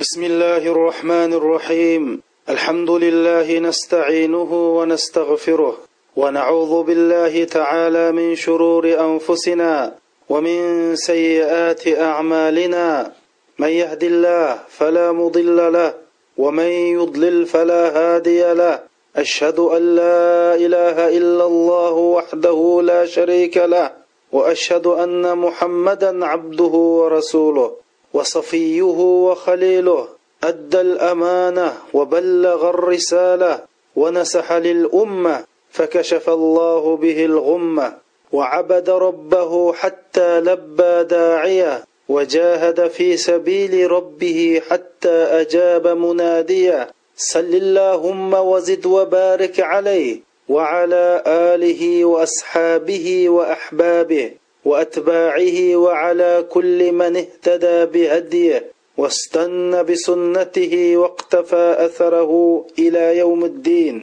بسم 0.00 0.24
الله 0.24 0.56
الرحمن 0.56 1.32
الرحيم 1.32 2.20
الحمد 2.48 2.90
لله 2.90 3.58
نستعينه 3.58 4.52
ونستغفره 4.78 5.76
ونعوذ 6.16 6.82
بالله 6.82 7.44
تعالى 7.44 8.12
من 8.12 8.36
شرور 8.36 8.84
انفسنا 9.00 9.94
ومن 10.28 10.58
سيئات 10.96 11.88
اعمالنا 11.88 13.12
من 13.58 13.68
يهد 13.68 14.04
الله 14.04 14.58
فلا 14.68 15.12
مضل 15.12 15.72
له 15.72 15.94
ومن 16.38 16.70
يضلل 16.96 17.46
فلا 17.46 17.82
هادي 17.98 18.52
له 18.52 18.80
اشهد 19.16 19.58
ان 19.58 19.96
لا 19.96 20.54
اله 20.54 20.96
الا 21.18 21.44
الله 21.46 21.92
وحده 21.92 22.80
لا 22.84 23.06
شريك 23.06 23.56
له 23.56 23.90
واشهد 24.32 24.86
ان 24.86 25.38
محمدا 25.38 26.26
عبده 26.26 26.74
ورسوله 27.00 27.89
وصفيه 28.12 28.92
وخليله 29.26 30.08
أدى 30.44 30.80
الأمانة 30.80 31.74
وبلغ 31.94 32.70
الرسالة 32.70 33.60
ونسح 33.96 34.52
للأمة 34.52 35.44
فكشف 35.70 36.30
الله 36.30 36.96
به 36.96 37.24
الغمة 37.24 37.96
وعبد 38.32 38.90
ربه 38.90 39.72
حتى 39.72 40.40
لبى 40.40 41.04
داعية 41.04 41.84
وجاهد 42.08 42.88
في 42.88 43.16
سبيل 43.16 43.90
ربه 43.90 44.62
حتى 44.70 45.10
أجاب 45.40 45.88
منادية 45.88 46.88
صل 47.16 47.40
اللهم 47.54 48.34
وزد 48.34 48.86
وبارك 48.86 49.60
عليه 49.60 50.20
وعلى 50.48 51.22
آله 51.26 52.04
وأصحابه 52.04 53.28
وأحبابه 53.28 54.30
واتباعه 54.65 55.57
وعلى 55.75 56.45
كل 56.49 56.79
من 56.91 57.13
اهتدى 57.23 57.77
بهديه 57.93 58.59
واستنى 58.97 59.83
بسنته 59.83 60.73
واقتفى 60.97 61.65
اثره 61.87 62.31
الى 62.79 63.17
يوم 63.17 63.41
الدين 63.45 63.97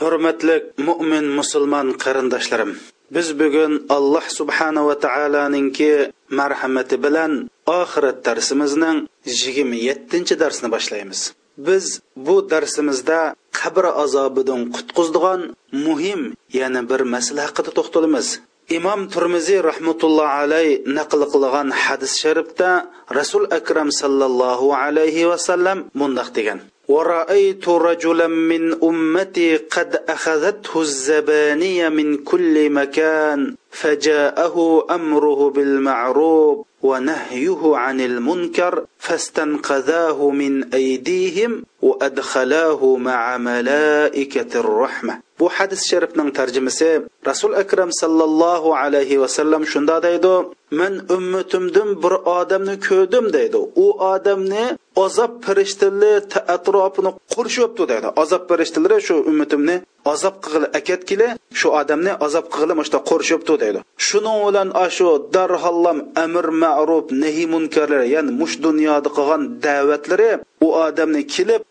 hurmatli 0.00 0.56
mo'min 0.88 1.26
musulmon 1.38 1.88
qarindoshlarim 2.02 2.72
biz 3.14 3.28
bugun 3.40 3.72
alloh 3.96 4.24
subhanava 4.38 4.94
taoloninki 5.04 5.90
marhamati 6.38 6.96
bilan 7.04 7.32
oxirat 7.80 8.18
darsimizning 8.26 8.98
yigirma 9.28 9.76
yettinchi 9.88 10.34
darsini 10.42 10.68
boshlaymiz 10.74 11.20
biz 11.66 11.84
bu 12.26 12.36
darsimizda 12.52 13.20
qabr 13.60 13.84
azobidan 14.04 14.60
qutqizdigan 14.74 15.40
muhim 15.86 16.20
yana 16.60 16.80
bir 16.90 17.00
masala 17.14 17.40
haqida 17.48 17.70
to'xtalamiz 17.78 18.26
Imom 18.67 19.07
turmiziy 19.07 19.63
rahmatulloh 19.63 20.27
alayh 20.27 20.83
naql 20.83 21.23
qilgan 21.33 21.71
hadis 21.71 22.19
sharifda 22.19 22.91
rasul 23.07 23.47
akram 23.57 23.89
sallallohu 23.91 24.75
alayhi 24.75 25.23
vasallam 25.31 25.87
mundoq 25.95 26.29
degan 26.35 26.59
ورأيت 26.87 27.69
رجلا 27.69 28.27
من 28.27 28.83
أمتي 28.83 29.57
قد 29.57 30.03
أخذته 30.09 30.81
الزبانية 30.81 31.89
من 31.89 32.17
كل 32.23 32.69
مكان 32.69 33.55
فجاءه 33.71 34.87
أمره 34.91 35.49
بالمعروف 35.49 36.65
ونهيه 36.86 37.76
عن 37.76 38.00
المنكر 38.00 38.84
فاستنقذاه 38.98 40.30
من 40.30 40.74
أيديهم 40.74 41.64
وأدخلاه 41.82 42.96
مع 42.96 43.36
ملائكة 43.36 44.60
الرحمة 44.60 45.20
bu 45.42 45.48
hadis 45.48 45.82
sharifning 45.90 46.30
tarjimasi 46.38 46.88
rasul 47.26 47.52
akram 47.62 47.90
sallallohu 48.02 48.68
alayhi 48.82 49.20
vasallam 49.22 49.62
shunda 49.72 49.96
deydi 50.06 50.34
man 50.80 50.92
ummatimdan 51.16 51.88
bir 52.02 52.14
odamni 52.38 52.76
ko'rdim 52.88 53.26
deydi 53.36 53.58
u 53.84 53.86
odamni 54.12 54.64
azob 55.06 55.32
farishtalari 55.46 56.38
atrofini 56.56 57.10
qurishyapti 57.34 57.84
deydi 57.92 58.08
azob 58.22 58.42
farishtalari 58.50 58.98
shu 59.08 59.14
ummatimni 59.30 59.76
azob 60.15 60.35
qilg'ili 60.43 60.67
akatkili 60.79 61.27
shu 61.59 61.67
odamni 61.81 62.13
azob 62.25 62.45
qilg'ili 62.53 62.73
mana 62.79 62.99
qurishyapti 63.09 63.53
deydi. 63.63 63.79
Shuning 64.07 64.39
bilan 64.47 64.69
shu 64.97 65.07
darhallam 65.35 65.97
amr 66.25 66.45
ma'ruf 66.63 67.05
nahi 67.23 67.43
munkarlar 67.53 68.03
ya'ni 68.15 68.31
mush 68.41 68.55
dunyoda 68.65 69.09
qilgan 69.17 69.41
da'vatlari 69.65 70.31
u 70.65 70.67
odamni 70.87 71.21
kelib 71.33 71.61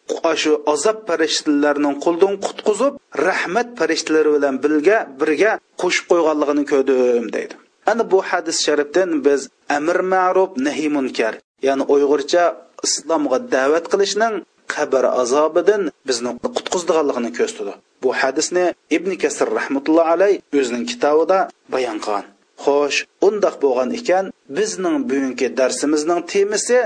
shu 0.43 0.53
azob 0.75 0.99
farishtalarining 1.09 1.95
qo'ldan 2.05 2.35
qutqizib 2.47 2.93
rahmat 3.29 3.69
farishtalari 3.79 4.31
bilan 4.37 4.55
birga 4.65 4.99
birga 5.21 5.53
qo'shib 5.83 6.05
qo'yganligini 6.11 6.65
ko'rdim 6.73 7.27
deydi. 7.37 7.55
Ana 7.91 8.03
bu 8.13 8.19
hadis 8.31 8.57
sharifdan 8.67 9.11
biz 9.27 9.41
amr 9.79 9.99
ma'ruf 10.15 10.51
nahi 10.67 10.87
munkar 10.97 11.35
ya'ni 11.67 11.85
uyg'urcha 11.95 12.45
islomga 12.87 13.39
da'vat 13.55 13.85
qilishning 13.93 14.35
qabr 14.75 15.05
azobidan 15.23 15.83
bizni 16.09 16.31
qutqizdiganligini 16.57 17.31
ko'rsatdi. 17.39 17.75
Bu 18.03 18.11
hadisni 18.21 18.65
ibn 18.97 19.11
kasir 19.23 19.49
rahmatulloh 19.59 20.07
alay 20.15 20.35
o'zining 20.59 20.85
kitobida 20.93 21.39
bayon 21.75 21.99
qilgan. 22.05 22.27
Xo'sh 22.65 22.99
undoq 23.29 23.55
bo'lgan 23.65 23.91
ekan 23.99 24.25
bizning 24.59 24.97
bugungi 25.11 25.49
darsimizning 25.59 26.21
temasi 26.33 26.79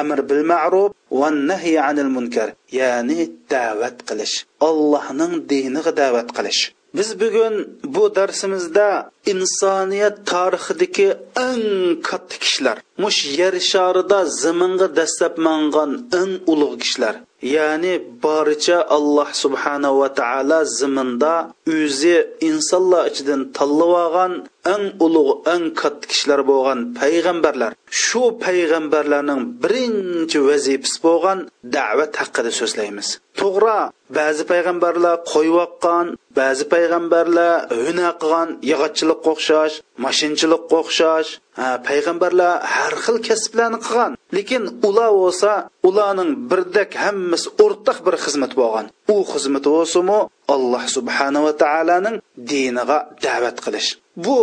amr 0.00 0.18
bil 0.28 0.42
ma'ruf 0.52 0.90
va 1.20 1.28
nahy 1.50 1.74
anil 1.90 2.10
munkar 2.16 2.48
ya'ni 2.78 3.20
da'vat 3.52 3.96
qilish. 4.08 4.34
Allohning 4.68 5.32
diniga 5.50 5.92
da'vat 6.00 6.28
qilish. 6.36 6.62
Biz 6.96 7.08
bugun 7.22 7.54
bu 7.94 8.04
darsimizda 8.18 8.88
insoniyat 9.32 10.16
tarixidagi 10.30 11.08
eng 11.48 11.64
katta 12.08 12.36
kishilar. 12.42 12.76
Mush 13.02 13.20
yer 13.38 13.54
sharida 13.70 14.20
zaminga 14.42 14.88
dastlab 14.98 15.34
mangan 15.46 15.90
eng 16.20 16.32
ulug' 16.52 16.78
kishilar. 16.82 17.14
Ya'ni 17.54 17.94
boricha 18.24 18.78
alloh 18.96 19.28
subhanahu 19.42 20.00
va 20.00 20.08
taolo 20.20 20.60
ziminda 20.78 21.34
o'zi 21.76 22.16
insonlar 22.48 23.02
ichidan 23.10 23.42
tanlab 23.56 23.92
olgan 24.04 24.32
eng 24.74 24.84
ulug' 25.06 25.32
eng 25.54 25.64
katta 25.80 26.08
kishilar 26.10 26.40
bo'lgan 26.50 26.78
payg'ambarlar. 27.00 27.72
Shu 28.04 28.22
payg'ambarlarning 28.44 29.42
birinchi 29.62 30.38
vazifasi 30.48 30.98
bo'lgan 31.06 31.38
da'vat 31.76 32.12
haqida 32.20 32.50
so'zlaymiz. 32.60 33.08
To'g'ri 33.40 33.78
ba'zi 34.18 34.42
payg'ambarlar 34.52 35.14
qo'yvoqqan 35.32 36.06
ba'zi 36.38 36.64
payg'ambarlar 36.72 37.52
hunar 37.84 38.12
qilgan 38.20 38.48
yog'ochchilikqa 39.16 39.30
o'xshash 39.32 39.74
mashinchilikqa 40.04 40.76
o'xshash 40.82 41.30
payg'ambarlar 41.88 42.52
har 42.74 42.94
xil 43.04 43.16
kasblarni 43.28 43.78
qilgan. 43.86 44.12
Lekin 44.36 44.62
ular 44.88 45.10
bo'lsa 45.22 45.50
ularning 45.88 46.30
birdek 46.50 46.90
hammasi 47.04 47.48
o'rtaq 47.64 47.98
bir 48.06 48.14
xizmat 48.24 48.52
bo'lgan. 48.60 48.86
U 49.14 49.16
xizmat 49.32 49.64
bo'lsimi 49.74 50.18
alloh 50.54 50.84
subhanava 50.96 51.52
taoloning 51.62 52.16
diniga 52.50 52.98
da'vat 53.24 53.56
qilish. 53.64 53.88
Bu 54.24 54.38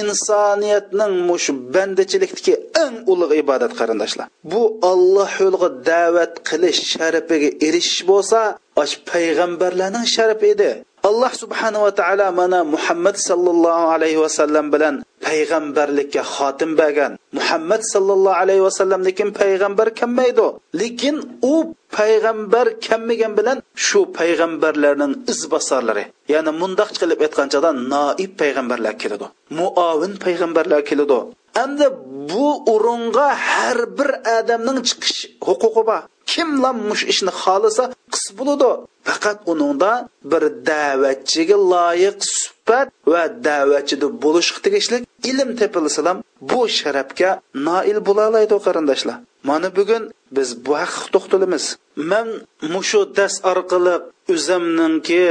insoniyatning 0.00 1.12
mush 1.28 1.48
bandachilikdagi 1.74 2.54
eng 2.84 2.94
ulug' 3.12 3.34
ibodat 3.42 3.72
qarindoshlar. 3.78 4.26
Bu 4.52 4.62
olloh 4.90 5.30
yo'liga 5.42 5.68
da'vat 5.90 6.34
qilish 6.48 6.80
sharafiga 6.92 7.50
erishish 7.66 8.02
bo'lsa 8.10 8.40
osh 8.82 8.94
payg'ambarlarning 9.10 10.06
sharafi 10.14 10.46
edi. 10.54 10.70
Alloh 11.08 11.32
subhanava 11.42 11.90
taolo 12.00 12.26
mana 12.40 12.58
muhammad 12.74 13.16
sallallohu 13.28 13.84
alayhi 13.94 14.18
vasallam 14.24 14.66
bilan 14.74 14.94
payg'ambarlikka 15.26 16.22
xotim 16.34 16.70
bergan 16.80 17.12
muhammad 17.38 17.82
sallallohu 17.92 18.40
alayhi 18.42 18.62
vasallamnikin 18.68 19.28
payg'ambar 19.40 19.88
kammaydi 20.00 20.46
lekin 20.80 21.16
u 21.52 21.54
payg'ambar 21.98 22.66
kammagan 22.86 23.32
bilan 23.38 23.58
shu 23.86 24.00
payg'ambarlarning 24.18 25.12
izbosarlari 25.32 26.04
ya'ni 26.32 26.50
mundoq 26.62 26.90
qilib 27.00 27.18
aytganchada 27.26 27.70
noib 27.92 28.30
payg'ambarlar 28.40 28.94
keladi 29.02 29.26
muovin 29.58 30.12
payg'ambarlar 30.24 30.80
keladi. 30.90 31.18
Endi 31.64 31.86
bu 32.30 32.48
o'ringa 32.74 33.28
har 33.50 33.78
bir 33.98 34.10
odamning 34.36 34.78
chiqish 34.88 35.20
huquqi 35.48 35.82
bor. 35.90 36.02
Kimlar 36.32 36.74
mush 36.88 37.04
ishni 37.12 37.32
xohlasa 37.42 37.84
qis 38.12 38.24
bo'ladi. 38.38 38.70
Faqat 39.08 39.38
uningda 39.52 39.92
bir 40.30 40.42
da'vatchiga 40.70 41.56
loyiq 41.72 42.16
suhbat 42.38 42.86
va 43.12 43.22
da'vatchida 43.46 44.06
bo'lishga 44.24 44.58
tegishli 44.66 44.96
ilm 45.30 45.50
tepilsalam 45.60 46.16
bu 46.50 46.60
sharafga 46.78 47.30
noil 47.68 47.98
bo'laoladi 48.08 48.56
qarindoshlar. 48.66 49.16
Mana 49.48 49.68
bugun 49.78 50.02
biz 50.36 50.48
bu 50.64 50.72
haqqa 50.82 51.06
to'xtalamiz. 51.14 51.64
Man 52.10 52.28
mushu 52.74 53.00
dars 53.16 53.36
orqali 53.52 53.94
o'zimninki 54.34 55.24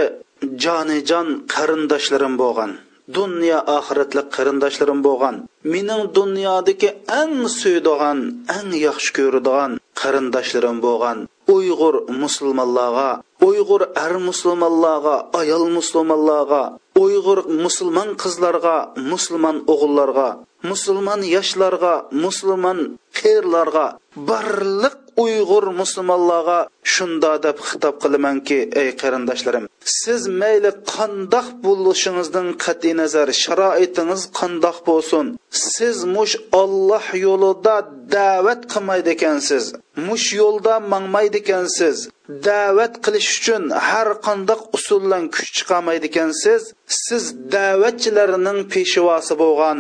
jonijon 0.63 1.27
qarindoshlarim 1.53 2.33
bo'lgan. 2.41 2.71
Dunyo 3.17 3.59
oxiratlik 3.77 4.27
qarindoshlarim 4.35 4.99
bo'lgan. 5.07 5.35
Mening 5.73 6.03
dunyodagi 6.17 6.89
eng 7.21 7.35
suydigan 7.59 8.19
eng 8.57 8.69
yaxshi 8.85 9.11
ko'radigan 9.17 9.71
qarindoshlarim 10.01 10.77
bo'lgan. 10.85 11.17
Uyg'ur 11.55 11.95
musulmonlarga 12.21 13.09
uyg'ur 13.47 13.81
ar 14.03 14.13
musulmonlarga 14.27 15.15
ayol 15.39 15.63
musulmonlarga 15.77 16.63
uyg'ur 17.03 17.39
musulmon 17.63 18.09
qizlarga 18.21 18.75
musulmon 19.11 19.57
o'g'illarga 19.73 20.29
musulmon 20.69 21.21
yoshlarga 21.35 21.93
musulmon 22.23 22.79
qerlarga 23.19 23.85
barliq 24.29 24.95
uyg'ur 25.23 25.65
musulmonlarga 25.81 26.59
shunda 26.93 27.31
deb 27.45 27.57
xitob 27.67 27.95
qilamanki 28.03 28.59
ey 28.81 28.89
qarindoshlarim 29.01 29.65
siz 30.01 30.21
mayli 30.41 30.71
qandoq 30.95 31.47
bo'lishingizdan 31.65 32.47
qat'iy 32.65 32.93
nazar 33.01 33.27
sharoitingiz 33.43 34.21
qandoq 34.39 34.77
bo'lsin 34.89 35.25
siz 35.73 35.97
mush 36.15 36.35
olloh 36.61 37.05
yo'lida 37.25 37.75
da'vat 38.15 38.61
qilmaydi 38.73 39.09
ekansiz 39.17 39.63
mush 40.07 40.27
yo'lda 40.41 40.73
mangmaydi 40.93 41.37
ekansiz 41.43 41.97
da'vat 42.29 42.93
qilish 43.05 43.29
uchun 43.39 43.63
har 43.87 44.07
qandoq 44.25 44.61
usuldan 44.77 45.23
kuch 45.33 45.49
chiqarmaydi 45.57 46.05
ekansiz 46.11 46.61
siz 47.05 47.23
da'vatchilarning 47.55 48.59
peshvosi 48.73 49.33
bo'lgan 49.41 49.79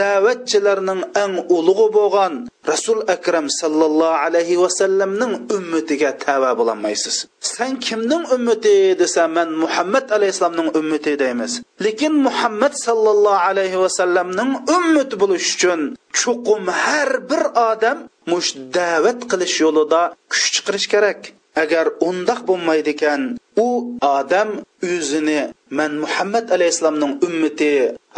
da'vatchilarning 0.00 1.02
eng 1.22 1.34
ulug'i 1.56 1.88
bo'lgan 1.98 2.32
rasul 2.70 2.98
akram 3.14 3.46
sallallohu 3.60 4.20
alayhi 4.26 4.60
vasallamning 4.64 5.32
ummatiga 5.56 6.10
tava 6.24 6.50
bo'lolmaysiz. 6.58 7.16
San 7.54 7.72
kimning 7.86 8.24
ummati 8.36 8.76
desa 9.02 9.22
man 9.36 9.48
muhammad 9.62 10.06
alayhissalomning 10.16 10.68
ummati 10.80 11.12
deymiz. 11.22 11.52
Lekin 11.84 12.14
muhammad 12.26 12.72
sallallohu 12.86 13.44
alayhi 13.50 13.78
vasallamning 13.84 14.50
ummati 14.76 15.14
bo'lish 15.22 15.48
uchun 15.56 15.80
chuqum 16.18 16.62
har 16.82 17.10
bir 17.30 17.42
odam 17.70 17.98
mush 18.30 18.50
da'vat 18.78 19.18
qilish 19.30 19.56
yo'lida 19.64 20.02
kuch 20.30 20.46
chiqarish 20.54 20.88
kerak. 20.94 21.20
Agar 21.62 21.86
undoq 22.08 22.40
bo'lmaydi 22.48 22.90
ekan 22.96 23.22
u 23.66 23.68
odam 24.18 24.48
o'zini 24.92 25.40
man 25.78 25.92
muhammad 26.04 26.46
alayhissalomning 26.56 27.12
ummati 27.26 27.72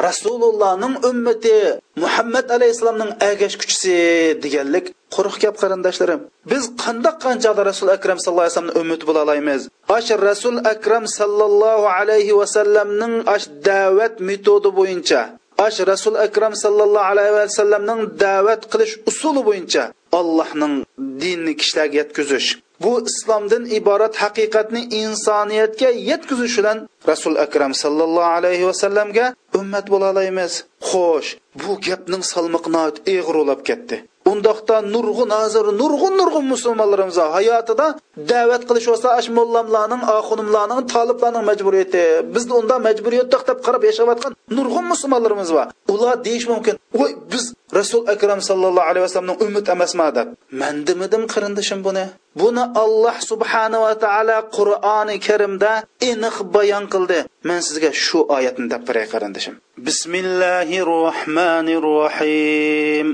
rasulullohning 0.07 0.95
ummati 1.11 1.57
muhammad 2.03 2.47
alayhissalomning 2.57 3.13
agashkuchisi 3.31 3.97
deganlik 4.45 4.87
quruq 5.15 5.37
gap 5.43 5.55
qarindoshlarim. 5.63 6.21
Biz 6.51 6.63
qandoq 6.83 7.17
qanchada 7.25 7.63
rasul 7.71 7.89
akram 7.97 8.19
sallallohu 8.25 8.47
alayhi 8.47 8.55
vasallamning 8.55 8.81
ummati 8.83 9.05
bo'la 9.09 9.21
olamiz? 9.27 9.61
Ash 9.97 10.11
rasul 10.29 10.57
akram 10.73 11.05
sallallohu 11.19 11.87
alayhi 11.99 12.33
vasallamning 12.41 13.15
ash 13.35 13.47
da'vat 13.69 14.15
metodi 14.29 14.71
bo'yicha 14.79 15.21
ash 15.67 15.79
rasul 15.93 16.17
akram 16.27 16.55
sallallohu 16.65 17.09
alayhi 17.13 17.35
vasallamning 17.41 18.01
da'vat 18.25 18.63
qilish 18.73 18.95
usuli 19.11 19.43
bo'yicha 19.49 19.83
allohning 20.19 20.75
dinni 21.23 21.53
kishilarga 21.61 21.97
yetkazish 22.03 22.49
bu 22.85 22.93
islomdan 23.11 23.65
iborat 23.79 24.15
haqiqatni 24.23 24.83
insoniyatga 25.03 25.89
yetkazish 26.11 26.57
bilan 26.59 26.79
rasul 27.11 27.37
akram 27.47 27.73
sallallohu 27.83 28.31
alayhi 28.39 28.65
vasallamga 28.71 29.27
ummat 29.61 29.87
bo'la 29.93 30.07
olamiz 30.15 30.53
xo'sh 30.91 31.29
bu 31.63 31.73
gapning 31.87 32.23
salmiqni 32.33 32.79
eg'ir 33.15 33.37
ketdi. 33.69 33.97
Undaqda 34.33 34.77
nurg'un 34.95 35.31
hozir 35.39 35.65
nurg'un 35.81 36.15
nurg'un 36.21 36.45
musulmonlarimiz 36.55 37.19
hayotida 37.37 37.87
da'vat 38.31 38.63
qilish 38.69 38.87
bo'lsa 38.91 39.09
ash 39.19 39.29
mollamlarning 39.39 40.03
axunimlarning, 40.19 40.81
toliblarning 40.95 41.45
majburiyati. 41.51 42.05
Bizda 42.35 42.53
unda 42.61 42.77
majburiyat 42.87 43.29
deb 43.51 43.59
qarab 43.67 43.83
yashayotgan 43.91 44.33
nurg'un 44.57 44.85
musulmonlarimiz 44.93 45.51
bor 45.57 45.67
ular 45.95 46.17
deyish 46.27 46.47
mumkin 46.53 46.75
voy 47.01 47.11
biz 47.33 47.45
rasul 47.79 48.03
akram 48.15 48.41
sallallohu 48.49 48.89
alayhi 48.91 49.05
vasallamning 49.07 49.39
ummat 49.47 49.67
emasma 49.75 50.07
deb. 50.19 50.29
Man 50.61 50.75
demidim 50.89 51.23
qarindishim 51.33 51.81
buni. 51.87 52.05
Buni 52.41 52.65
alloh 52.83 53.17
subhanava 53.31 53.93
taolo 54.05 54.39
qur'oni 54.57 55.17
karimda 55.27 55.73
aniq 56.11 56.37
bayon 56.55 56.85
qildi. 56.95 57.19
Man 57.49 57.61
sizga 57.67 57.91
shu 58.05 58.19
oyatni 58.37 58.67
deb 58.73 58.83
beray 58.89 59.07
qarindishim. 59.15 59.55
Bismillahi 59.89 60.79
rohmanir 60.93 61.83
rohim 61.93 63.09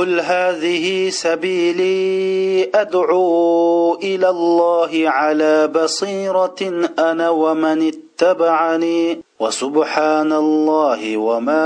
قل 0.00 0.20
هذه 0.20 1.10
سبيلي 1.10 2.70
ادعو 2.74 3.94
الى 3.94 4.28
الله 4.28 4.90
على 5.06 5.66
بصيره 5.66 6.60
انا 6.98 7.30
ومن 7.30 7.92
اتبعني 7.92 9.22
وسبحان 9.40 10.32
الله 10.32 11.16
وما 11.16 11.64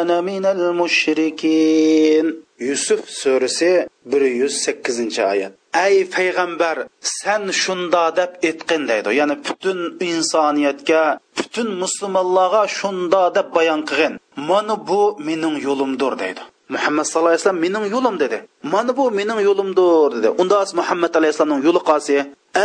انا 0.00 0.20
من 0.20 0.46
المشركين 0.46 2.44
yusuf 2.58 3.10
surasi 3.10 3.88
bir 4.06 4.22
yuz 4.22 4.54
sakkizinchi 4.64 5.22
oyat 5.32 5.52
ey 5.86 5.96
payg'ambar 6.16 6.76
san 7.00 7.42
shunda 7.62 8.04
deb 8.18 8.30
aytqin 8.48 8.82
deydi 8.90 9.10
ya'ni 9.20 9.36
butun 9.46 9.78
insoniyatga 10.10 11.02
butun 11.38 11.68
musulmonlarga 11.82 12.62
shunda 12.78 13.22
deb 13.36 13.48
bayon 13.56 13.80
qilgin 13.88 14.14
mana 14.48 14.74
bu 14.88 15.00
mening 15.28 15.56
yo'limdir 15.66 16.12
deydi 16.22 16.42
Muhammad 16.75 17.03
sallallohu 17.05 17.33
alayhi 17.33 17.43
vasallam 17.43 17.63
mening 17.65 17.85
yo'lim 17.95 18.15
dedi. 18.23 18.37
Mana 18.73 18.91
bu 18.97 19.03
mening 19.19 19.39
yo'limdir 19.47 20.09
dedi. 20.15 20.29
Unda 20.41 20.57
muhammad 20.79 21.11
alayhissalomning 21.19 21.63
yo'li 21.67 21.81
qasi 21.89 22.15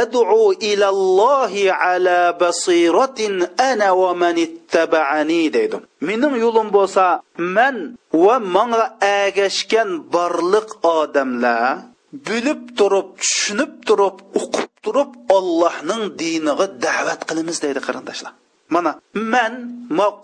ad'u 0.02 0.52
ilallohi 0.70 1.72
ala 1.72 2.18
basiratin 2.40 3.34
ana 3.70 3.88
va 4.00 4.10
man 4.22 4.36
ittaba'ani 4.46 5.42
dedi 5.56 5.76
mening 6.08 6.34
yo'lim 6.44 6.68
bo'lsa 6.76 7.04
man 7.56 7.76
va 8.24 8.36
menga 8.56 8.84
agashgan 9.24 9.88
barliq 10.14 10.68
odamlar 10.98 11.84
bilib 12.28 12.60
turib 12.78 13.08
tushunib 13.20 13.72
turib 13.88 14.16
o'qib 14.40 14.70
turib 14.84 15.10
ollohning 15.36 16.02
diniga 16.20 16.66
da'vat 16.86 17.20
qilamiz 17.28 17.56
deydi 17.64 17.80
qarindoshlar. 17.86 18.32
Mana 18.74 18.92
man 19.32 19.52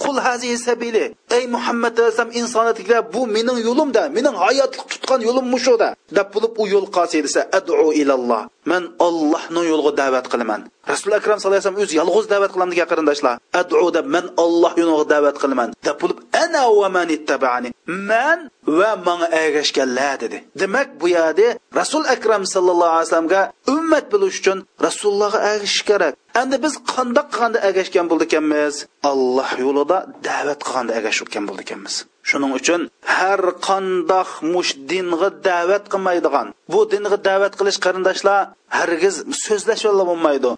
qul 0.03 0.17
hazi 0.27 0.51
sabili 0.67 1.05
ey 1.37 1.45
muhammad 1.55 1.95
alayhissalom 1.99 2.33
insoniyatga 2.41 2.99
bu 3.15 3.21
mening 3.37 3.59
yo'limda 3.69 4.03
mening 4.17 4.35
hayotlik 4.45 4.85
tutgan 4.93 5.21
yo'lim 5.29 5.47
mushuda. 5.55 5.89
Deb 6.17 6.29
bo'lib 6.35 6.53
u 6.63 6.65
yo'l 6.75 6.87
qolsa 6.97 7.19
desa 7.27 7.41
adu 7.59 7.75
ilalloh 8.01 8.43
man 8.73 8.83
ollohning 9.07 9.67
yo'liga 9.73 9.93
da'vat 10.01 10.27
qilaman. 10.33 10.61
Rasul 10.93 11.13
akram 11.19 11.37
sallallohu 11.39 11.61
alayhi 11.61 11.69
vasallam 11.69 11.85
o'zi 11.85 11.95
yolg'iz 12.01 12.27
da'vat 12.33 12.51
qilaman 12.53 12.71
degan 12.75 12.89
qarindoshlar 12.93 13.35
adu 13.61 13.87
deb 13.97 14.07
man 14.15 14.27
olloh 14.45 14.73
yo'liga 14.83 15.07
da'vat 15.15 15.37
qilaman. 15.43 15.69
Deb 15.87 15.97
bo'lib 16.03 16.19
ana 16.45 16.63
va 16.81 16.89
man 16.97 17.09
ittabani 17.17 17.69
man 18.11 18.39
va 18.79 18.91
manga 19.07 19.29
ergashganlar 19.43 20.15
dedi. 20.25 20.39
Demak 20.61 20.89
bu 21.01 21.07
yerda 21.17 21.49
rasul 21.81 22.03
akram 22.15 22.43
sallallohu 22.55 22.93
alayhi 22.95 23.07
vasallamga 23.09 23.43
ummat 23.75 24.05
bo'lish 24.13 24.39
uchun 24.41 24.59
rasulullohga 24.87 25.39
ergashish 25.51 25.85
kerak. 25.91 26.15
Endi 26.41 26.57
biz 26.65 26.75
qandoq 26.93 27.27
qilganda 27.33 27.59
ergashgan 27.69 28.07
bo'ldik 28.11 28.29
ekanmiz? 28.31 28.75
Alloh 29.11 29.51
yo'lida 29.65 29.99
da'vat 30.29 30.61
qilganda 30.67 30.93
ergashgan 31.21 31.45
bo'ldi 31.49 31.63
ekanmiz 31.67 31.95
shuning 32.31 32.53
uchun 32.59 32.81
har 33.17 33.41
qandoq 33.69 34.31
mush 34.53 34.73
dinga 34.91 35.29
da'vat 35.49 35.85
qilmaydigan. 35.93 36.47
Bu 36.73 36.81
dinga 36.93 37.17
da'vat 37.29 37.53
qilish 37.59 37.79
qarindoshlar 37.85 38.41
hargiz 38.79 39.17
so'zlash 39.45 39.85
bilan 39.87 40.07
bo'lmaydi. 40.11 40.51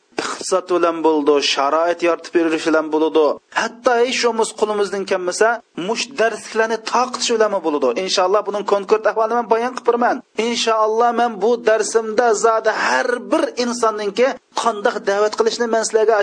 Iqtisod 0.43 0.67
bilan 0.77 0.97
bo'ldi 1.07 1.35
sharoit 1.53 2.01
yoritib 2.09 2.33
berish 2.37 2.67
bilan 2.69 2.87
bo'ladi 2.95 3.25
hatto 3.61 3.93
hech 4.03 4.21
bo'lmasa 4.27 4.53
qo'limizdan 4.61 5.05
kelmasa 5.11 5.49
mush 5.89 6.05
darsliklarni 6.21 6.79
toqitish 6.93 7.31
bilan 7.35 7.53
bo'ladi 7.67 7.89
inshaalloh 8.05 8.43
buning 8.49 8.65
konkret 8.73 9.05
ahvolini 9.11 9.37
man 9.41 9.49
bayon 9.55 9.73
qilib 9.77 9.87
beraman 9.91 10.17
inshaalloh 10.49 11.11
man 11.21 11.33
bu 11.43 11.51
darsimda 11.69 12.27
zodi 12.45 12.71
har 12.87 13.09
bir 13.31 13.43
insonningki 13.65 14.29
qandoq 14.63 14.97
da'vat 15.11 15.33
qilishni 15.39 15.67
man 15.75 15.83
sizlarga 15.89 16.17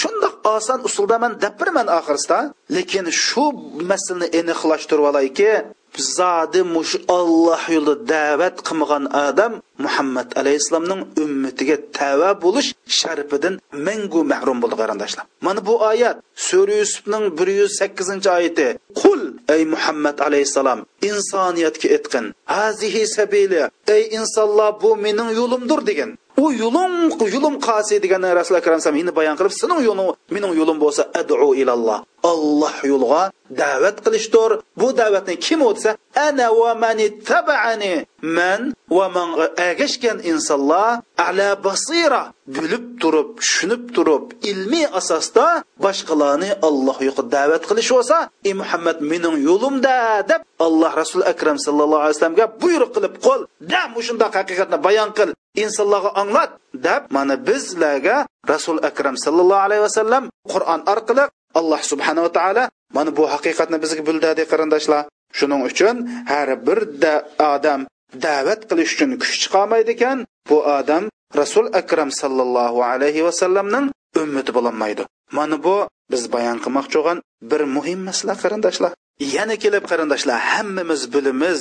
shundoq 0.00 0.34
oson 0.56 0.78
usulda 0.88 1.16
man 1.24 1.32
deb 1.44 1.54
beraman 1.60 1.86
oxirisida 1.98 2.38
lekin 2.76 3.04
shu 3.26 3.44
masalani 3.90 4.28
aniqlashtirib 4.40 5.04
olayki 5.10 5.50
zodi 5.96 6.62
mush 6.74 6.94
olloh 7.18 7.62
yo'lida 7.76 8.08
da'vat 8.14 8.56
qilmagan 8.68 9.04
odam 9.28 9.52
muhammad 9.84 10.28
alayhissalomning 10.40 11.00
ummatiga 11.24 11.76
tava 11.98 12.30
bo'lish 12.44 12.68
sharifidan 13.00 13.54
mangu 13.86 14.20
mahrum 14.32 14.58
bo'ldi 14.62 14.76
qarindoshlar. 14.82 15.24
Mana 15.46 15.60
bu 15.68 15.74
oyat 15.90 16.16
sura 16.48 16.74
yusufning 16.82 17.24
bir 17.38 17.48
yuz 17.58 17.72
sakkizinchi 17.80 18.28
oyati. 18.38 18.68
Qul 19.00 19.20
ey 19.54 19.62
muhammad 19.74 20.16
alayhissalom 20.26 20.80
insoniyatga 21.10 21.88
aytqin 21.96 22.24
hazihi 22.54 23.02
sabili 23.16 23.62
ey 23.96 24.02
insonlar 24.18 24.70
bu 24.82 24.90
mening 25.04 25.30
yo'limdir 25.40 25.80
degan. 25.90 26.10
U 26.44 26.46
yo'lim 26.62 26.92
yo'lim 27.34 27.54
qasi 27.68 27.94
degan 28.04 28.22
rasul 28.38 28.54
akram 28.60 28.80
endi 29.00 29.12
bayon 29.18 29.36
qilib 29.38 29.54
sening 29.60 29.80
yo'ling 29.88 30.08
mening 30.34 30.52
yo'lim 30.60 30.76
bo'lsa 30.84 31.02
adu 31.20 31.54
ilalloh. 31.62 31.98
Olloh 32.30 32.76
yo'liga 32.90 33.22
da'vat 33.62 33.96
qilishdir. 34.04 34.50
Bu 34.80 34.88
da'vatni 35.00 35.34
kim 35.46 35.60
o'tsa 35.70 35.90
ana 36.26 36.46
va 36.60 36.72
mani 36.74 37.04
ittaba'ani 37.10 37.94
man 38.36 38.60
va 38.96 39.06
man 39.16 39.28
agashgan 39.70 40.18
insonlar 40.30 41.02
ala 41.26 41.48
basira 41.66 42.22
bilib 42.56 42.84
turib 43.02 43.28
tushunib 43.40 43.82
turib 43.96 44.24
ilmiy 44.50 44.86
asosda 45.00 45.46
boshqalarni 45.84 46.50
alloh 46.68 46.96
yo'qqa 47.08 47.22
da'vat 47.36 47.62
qilish 47.70 47.90
bo'lsa 47.96 48.18
ey 48.48 48.54
muhammad 48.60 48.98
mening 49.10 49.36
yo'limda 49.48 49.96
deb 50.30 50.40
alloh 50.66 50.92
rasul 51.02 51.22
akram 51.32 51.56
sallallohu 51.66 52.02
alayhi 52.04 52.16
vasallamga 52.16 52.46
buyruq 52.62 52.90
qilib 52.96 53.14
qo'l 53.26 53.40
dam 53.72 53.90
shundoq 54.06 54.32
haqiqatni 54.38 54.78
bayon 54.86 55.10
qil 55.18 55.30
insonlarga 55.64 56.10
anglat 56.22 56.50
deb 56.86 57.02
mana 57.16 57.34
bizlarga 57.48 58.16
rasul 58.52 58.78
akram 58.90 59.16
sallallohu 59.24 59.64
alayhi 59.66 59.82
vasallam 59.88 60.24
qur'on 60.52 60.80
orqali 60.92 61.24
alloh 61.58 61.80
subhanava 61.90 62.30
taolo 62.38 62.64
mana 62.96 63.10
bu 63.18 63.24
haqiqatni 63.34 63.78
bizga 63.84 64.02
bildirdi 64.08 64.42
qarindoshlar 64.52 65.02
shuning 65.38 65.62
uchun 65.68 65.96
har 66.30 66.48
bir 66.66 66.78
da 67.02 67.14
odam 67.54 67.80
da'vat 68.26 68.60
qilish 68.70 68.92
uchun 68.94 69.10
kuch 69.20 69.34
chiqolmaydi 69.42 69.90
ekan. 69.96 70.18
Bu 70.50 70.58
odam 70.78 71.04
rasul 71.40 71.66
akram 71.80 72.10
sallallohu 72.20 72.78
alayhi 72.92 73.24
vasallamning 73.28 73.86
ummati 74.22 74.50
bo'lolmaydi 74.56 75.02
mana 75.36 75.56
bu 75.66 75.76
biz 76.12 76.22
bayon 76.34 76.58
qilmoqchi 76.64 76.96
bo'lgan 76.98 77.18
bir 77.50 77.60
muhim 77.76 78.00
masala 78.08 78.34
qarindoshlar. 78.42 78.92
Yana 79.36 79.56
kelib 79.62 79.84
qarindoshlar 79.90 80.38
hammamiz 80.52 81.02
bilamiz 81.14 81.60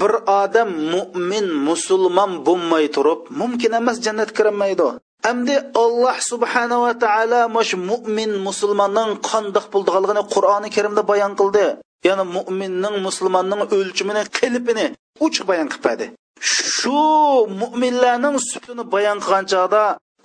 bir 0.00 0.12
odam 0.42 0.68
mo'min 0.94 1.46
musulmon 1.68 2.32
bo'lmay 2.46 2.84
turib 2.96 3.20
mumkin 3.40 3.72
emas 3.80 3.96
jannatga 4.06 4.34
kirolmaydi 4.38 4.88
Әмді 5.31 5.55
Аллах 5.83 6.17
subhanahu 6.31 6.85
va 6.85 6.93
taolo 7.03 7.41
mush 7.57 7.73
mo'min 7.89 8.31
musulmonning 8.47 9.11
qandoq 9.29 9.65
bo'lganligini 9.73 10.23
Qur'oni 10.33 10.69
Karimda 10.75 11.03
bayon 11.11 11.33
qildi. 11.39 11.65
Ya'ni 12.07 12.23
mo'minning 12.37 12.95
musulmonning 13.07 13.61
o'lchimini, 13.77 14.21
qilibini 14.37 14.85
ochiq 15.25 15.43
bayon 15.49 15.67
qilib 15.71 15.83
berdi. 15.87 16.05
Shu 16.77 16.99
mo'minlarning 17.61 18.37
sutini 18.49 18.83
bayon 18.93 19.17
qilgan 19.23 19.45
chog'da 19.53 19.83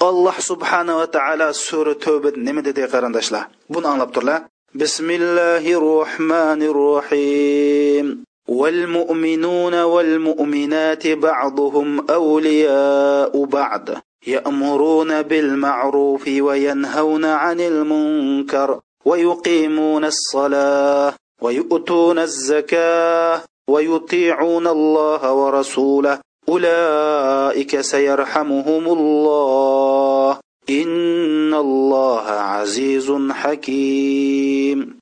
Alloh 0.08 0.36
subhanahu 0.50 1.00
va 1.00 1.06
taolo 1.16 1.48
sura 1.66 1.94
Tavba 2.04 2.28
nima 2.46 2.60
dedi 2.68 2.82
qarindoshlar? 2.94 3.44
Buni 3.72 3.86
anglab 3.92 4.10
turlar. 4.16 4.38
Bismillahir 4.80 5.80
rohmanir 5.90 6.74
rohim. 6.84 8.08
والمؤمنون 8.48 9.74
والمؤمنات 9.82 11.06
بعضهم 11.06 12.10
أولياء 12.10 13.44
بعض 13.44 13.88
يأمرون 14.27 15.21
بالمعروف 15.21 16.27
وينهون 16.27 17.25
عن 17.25 17.59
المنكر 17.59 18.79
ويقيمون 19.05 20.05
الصلاة 20.05 21.13
ويؤتون 21.41 22.19
الزكاة 22.19 23.41
ويطيعون 23.69 24.67
الله 24.67 25.33
ورسوله. 25.33 26.19
أولئك 26.49 27.81
سيرحمهم 27.81 28.83
الله. 28.87 30.39
إن 30.69 31.53
الله 31.53 32.25
عزيز 32.53 33.11
حكيم. 33.31 34.97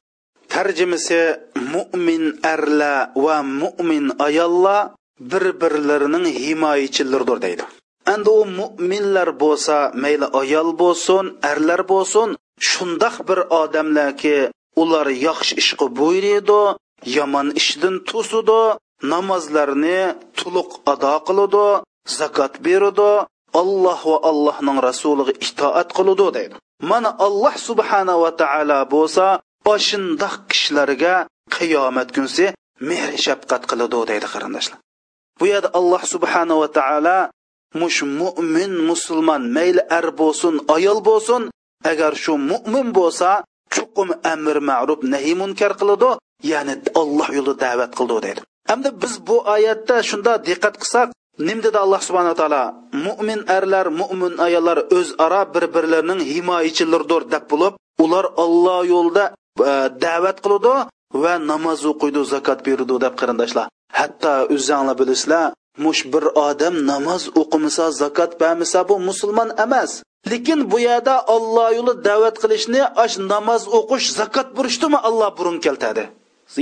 ترجمة 0.50 1.38
مؤمن 1.56 2.46
أرلا 2.46 3.12
ومؤمن 3.16 4.22
أيالله 4.22 4.90
bir 5.20 5.62
birlarining 5.62 6.28
himoyachilaridir 6.28 7.42
deydi 7.42 7.64
endi 8.14 8.32
u 8.42 8.44
mo'minlar 8.60 9.30
bo'lsa 9.44 9.76
mayli 10.04 10.28
ayol 10.42 10.70
bo'lsin 10.82 11.26
erlar 11.52 11.82
bo'lsin 11.92 12.30
shundoq 12.70 13.16
bir 13.28 13.40
odamlarki 13.62 14.38
ular 14.82 15.08
yaxshi 15.28 15.54
ishga 15.62 15.88
buyuriydi 16.00 16.62
yomon 17.18 17.48
ishdan 17.62 17.96
to'sidi 18.10 18.62
namozlarni 19.14 20.02
to'liq 20.40 20.70
ado 20.94 21.16
qiladi 21.28 21.68
zakot 22.20 22.54
beradi 22.66 23.12
alloh 23.62 24.00
va 24.12 24.18
allohning 24.32 24.78
rasuliga 24.90 25.34
itoat 25.46 25.90
qiladi 25.98 26.28
deydi. 26.38 26.56
Mana 26.92 27.10
alloh 27.28 27.56
subhanahu 27.68 28.24
va 28.26 28.32
taolo 28.42 28.80
bo'lsa 28.96 29.26
oshundoq 29.74 30.36
kishilarga 30.52 31.16
qiyomat 31.56 32.10
kunsi 32.16 32.46
mehr 32.90 33.10
shafqat 33.26 33.64
qiladi 33.72 34.00
deydi 34.12 34.28
qarindoshlar. 34.34 34.78
Bu 35.40 35.46
yerda 35.52 35.70
alloh 35.80 36.02
subhanahu 36.14 36.62
va 36.64 36.70
taolo 36.80 37.18
mush 37.82 38.00
mo'min 38.20 38.72
musulmon 38.90 39.44
mayli 39.58 39.82
ar 39.98 40.08
bo'lsin 40.20 40.56
ayol 40.76 41.00
bo'lsin 41.10 41.42
agar 41.92 42.14
shu 42.24 42.34
mo'min 42.52 42.88
bo'lsa 42.98 43.30
chuqum 43.76 44.10
amr 44.34 44.58
ma'ruf 44.70 45.00
nahiy 45.14 45.36
munkar 45.42 45.72
qiladi 45.80 46.10
ya'ni 46.52 46.74
alloh 47.02 47.28
yo'lida 47.38 47.56
da'vat 47.66 47.92
qildi 47.98 48.18
deydi. 48.26 48.42
Hamda 48.70 48.90
biz 49.02 49.14
bu 49.28 49.36
oyatda 49.56 49.96
shunda 50.10 50.34
diqqat 50.48 50.76
qilsak 50.82 51.08
nim 51.48 51.60
dedi 51.66 51.78
alloh 51.86 52.02
subhana 52.08 52.34
taolo 52.40 52.64
mo'min 53.06 53.40
arlar 53.58 53.86
mo'min 54.00 54.34
ayollar 54.48 54.78
o'zaro 54.98 55.42
bir 55.54 55.66
birlarining 55.76 56.22
himoyachilaridir 56.32 57.22
deb 57.34 57.44
bo'lib 57.52 57.74
ular 58.04 58.26
olloh 58.44 58.80
yo'lida 58.94 59.26
e, 59.70 59.72
da'vat 60.06 60.38
qiladi 60.46 60.74
va 61.24 61.34
namoz 61.52 61.80
o'qiydi 61.92 62.22
zakot 62.34 62.60
beradi 62.68 62.96
deb 63.06 63.14
qarindoshlar. 63.22 63.66
Hatto 64.00 64.34
o'zinglar 64.56 64.96
bilasizlar 65.02 65.46
mush 65.84 66.02
bir 66.14 66.24
odam 66.48 66.76
namoz 66.92 67.24
o'qimasa 67.42 67.86
zakot 68.02 68.32
bermasa 68.42 68.80
bu 68.90 68.96
musulmon 69.00 69.50
emas. 69.66 69.92
Lekin 70.32 70.60
bu 70.72 70.78
yerda 70.80 71.16
olloh 71.36 71.70
yo'li 71.78 71.94
da'vat 72.08 72.36
qilishni 72.44 72.82
ash 73.04 73.16
namoz 73.34 73.62
o'qish 73.78 74.08
zakot 74.20 74.48
burishdimi 74.58 75.00
olloh 75.08 75.30
burun 75.38 75.58
keltadi 75.66 76.06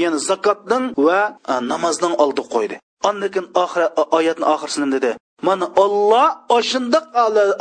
ya'ni 0.03 0.19
zakotning 0.29 0.85
va 1.07 1.19
namozning 1.71 2.13
oldi 2.23 2.43
qo'ydi. 2.53 2.75
Andan 3.09 3.45
oxir 3.63 3.83
oyatni 4.17 4.45
oxirisini 4.53 4.89
dedi. 4.95 5.11
Mana 5.47 5.65
olloh 5.83 6.27
oshundoq 6.57 7.05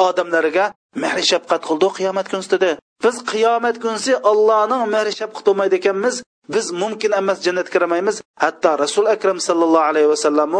odamlarga 0.08 0.64
mehr 1.02 1.18
shafqat 1.30 1.62
qildi 1.68 1.88
qiyomat 1.98 2.26
kunsi 2.32 2.48
dedi. 2.54 2.70
Biz 3.04 3.16
qiyomat 3.32 3.76
kunsi 3.84 4.12
ollohning 4.30 4.82
mehr 4.94 5.06
shafqat 5.18 5.42
qilmaydi 5.46 5.74
ekanmiz 5.80 6.14
biz 6.54 6.66
mumkin 6.82 7.12
emas 7.20 7.38
jannatga 7.46 7.72
kiramaymiz. 7.74 8.16
Hatto 8.42 8.70
rasul 8.84 9.06
akram 9.14 9.38
sallallohu 9.48 9.88
alayhi 9.90 10.08
vasallam 10.14 10.52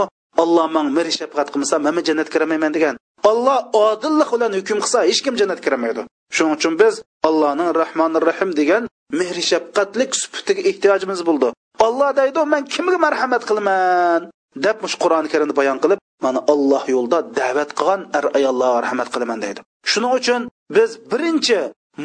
olloh 0.43 0.67
man 0.77 0.87
mir 0.97 1.07
shafqat 1.19 1.49
qilmasa 1.53 1.77
man 1.87 1.95
jannatga 2.09 2.33
kiramayman 2.35 2.73
degan. 2.77 2.95
Olloh 3.31 3.59
odillik 3.87 4.31
bilan 4.35 4.53
hukm 4.59 4.79
qilsa 4.85 4.99
hech 5.11 5.21
kim 5.25 5.35
jannatga 5.41 5.65
kiramaydi. 5.67 6.03
Shuning 6.37 6.55
uchun 6.59 6.75
biz 6.83 6.95
allohning 7.29 7.71
rahmonir 7.83 8.23
rahim 8.31 8.51
degan 8.61 8.83
mehr 9.21 9.37
shafqatlik 9.51 10.11
sufatiga 10.23 10.62
ehtiyojimiz 10.71 11.21
bo'ldi. 11.29 11.49
Olloh 11.87 12.11
deydi 12.21 12.41
man 12.53 12.62
kimga 12.75 12.99
marhamat 13.07 13.43
qilaman? 13.49 14.23
deb 14.57 14.77
mush 14.85 14.97
qur'oni 15.03 15.29
karimda 15.33 15.55
bayon 15.61 15.79
qilib 15.83 16.01
mana 16.25 16.41
olloh 16.53 16.83
yo'lida 16.95 17.19
da'vat 17.41 17.71
qilgan 17.79 18.01
ar 18.19 18.25
ayollarga 18.39 18.81
rahmat 18.87 19.09
qilaman 19.15 19.39
deydi. 19.45 19.61
Shuning 19.91 20.12
uchun 20.19 20.41
biz 20.77 20.91
birinchi 21.11 21.61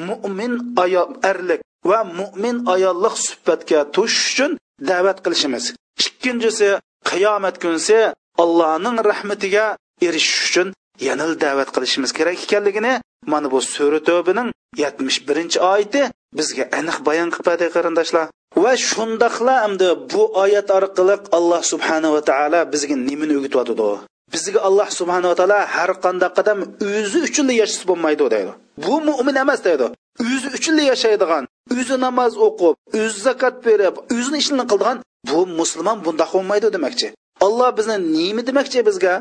mo'min 0.08 0.54
ayol 0.84 1.10
erlik 1.32 1.62
va 1.90 2.00
mo'min 2.20 2.56
ayollik 2.74 3.16
suhbatga 3.26 3.80
tushish 3.96 4.28
uchun 4.34 4.52
da'vat 4.90 5.18
qilishimiz. 5.26 5.64
Ikkinchisi 6.04 6.70
qiyomat 7.10 7.56
kunsi 7.64 7.98
allohning 8.44 8.98
rahmatiga 9.10 9.66
erishish 10.08 10.44
uchun 10.50 10.68
yanil 11.08 11.32
da'vat 11.44 11.70
qilishimiz 11.76 12.12
kerak 12.18 12.38
ekanligini 12.46 12.94
mana 13.32 13.48
bu 13.54 13.60
sura 13.74 14.00
to'bining 14.10 14.50
yetmish 14.84 15.20
birinchi 15.28 15.58
oyati 15.72 16.04
bizga 16.38 16.64
aniq 16.80 16.98
bayon 17.08 17.30
qilib 17.36 17.70
qarindoshlar. 17.76 18.26
Va 18.64 18.74
shundoqla 18.90 19.56
endi 19.68 19.90
bu 20.12 20.24
oyat 20.44 20.70
orqali 20.78 21.16
alloh 21.38 21.62
subhanava 21.72 22.22
taolo 22.30 22.60
bizga 22.74 22.96
nimani 23.08 23.34
o'rgatyotidi 23.40 23.90
bizga 24.34 24.60
alloh 24.68 24.90
subhanava 25.00 25.36
taolo 25.40 25.60
har 25.76 25.92
qanday 26.06 26.30
qadam 26.38 26.60
o'zi 26.92 27.20
uchun 27.28 27.48
yashasa 27.62 27.86
bo'lmaydi 27.90 28.26
deydi. 28.36 28.52
Bu 28.86 28.96
mo'min 29.08 29.36
emas 29.44 29.60
deydi. 29.68 29.88
O'zi 30.24 30.48
uchun 30.58 30.76
yashaydigan 30.92 31.44
o'zi 31.80 31.96
namoz 32.06 32.34
o'qib 32.48 32.76
o'zi 33.02 33.20
zakot 33.28 33.56
berib 33.68 33.96
o'zini 34.16 34.38
ishini 34.44 34.66
qildigan 34.72 34.98
bu 35.30 35.40
musulmon 35.60 35.98
bundoq 36.06 36.30
bo'lmaydi 36.36 36.68
demoqchi 36.76 37.10
alloh 37.46 37.70
bizni 37.78 37.98
nima 38.16 38.42
demoqchi 38.50 38.80
bizga? 38.90 39.14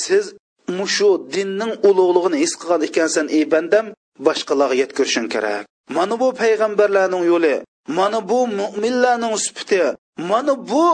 Siz 0.00 0.24
mushu 0.78 1.10
dinning 1.34 1.72
ulug'lig'ini 1.88 2.36
his 2.42 2.52
qilgan 2.60 2.82
ekansan 2.88 3.26
ey 3.36 3.44
bandam 3.52 3.86
boshqalarga 4.26 4.76
yetkazishing 4.82 5.28
kerak. 5.34 5.62
Mana 5.96 6.14
bu 6.22 6.28
payg'ambarlarning 6.40 7.24
yo'li 7.32 7.54
mana 7.98 8.18
bu 8.30 8.38
mo'minlarning 8.60 9.34
sufati 9.46 9.80
mana 10.30 10.54
bu 10.70 10.84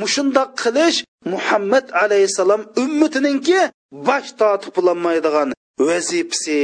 mushundoq 0.00 0.50
qilish 0.62 0.98
muhammad 1.32 1.86
alayhissalom 2.02 2.62
ummatiningki 2.82 3.60
bosh 4.08 4.28
tortib 4.40 4.72
bo'lolmaydigan 4.76 5.48
vazifasi 5.88 6.58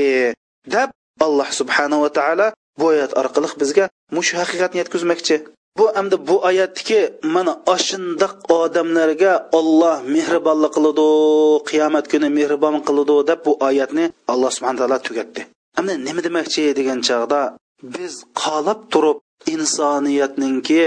deb 0.75 0.89
alloh 1.27 1.49
subhanava 1.59 2.09
taolo 2.19 2.49
bu 2.79 2.85
oyat 2.93 3.13
orqali 3.21 3.49
bizga 3.63 3.85
mush 4.17 4.31
haqiqatni 4.41 4.79
yetkazmoqchi. 4.83 5.37
Bu 5.81 5.87
endi 6.01 6.17
bu 6.29 6.37
oyatdiki 6.49 7.01
mana 7.35 7.53
ashundoq 7.75 8.35
odamlarga 8.61 9.33
olloh 9.59 9.97
mehribonlik 10.15 10.73
qiladi 10.77 11.07
qiyomat 11.71 12.07
kuni 12.13 12.29
mehribon 12.39 12.77
qiladi 12.89 13.17
deb 13.31 13.41
bu 13.47 13.53
oyatni 13.69 14.05
alloh 14.33 14.51
subhana 14.57 14.79
taolo 14.81 14.99
tugatdi. 15.07 15.41
Endi 15.81 15.93
nima 16.07 16.21
demoqchi 16.27 16.63
degan 16.79 16.99
chog'da 17.09 17.41
biz 17.97 18.15
qolib 18.43 18.81
turib 18.93 19.19
insoniyatninki 19.55 20.83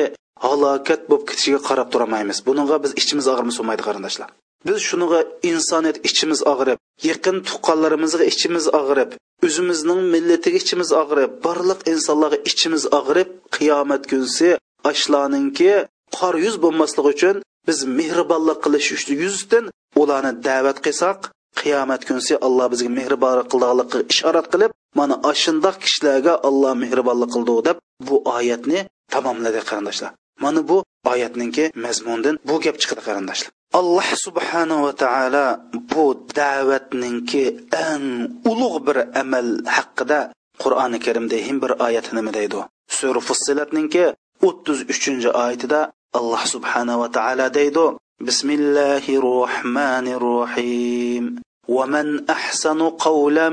halokat 0.45 1.01
bo'lib 1.09 1.25
ketishiga 1.29 1.59
qarab 1.69 1.88
turolmaymiz 1.93 2.38
bunga 2.47 2.77
biz 2.83 2.91
ichimiz 3.01 3.25
og'rimay 3.33 3.53
bo'lmaydi 3.59 3.83
qarindoshlar. 3.88 4.29
Biz 4.67 4.77
shuniga 4.89 5.19
insoniyat 5.51 5.97
ichimiz 6.09 6.39
og'rib 6.53 6.79
yaqin 7.09 7.38
tuqqanlarimizga 7.47 8.25
ichimiz 8.33 8.65
og'rib 8.79 9.09
o'zimizning 9.45 10.01
millatiga 10.13 10.57
ichimiz 10.63 10.89
og'rib 11.01 11.31
barliq 11.45 11.79
insonlarga 11.93 12.39
ichimiz 12.50 12.83
og'rib 13.00 13.29
qiyomat 13.55 14.03
kunsi 14.12 14.50
ashlarninki 14.92 15.72
qor 16.18 16.36
yuz 16.46 16.56
bo'lmasligi 16.63 17.10
uchun 17.16 17.36
biz 17.68 17.80
mehribonlik 18.00 18.60
qilish 18.66 18.90
yuzdan 19.24 19.66
ularni 20.02 20.32
da'vat 20.48 20.78
qilsak 20.86 21.20
qiyomat 21.62 22.02
kunsi 22.10 22.34
alloh 22.48 22.68
bizga 22.74 22.90
mehribonlik 23.00 23.48
qildiganligiga 23.52 24.00
ishorat 24.13 24.48
qilib 24.54 24.72
mana 25.00 25.16
ashundoq 25.32 25.75
kishilarga 25.84 26.34
alloh 26.50 26.74
mehribonlik 26.84 27.30
qildi 27.36 27.54
deb 27.68 27.78
bu 28.08 28.16
oyatni 28.38 28.80
tamomladi 29.13 29.60
qarindoshlar. 29.70 30.12
Mana 30.44 30.62
bu 30.70 30.78
oyatninki 31.13 31.63
mazmundan 31.86 32.36
bu 32.50 32.56
gap 32.66 32.75
chiqdi 32.82 33.02
qarindoshlar. 33.08 33.50
Alloh 33.80 34.08
subhanahu 34.25 34.82
va 34.86 34.94
taolo 35.04 35.48
bu 35.92 36.06
da'vatninki 36.40 37.44
eng 37.90 38.08
ulug' 38.52 38.78
bir 38.88 38.98
amal 39.22 39.50
haqida 39.75 40.20
qur'oni 40.63 40.98
karimda 41.06 41.38
him 41.48 41.58
bir 41.63 41.72
oyat 41.86 42.08
nima 42.18 42.32
deydi 42.38 42.60
sura 42.98 43.22
fussilatninki 43.28 44.06
o'ttiz 44.49 44.78
uchinchi 44.92 45.28
oyatida 45.42 45.80
alloh 46.18 46.42
subhanahu 46.54 47.00
va 47.02 47.09
taolo 47.18 47.47
deydi 47.59 47.85
bismillahi 48.28 49.21
rohmanir 49.30 50.23
rohim 50.30 51.26
ومن 51.68 52.30
احسن 52.30 52.80
قولا 52.83 53.49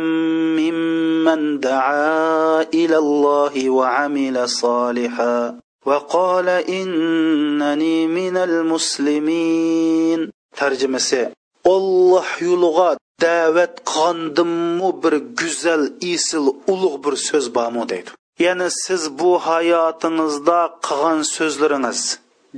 ممن 0.59 1.59
دعا 1.59 2.61
الى 2.61 2.97
الله 2.97 3.69
وعمل 3.69 4.49
صالحا 4.49 5.59
وقال 5.85 6.49
انني 6.49 8.07
من 8.07 8.37
المسلمين 8.37 10.31
ترجمسي 10.57 11.27
الله 11.67 12.25
يلغى 12.41 12.97
da'vat 13.21 13.73
qildimmi 13.93 14.89
bir 15.03 15.13
go'zal 15.39 15.83
isil 16.13 16.45
ulug' 16.73 16.97
bir 17.05 17.15
so'z 17.27 17.45
bormi 17.57 17.83
deydi 17.91 18.11
Ya'ni 18.44 18.68
siz 18.84 19.02
bu 19.20 19.30
hayotingizda 19.48 20.60
qilgan 20.86 21.20
so'zlaringiz 21.36 22.00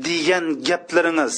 degan 0.06 0.44
gaplaringiz 0.68 1.36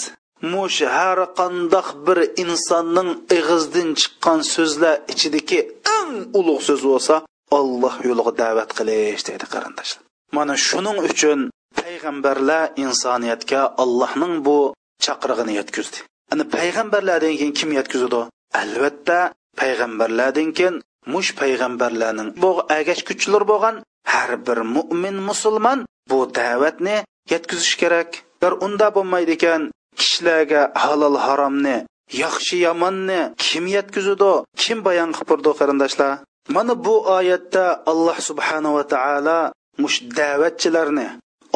mush 0.53 0.81
har 0.97 1.19
qandoq 1.39 1.89
bir 2.07 2.19
insonning 2.45 3.11
ig'izdan 3.39 3.91
chiqqan 4.01 4.41
so'zlar 4.55 4.95
ichidagi 5.13 5.61
eng 5.99 6.13
ulug' 6.39 6.63
so'z 6.69 6.83
bo'lsa 6.91 7.15
olloh 7.59 7.95
yo'liga 8.09 8.33
da'vat 8.43 8.71
qilish 8.79 9.23
deydi 9.29 9.47
qarindoshlar. 9.55 10.03
Mana 10.37 10.55
shuning 10.69 10.99
uchun 11.09 11.39
payg'ambarlar 11.81 12.65
insoniyatga 12.85 13.61
allohning 13.83 14.35
bu 14.47 14.59
chaqirig'ini 15.05 15.53
yetkazdi. 15.61 15.99
Ana 16.33 16.45
payg'ambarlardan 16.57 17.35
keyin 17.39 17.55
kim 17.59 17.71
yetkazadi? 17.79 18.21
Albatta 18.63 19.19
payg'ambarlardan 19.61 20.49
keyin 20.59 20.75
mush 21.15 21.31
payg'ambarlarning 21.41 22.29
bu 22.43 22.51
agashkuchilar 22.79 23.43
bo'lgan 23.53 23.77
har 24.12 24.32
bir 24.48 24.60
mo'min 24.76 25.18
musulmon 25.30 25.80
bu 26.10 26.18
da'vatni 26.40 26.98
yetkazish 27.34 27.76
kerak 27.82 28.10
bir 28.42 28.52
unda 28.66 28.88
bo'lmaydi 28.96 29.32
ekan 29.38 29.62
kishilarga 30.00 30.62
halol 30.84 31.18
haromni 31.26 31.78
yaxshi 32.24 32.56
yomonni 32.68 33.22
kim 33.44 33.66
yetkazadi 33.76 34.32
kim 34.62 34.78
bayon 34.88 35.10
qilib 35.16 35.30
turdi 35.30 35.52
qarindoshlar 35.60 36.12
mana 36.56 36.74
bu 36.86 36.96
oyatda 37.18 37.66
alloh 37.92 38.18
subhanava 38.30 38.84
taolo 38.94 39.40
mush 39.82 39.98
da'vatchilarni 40.20 41.08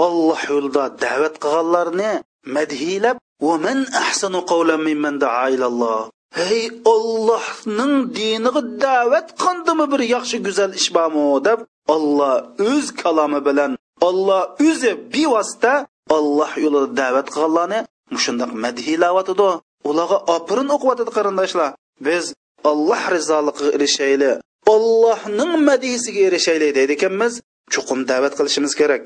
olloh 0.06 0.40
yo'lida 0.52 0.84
da'vat 1.04 1.36
qilganlarni 1.44 2.12
madhiylab 2.58 3.18
ومن 3.48 3.88
أحسن 3.88 4.36
قولا 4.36 4.76
ممن 4.76 5.14
دعا 5.20 5.48
إلى 5.48 5.66
الله 5.66 6.10
hey 6.34 6.70
ollohning 6.94 7.94
diniga 8.18 8.62
da'vat 8.86 9.28
qildimi 9.44 9.86
bir 9.92 10.02
yaxshi 10.16 10.38
go'zal 10.46 10.72
ish 10.80 10.90
bormi 10.96 11.26
deb 11.48 11.60
olloh 11.95 12.35
o'z 12.71 12.87
kalomi 13.03 13.41
bilan 13.49 13.73
olloh 14.09 14.43
o'zi 14.69 14.93
bevosita 15.15 15.75
olloh 16.17 16.51
yo'lida 16.65 16.89
da'vat 17.01 17.27
qilganlarni 17.35 17.81
mushundoq 18.15 18.51
madhiylayotidi 18.65 19.49
ularga 19.91 20.19
opirin 20.37 20.69
o'qiyotidi 20.77 21.11
qarindoshlar. 21.17 21.71
Biz 22.07 22.25
olloh 22.71 23.03
rizoligiga 23.15 23.71
erishayli 23.77 24.31
ollohning 24.75 25.53
madhiysiga 25.71 26.21
erishayli 26.29 26.69
deydi 26.79 26.93
ekanmiz. 26.99 27.33
Chuqum 27.73 27.99
da'vat 28.11 28.33
qilishimiz 28.39 28.73
kerak. 28.81 29.05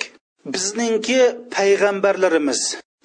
Bizningki 0.54 1.20
payg'ambarlarimiz 1.56 2.60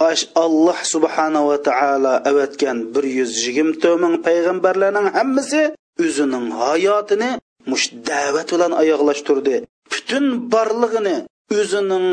ash 0.09 0.23
alloh 0.43 0.77
subhanava 0.93 1.57
taolo 1.67 2.13
avatgan 2.29 2.77
bir 2.93 3.05
yuz 3.17 3.31
yigirma 3.45 3.91
ming 4.03 4.15
payg'ambarlarning 4.27 5.07
hammasi 5.17 5.61
o'zining 6.05 6.47
hayotini 6.61 7.31
mush 7.69 7.85
da'vat 8.09 8.47
bilan 8.53 8.71
oyoqlashtirdi. 8.81 9.55
Butun 9.91 10.25
borlig'ini 10.53 11.17
o'zining 11.59 12.07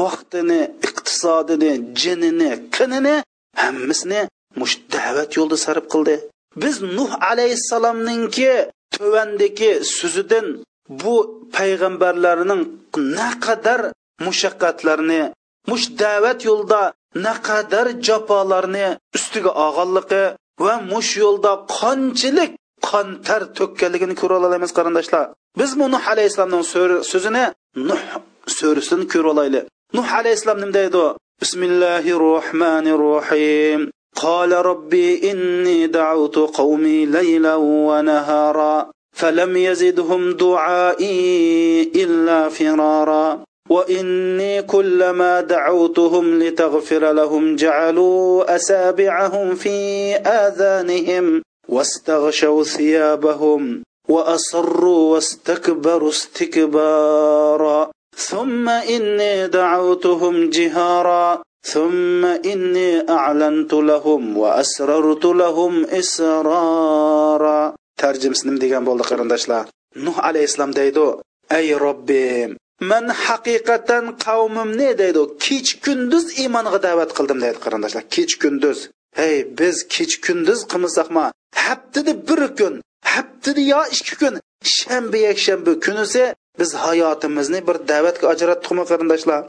vaqtini 0.00 0.60
iqtisodini 0.86 1.72
jinini 2.00 2.50
qinini 2.76 3.16
hammasini 3.62 4.20
mush 4.60 4.74
da'vat 4.94 5.30
yo'lida 5.38 5.58
sarf 5.66 5.84
qildi. 5.92 6.14
Biz 6.62 6.74
nuh 6.96 7.10
alayhissalomninki 7.30 8.52
tuvandagi 8.94 9.70
so'zidan 9.98 10.46
bu 11.00 11.14
payg'ambarlarning 11.56 12.62
naqadar 13.18 13.80
mushaqqatlarni 14.26 15.22
mush 15.70 15.86
da'vat 16.02 16.38
yo'lida 16.48 16.82
naqadar 17.26 17.86
jafolarni 18.06 18.86
ustiga 19.16 19.52
og'anligi 19.66 20.24
va 20.64 20.74
mush 20.92 21.12
yo'lda 21.22 21.52
qanchalik 21.78 22.52
qon 22.90 23.08
tar 23.26 23.42
to'kkanligini 23.58 24.14
ko'ra 24.20 24.36
olamiz 24.48 24.70
qarindoshlar 24.78 25.24
biz 25.60 25.70
bu 25.78 25.84
nuh 25.94 26.04
alayhissalomning 26.12 26.64
so'zini 27.12 27.44
nuh 27.88 28.02
surasidan 28.58 29.02
ko'ra 29.12 29.28
olaylik 29.34 29.64
nuh 29.96 30.08
alayhissalom 30.18 30.58
nima 30.62 30.74
deydi 30.78 31.04
bismillahi 31.42 32.10
rohmanir 32.26 33.00
rohim 33.08 33.82
قال 34.26 34.52
ربي 34.52 35.30
إني 35.30 35.86
دعوت 35.86 36.38
قومي 36.38 37.06
ليلا 37.06 37.54
ونهارا 37.54 38.90
فلم 39.12 39.56
يزدهم 39.56 40.32
دعائي 40.32 41.82
إلا 41.82 42.48
فرارا 42.48 43.44
وإني 43.70 44.62
كلما 44.62 45.40
دعوتهم 45.40 46.38
لتغفر 46.42 47.12
لهم 47.12 47.56
جعلوا 47.56 48.56
أسابعهم 48.56 49.54
في 49.54 49.76
آذانهم 50.14 51.42
واستغشوا 51.69 52.63
ثيابهم 52.63 53.83
وأصروا 54.09 55.13
واستكبروا 55.13 56.09
استكبارا 56.09 57.91
ثم 58.17 58.69
إني 58.69 59.47
دعوتهم 59.47 60.49
جهارا 60.49 61.41
ثم 61.63 62.25
إني 62.25 63.09
أعلنت 63.09 63.73
لهم 63.73 64.37
وأسررت 64.37 65.25
لهم 65.25 65.85
إسرارا 65.85 67.73
tarjimasini 68.01 68.49
nima 68.49 68.61
degan 68.63 68.83
bo'ldi 68.87 69.03
qarindoshlar 69.09 69.65
nuh 70.05 70.17
alayhissalom 70.27 70.71
deydi 70.79 71.05
ey 71.59 71.67
robbim 71.85 72.49
man 72.91 73.05
haqiqatan 73.25 74.05
qavmimni 74.25 74.89
deydi 75.01 75.21
kech 75.45 75.69
kunduz 75.85 76.25
iymonga 76.41 76.79
da'vat 76.87 77.11
qildim 77.17 77.39
deydi 77.45 77.59
qarindoshlar 77.65 78.03
kech 78.15 78.33
kunduz 78.43 78.79
hey 79.19 79.35
biz 79.59 79.75
kech 79.95 80.13
kunduz 80.25 80.59
qilmasaqmi 80.71 81.25
haftada 81.54 82.12
bir 82.28 82.42
kun 82.58 82.74
haftada 83.12 83.60
yo 83.72 83.80
ikki 83.94 84.14
kun 84.20 84.34
shanba 84.76 85.18
yakshanba 85.28 85.72
kunisi 85.84 86.22
biz 86.60 86.70
hayotimizni 86.84 87.60
bir 87.68 87.76
da'vatga 87.90 88.26
ajratdikmi 88.34 88.84
qarindoshlar 88.90 89.40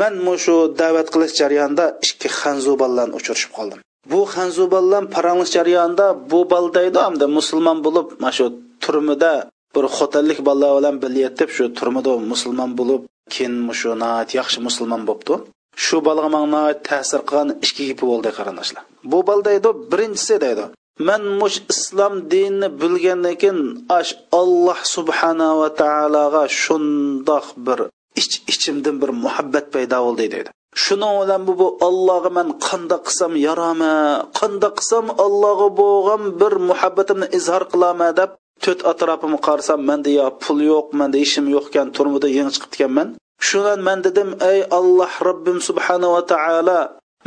man 0.00 0.14
shu 0.44 0.56
da'vat 0.80 1.08
qilish 1.14 1.34
jarayonida 1.40 1.86
ikki 2.06 2.28
xanzuballarni 2.40 3.14
uchrashib 3.20 3.52
qoldim. 3.58 3.78
Bu 4.12 4.20
xanzuballan 4.34 5.04
paranglish 5.14 5.52
jarayonida 5.56 6.06
bu 6.30 6.40
baldaydi 6.52 6.98
hamda 7.06 7.26
musulmon 7.38 7.78
bo'lib 7.86 8.06
mana 8.22 8.32
shu 8.38 8.46
turmida 8.84 9.32
bir 9.74 9.84
xotinlik 9.96 10.38
bolalar 10.48 10.72
bilan 10.78 10.96
birga 11.02 11.46
shu 11.56 11.64
turmida 11.78 12.12
musulmon 12.32 12.70
bo'lib 12.78 13.02
keyin 13.34 13.54
shu 13.80 13.90
yaxshi 14.38 14.58
musulmon 14.66 15.02
bo'libdi 15.08 15.34
shu 15.84 15.96
bolaga 16.06 16.62
ta'sir 16.88 17.20
qilgan 17.28 17.48
ikki 17.66 17.82
gipi 17.90 18.04
bo'ldi 18.10 18.30
qarindoshlar 18.38 18.82
bu 19.12 19.18
baldaydi 19.28 19.68
birinchisi 19.90 20.34
deydi 20.44 20.64
man 21.06 21.22
mush 21.40 21.58
islom 21.72 22.14
dinini 22.30 22.68
bilgandan 22.80 23.34
keyin 23.42 23.60
ash 23.98 24.12
alloh 24.40 24.78
subhanava 24.94 25.68
taologa 25.80 26.44
shundoq 26.62 27.46
bir 27.66 27.78
ich 28.20 28.34
ichimdan 28.52 28.96
bir 29.02 29.10
muhabbat 29.24 29.66
paydo 29.74 29.98
bo'ldi 30.06 30.26
deydi 30.34 30.50
shuning 30.84 31.14
bilan 31.20 31.42
bu 31.60 31.66
allohga 31.88 32.30
man 32.38 32.48
qandoq 32.66 33.02
qilsam 33.08 33.32
yarama 33.46 33.94
qandoq 34.40 34.74
qilsam 34.78 35.06
allohga 35.24 35.68
bo'lgan 35.80 36.22
bir 36.40 36.52
muhabbatimni 36.70 37.26
izhor 37.38 37.62
qilama 37.72 38.08
deb 38.20 38.30
to'rt 38.62 38.80
atrofimga 38.92 39.40
qarasam 39.46 39.80
manda 39.88 40.10
yo 40.18 40.26
pul 40.42 40.58
yo'q 40.70 40.86
manda 41.00 41.18
ishim 41.26 41.46
yo'q 41.54 41.66
ekan 41.70 41.88
turmida 41.96 42.28
yangi 42.38 42.52
chiqib 42.54 42.70
ketganman. 42.74 43.08
Shundan 43.48 43.80
man 43.88 43.98
dedim 44.06 44.30
ey 44.50 44.58
alloh 44.78 45.12
robbim 45.28 45.58
subhanava 45.68 46.20
taolo 46.32 46.80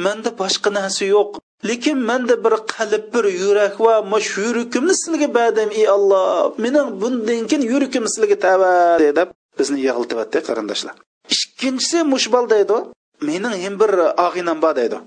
manda 0.05 0.29
boshqa 0.41 0.69
narsa 0.77 1.03
yo'q 1.15 1.29
lekin 1.69 1.97
menda 2.09 2.35
bir 2.43 2.53
qalb 2.73 3.03
bir 3.13 3.25
yurak 3.41 3.75
va 3.85 3.93
mush 4.13 4.29
yuragimni 4.37 4.95
sizga 5.03 5.27
berdim 5.37 5.69
ey 5.79 5.87
alloh 5.95 6.59
mening 6.63 6.87
bundan 7.01 7.41
keyin 7.49 7.63
yuragim 7.71 8.05
sizga 8.15 8.37
tava 8.45 8.73
deb 9.19 9.29
bizni 9.59 9.79
yig'iltibyapti 9.87 10.39
qarindoshlar. 10.47 10.95
Ikkinchisi 11.35 11.97
mushbal 12.13 12.45
deydi. 12.53 12.77
Mening 13.29 13.55
ham 13.63 13.75
bir 13.81 13.91
og'inam 14.25 14.57
bor 14.63 14.73
deydi. 14.79 14.97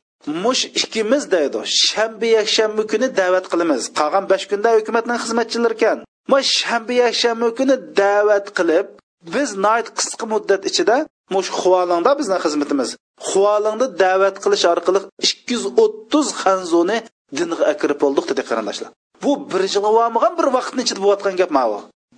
Mush 0.45 0.65
ikkimiz 0.79 1.23
deydi. 1.35 1.59
Shanba 1.87 2.27
yakshanba 2.39 2.83
kuni 2.93 3.09
da'vat 3.21 3.47
qilamiz. 3.53 3.83
Qolgan 3.99 4.25
besh 4.33 4.45
kunda 4.51 4.69
hukumatning 4.79 5.19
xizmatchilari 5.25 5.75
ekan. 5.79 5.99
Mush 6.33 6.51
shanba 6.61 6.93
yakshanba 7.05 7.49
kuni 7.59 7.77
da'vat 8.01 8.47
qilib 8.59 8.87
biz 9.35 9.51
qisqa 9.99 10.25
muddat 10.33 10.63
ichida 10.71 10.97
mush 11.35 11.51
huvolingda 11.59 12.11
bizni 12.21 12.37
xizmatimiz 12.45 12.91
huvalingni 13.29 13.87
da'vat 14.03 14.37
qilish 14.45 14.67
orqali 14.73 15.01
ikki 15.27 15.53
yuz 15.57 15.65
o'ttiz 15.85 16.27
xanzuni 16.43 16.99
dinga 17.39 17.65
akirib 17.73 17.99
bo'ldik 18.05 18.25
dedi 18.31 18.43
qarindoshlar. 18.51 18.91
Bu 19.23 19.33
bir 19.51 19.63
yil 19.75 20.37
bir 20.39 20.47
vaqtni 20.57 20.81
ichida 20.85 21.01
bo'layotgan 21.05 21.37
gap 21.41 21.51
mau 21.59 21.71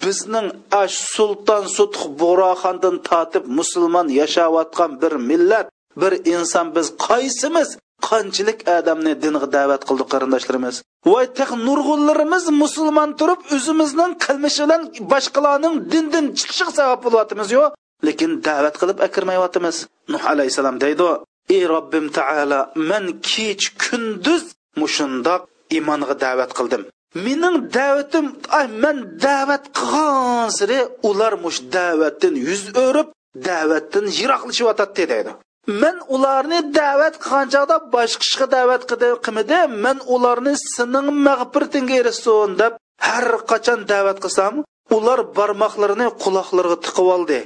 bizning 0.05 0.47
ash 0.83 0.97
sulton 1.15 1.65
sutx 1.77 2.01
bo'roxondan 2.23 2.97
tortib 3.09 3.45
musulmon 3.59 4.07
yashayotgan 4.21 4.91
bir 5.03 5.13
millat 5.29 5.67
bir 6.01 6.13
inson 6.35 6.67
biz 6.77 6.87
qaysimiz 7.07 7.69
qanchalik 8.09 8.59
odamni 8.77 9.13
dinga 9.25 9.47
da'vat 9.57 9.83
qildik 9.89 10.09
qarindoshlarimiz? 10.15 10.77
Voy 11.11 11.27
taq 11.39 11.51
nurg'unlarimiz 11.67 12.45
musulmon 12.63 13.11
turib 13.21 13.41
o'zimizning 13.57 14.13
qilmishi 14.25 14.61
bilan 14.65 14.83
boshqalarning 15.13 15.75
dindan 15.93 16.27
chiqishiga 16.39 16.73
sabab 16.79 17.01
bo'lyapmiz 17.07 17.49
yo 17.57 17.65
lekin 18.07 18.33
da'vat 18.47 18.75
qilib 18.81 18.99
akirmayotimiz. 19.07 19.77
Nuh 20.13 20.23
alayhissalom 20.33 20.77
deydi 20.85 21.09
ey 21.57 21.63
robbim 21.75 22.07
taala 22.19 22.61
man 22.91 23.05
kech 23.31 23.65
kunduz 23.85 24.45
mushundoq 24.81 25.43
iymonga 25.77 26.15
da'vat 26.25 26.51
qildim. 26.59 26.83
Mening 27.25 27.57
da'vatim 27.77 28.27
ay 28.59 28.67
man 28.83 28.97
da'vat 29.27 29.65
qilgan 29.79 30.49
siri 30.59 30.81
ular 31.09 31.33
mush 31.45 31.61
da'vatdan 31.77 32.35
yuz 32.47 32.63
o'rib 32.87 33.09
da'vatdan 33.49 34.07
yiroqlashyotadi 34.19 35.05
deydi. 35.13 35.33
Man 35.83 35.97
ularni 36.15 36.59
da'vat 36.79 37.15
qilgan 37.23 37.47
chog'da 37.55 37.77
boshqa 37.95 38.25
ishga 38.29 38.47
da'vat 38.57 38.83
qilmidi 39.25 39.61
man 39.85 39.99
ularni 40.15 40.55
sening 40.75 41.09
mag'firatingga 41.27 41.95
erishsin 42.01 42.51
deb 42.61 42.73
har 43.09 43.27
qachon 43.51 43.81
da'vat 43.93 44.19
qilsam 44.25 44.55
ular 44.97 45.21
barmoqlarini 45.39 46.07
quloqlariga 46.23 46.79
tiqib 46.85 47.09
oldi. 47.17 47.39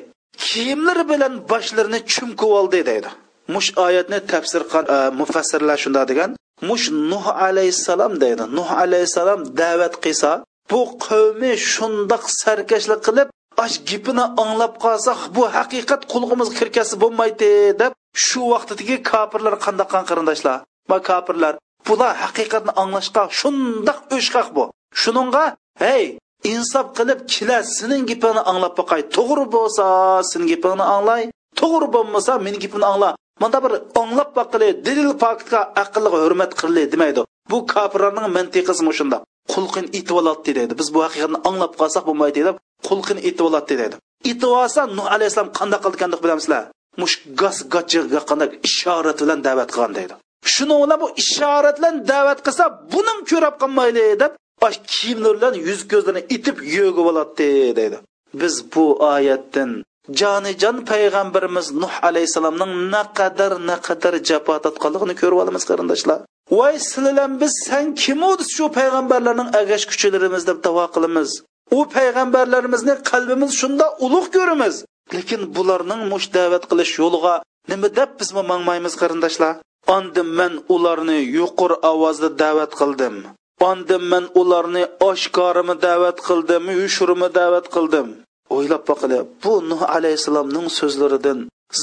Kiyimlari 0.45 1.05
bilan 1.13 1.35
boshlarini 1.51 2.01
chumkib 2.13 2.51
oldi 2.59 2.87
deydi. 2.91 3.11
Mush 3.55 3.69
oyatni 3.87 4.19
tafsir 4.33 4.63
qilgan 4.73 4.87
e, 4.97 4.99
mufassirlar 5.21 5.79
shunday 5.85 6.05
degan. 6.11 6.31
Mush 6.69 6.85
nuh 7.11 7.27
alayhissalom 7.47 8.13
deydi. 8.23 8.45
Nuh 8.59 8.71
alayhissalom 8.83 9.41
da'vat 9.61 9.95
qilsa 10.05 10.31
bu 10.71 10.81
qavmi 11.07 11.53
shundoq 11.73 12.25
sarkashlik 12.43 13.01
qilib 13.07 13.29
ash 13.65 13.77
gipini 13.91 14.25
anglab 14.43 14.75
qolsak 14.85 15.21
bu 15.37 15.43
haqiqat 15.57 16.03
qulog'imizga 16.13 16.55
kirkasi 16.61 16.95
bo'lmaydi 17.03 17.51
deb 17.83 17.93
shu 18.27 18.41
vaqtdagi 18.53 18.97
kofirlar 19.11 19.55
qandaqan 19.65 20.05
qarindoshlar? 20.11 20.57
Va 20.91 20.99
kofirlar 21.09 21.55
bular 21.87 22.15
haqiqatni 22.25 22.73
anglashga 22.83 23.23
shundoq 23.41 23.99
o'shqaq 24.17 24.49
bu. 24.57 24.65
Shuningga 25.03 25.45
hey 25.85 26.05
insof 26.55 26.87
qilib 26.99 27.21
kelar 27.33 27.63
sening 27.79 28.03
gapingni 28.11 28.43
anglab 28.51 28.75
boqay. 28.81 29.01
To'g'ri 29.17 29.45
bo'lsa 29.57 29.85
sening 30.31 30.49
gapingni 30.53 30.85
anglay. 30.97 31.23
To'g'ri 31.61 31.89
bo'lmasa 31.95 32.33
meni 32.47 32.59
gapimni 32.65 32.87
angla. 32.93 33.11
Manda 33.43 33.59
bir 33.65 33.73
anglab 34.03 34.31
boqili 34.39 34.69
dilil 34.87 35.13
faktga 35.23 35.61
aqlga 35.83 36.19
hurmat 36.25 36.53
qilli 36.61 36.83
demaydi. 36.93 37.21
Bu 37.51 37.59
kofirlarning 37.73 38.27
mantiqasi 38.37 38.83
shundoq 38.99 39.23
qulqin 39.53 39.87
itib 39.99 40.17
oladi 40.21 40.51
deydi. 40.59 40.73
Biz 40.81 40.89
bu 40.95 41.01
haqiqatni 41.07 41.39
anglab 41.49 41.73
qolsak 41.81 42.05
bo'lmaydi 42.09 42.41
deb 42.49 42.57
qulqin 42.89 43.19
itib 43.29 43.45
oladi 43.49 43.75
deydi. 43.81 43.97
Itib 44.33 44.51
olsa 44.63 44.81
nuh 44.97 45.07
alayhissalom 45.15 45.51
qanday 45.59 45.81
qildi 45.85 46.17
bilamizlar? 46.25 46.63
Mush 47.01 47.15
gaz 47.41 47.57
gachig'a 47.75 48.21
qanday 48.31 48.49
ishorat 48.69 49.19
bilan 49.23 49.41
da'vat 49.47 49.69
qilgan 49.75 49.93
deydi. 49.99 50.15
Shuni 50.55 50.77
bilan 50.83 50.99
bu 51.03 51.09
ishorat 51.23 51.77
bilan 51.79 51.95
da'vat 52.13 52.41
qilsa 52.47 52.65
bunim 52.93 53.19
ko'rab 53.31 53.55
qolmayli 53.63 54.05
deb 54.23 54.33
kiyimlar 54.93 55.33
bilan 55.39 55.55
yuz 55.69 55.81
ko'zlarini 55.93 56.23
itib 56.37 56.57
yo'gib 56.77 57.07
oladi 57.11 57.49
deydi. 57.79 57.99
Biz 58.41 58.55
bu 58.73 58.85
oyatdan 59.13 59.71
jonijon 60.21 60.77
payg'ambarimiz 60.91 61.67
nuh 61.83 61.95
alayhissalomning 62.09 62.73
naqadar 62.95 63.53
naqadar 63.71 64.15
jafo 64.29 64.55
tortganligini 64.65 65.15
ko'rib 65.21 65.39
olamiz 65.43 65.65
qarindoshlar. 65.71 66.19
Voy 66.59 66.75
sizlar 66.91 67.31
biz 67.41 67.53
san 67.67 67.87
kim 68.03 68.21
shu 68.55 68.65
payg'ambarlarning 68.79 69.49
agash 69.61 69.85
kuchilarimiz 69.91 70.43
deb 70.51 70.59
davo 70.67 70.85
qilamiz. 70.95 71.31
U 71.79 71.79
payg'ambarlarimizni 71.97 72.95
qalbimiz 73.11 73.51
shunda 73.61 73.87
ulug' 74.05 74.31
ko'ramiz. 74.37 74.75
Lekin 75.15 75.41
bularning 75.57 76.03
mush 76.13 76.27
da'vat 76.37 76.65
qilish 76.71 76.93
yo'liga 77.01 77.35
nima 77.71 77.89
deb 77.99 78.11
biz 78.21 78.29
mangmaymiz 78.51 78.95
qarindoshlar? 79.03 79.53
Ondim 79.97 80.29
men 80.39 80.53
ularni 80.75 81.19
yuqur 81.39 81.73
ovozda 81.93 82.29
da'vat 82.43 82.73
qildim. 82.81 83.15
Ondim 83.69 84.03
men 84.13 84.25
ularni 84.41 84.85
oshkorimi 85.11 85.75
da'vat 85.87 86.19
qildim 86.29 86.65
yushurimi 86.81 87.29
da'vat 87.39 87.67
qildim. 87.75 88.09
O'ylab 88.57 88.83
boqili 88.91 89.19
bu 89.43 89.53
nuh 89.71 89.83
alayhissalomning 89.97 90.67
so'zlaridan 90.79 91.39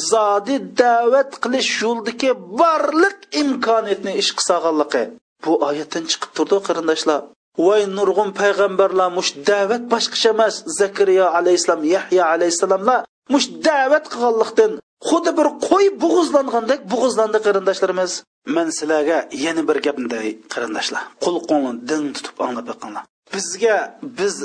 zodi 0.09 0.55
da'vat 0.83 1.31
qilish 1.43 1.71
yo'ldagi 1.83 2.31
barliq 2.59 3.17
imkoniyatni 3.41 4.13
ish 4.21 4.31
qilsaganligi 4.37 5.03
bu 5.43 5.51
oyatdan 5.69 6.03
chiqib 6.11 6.31
turdi 6.37 6.57
qarindoshlar. 6.67 7.21
Voy 7.65 7.81
nurg'un 7.97 8.29
payg'ambarlar 8.39 9.09
mush 9.17 9.31
da'vat 9.49 9.83
boshqacha 9.93 10.29
emas. 10.35 10.55
Zakariya 10.79 11.25
alayhissalom 11.37 11.83
yahya 11.95 12.23
alayhissalomlar 12.33 12.99
mush 13.33 13.47
da'vat 13.67 14.05
qilganlikdan 14.13 14.71
xuddi 15.09 15.31
bir 15.39 15.47
qo'y 15.67 15.87
bo'g'izlangandek 16.03 16.81
bo'g'izlandi 16.91 17.39
qarindoshlarimiz. 17.45 18.11
Man 18.55 18.67
sizlarga 18.77 19.17
yana 19.45 19.61
bir 19.69 19.77
gapni 19.85 20.07
day 20.15 20.27
qarindoshlar 20.53 21.03
qulqongni 21.25 21.73
din 21.89 22.03
tutib 22.15 22.35
anglab 22.45 22.65
boqinglar 22.71 23.03
bizga 23.35 23.75
biz 24.19 24.35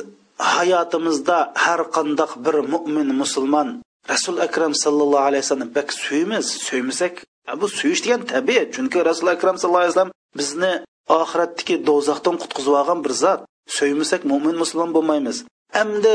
hayotimizda 0.54 1.38
har 1.64 1.80
qandoq 1.96 2.32
bir 2.44 2.56
mo'min 2.74 3.08
musulmon 3.22 3.68
rasul 4.12 4.36
akram 4.46 4.72
sallallohu 4.84 5.24
alayhi 5.28 5.44
vasallam 5.44 5.70
bak 5.78 5.88
suymiz 6.04 6.46
suymasak 6.68 7.14
bu 7.60 7.66
suyish 7.78 8.00
degan 8.04 8.22
tabiat 8.32 8.68
chunki 8.74 8.98
rasul 9.10 9.26
akram 9.34 9.56
sallallohu 9.58 9.82
alayhi 9.84 9.94
vasallam 9.94 10.14
bizni 10.40 10.72
oxiratdagi 11.20 11.74
do'zaxdan 11.88 12.36
qutqizib 12.42 12.74
olgan 12.80 12.98
bir 13.04 13.12
zot. 13.22 13.40
Suymasak 13.76 14.22
mo'min 14.30 14.56
musulmon 14.62 14.90
bo'lmaymiz. 14.96 15.36
Endi 15.82 16.14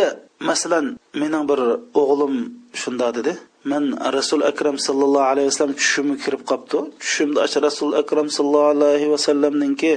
masalan 0.50 0.86
mening 1.22 1.44
bir 1.52 1.60
o'g'lim 2.02 2.34
shunda 2.82 3.08
dedi. 3.18 3.32
Man 3.72 3.84
rasul 4.18 4.42
akram 4.52 4.78
sallallohu 4.88 5.30
alayhi 5.32 5.50
vasallam 5.50 5.76
tushimga 5.82 6.16
kirib 6.24 6.42
qolibdi 6.50 6.80
tushimda 7.04 7.42
rasul 7.68 7.92
akram 8.02 8.28
sallallohu 8.38 8.74
alayhi 8.76 9.08
vasallamninki 9.14 9.92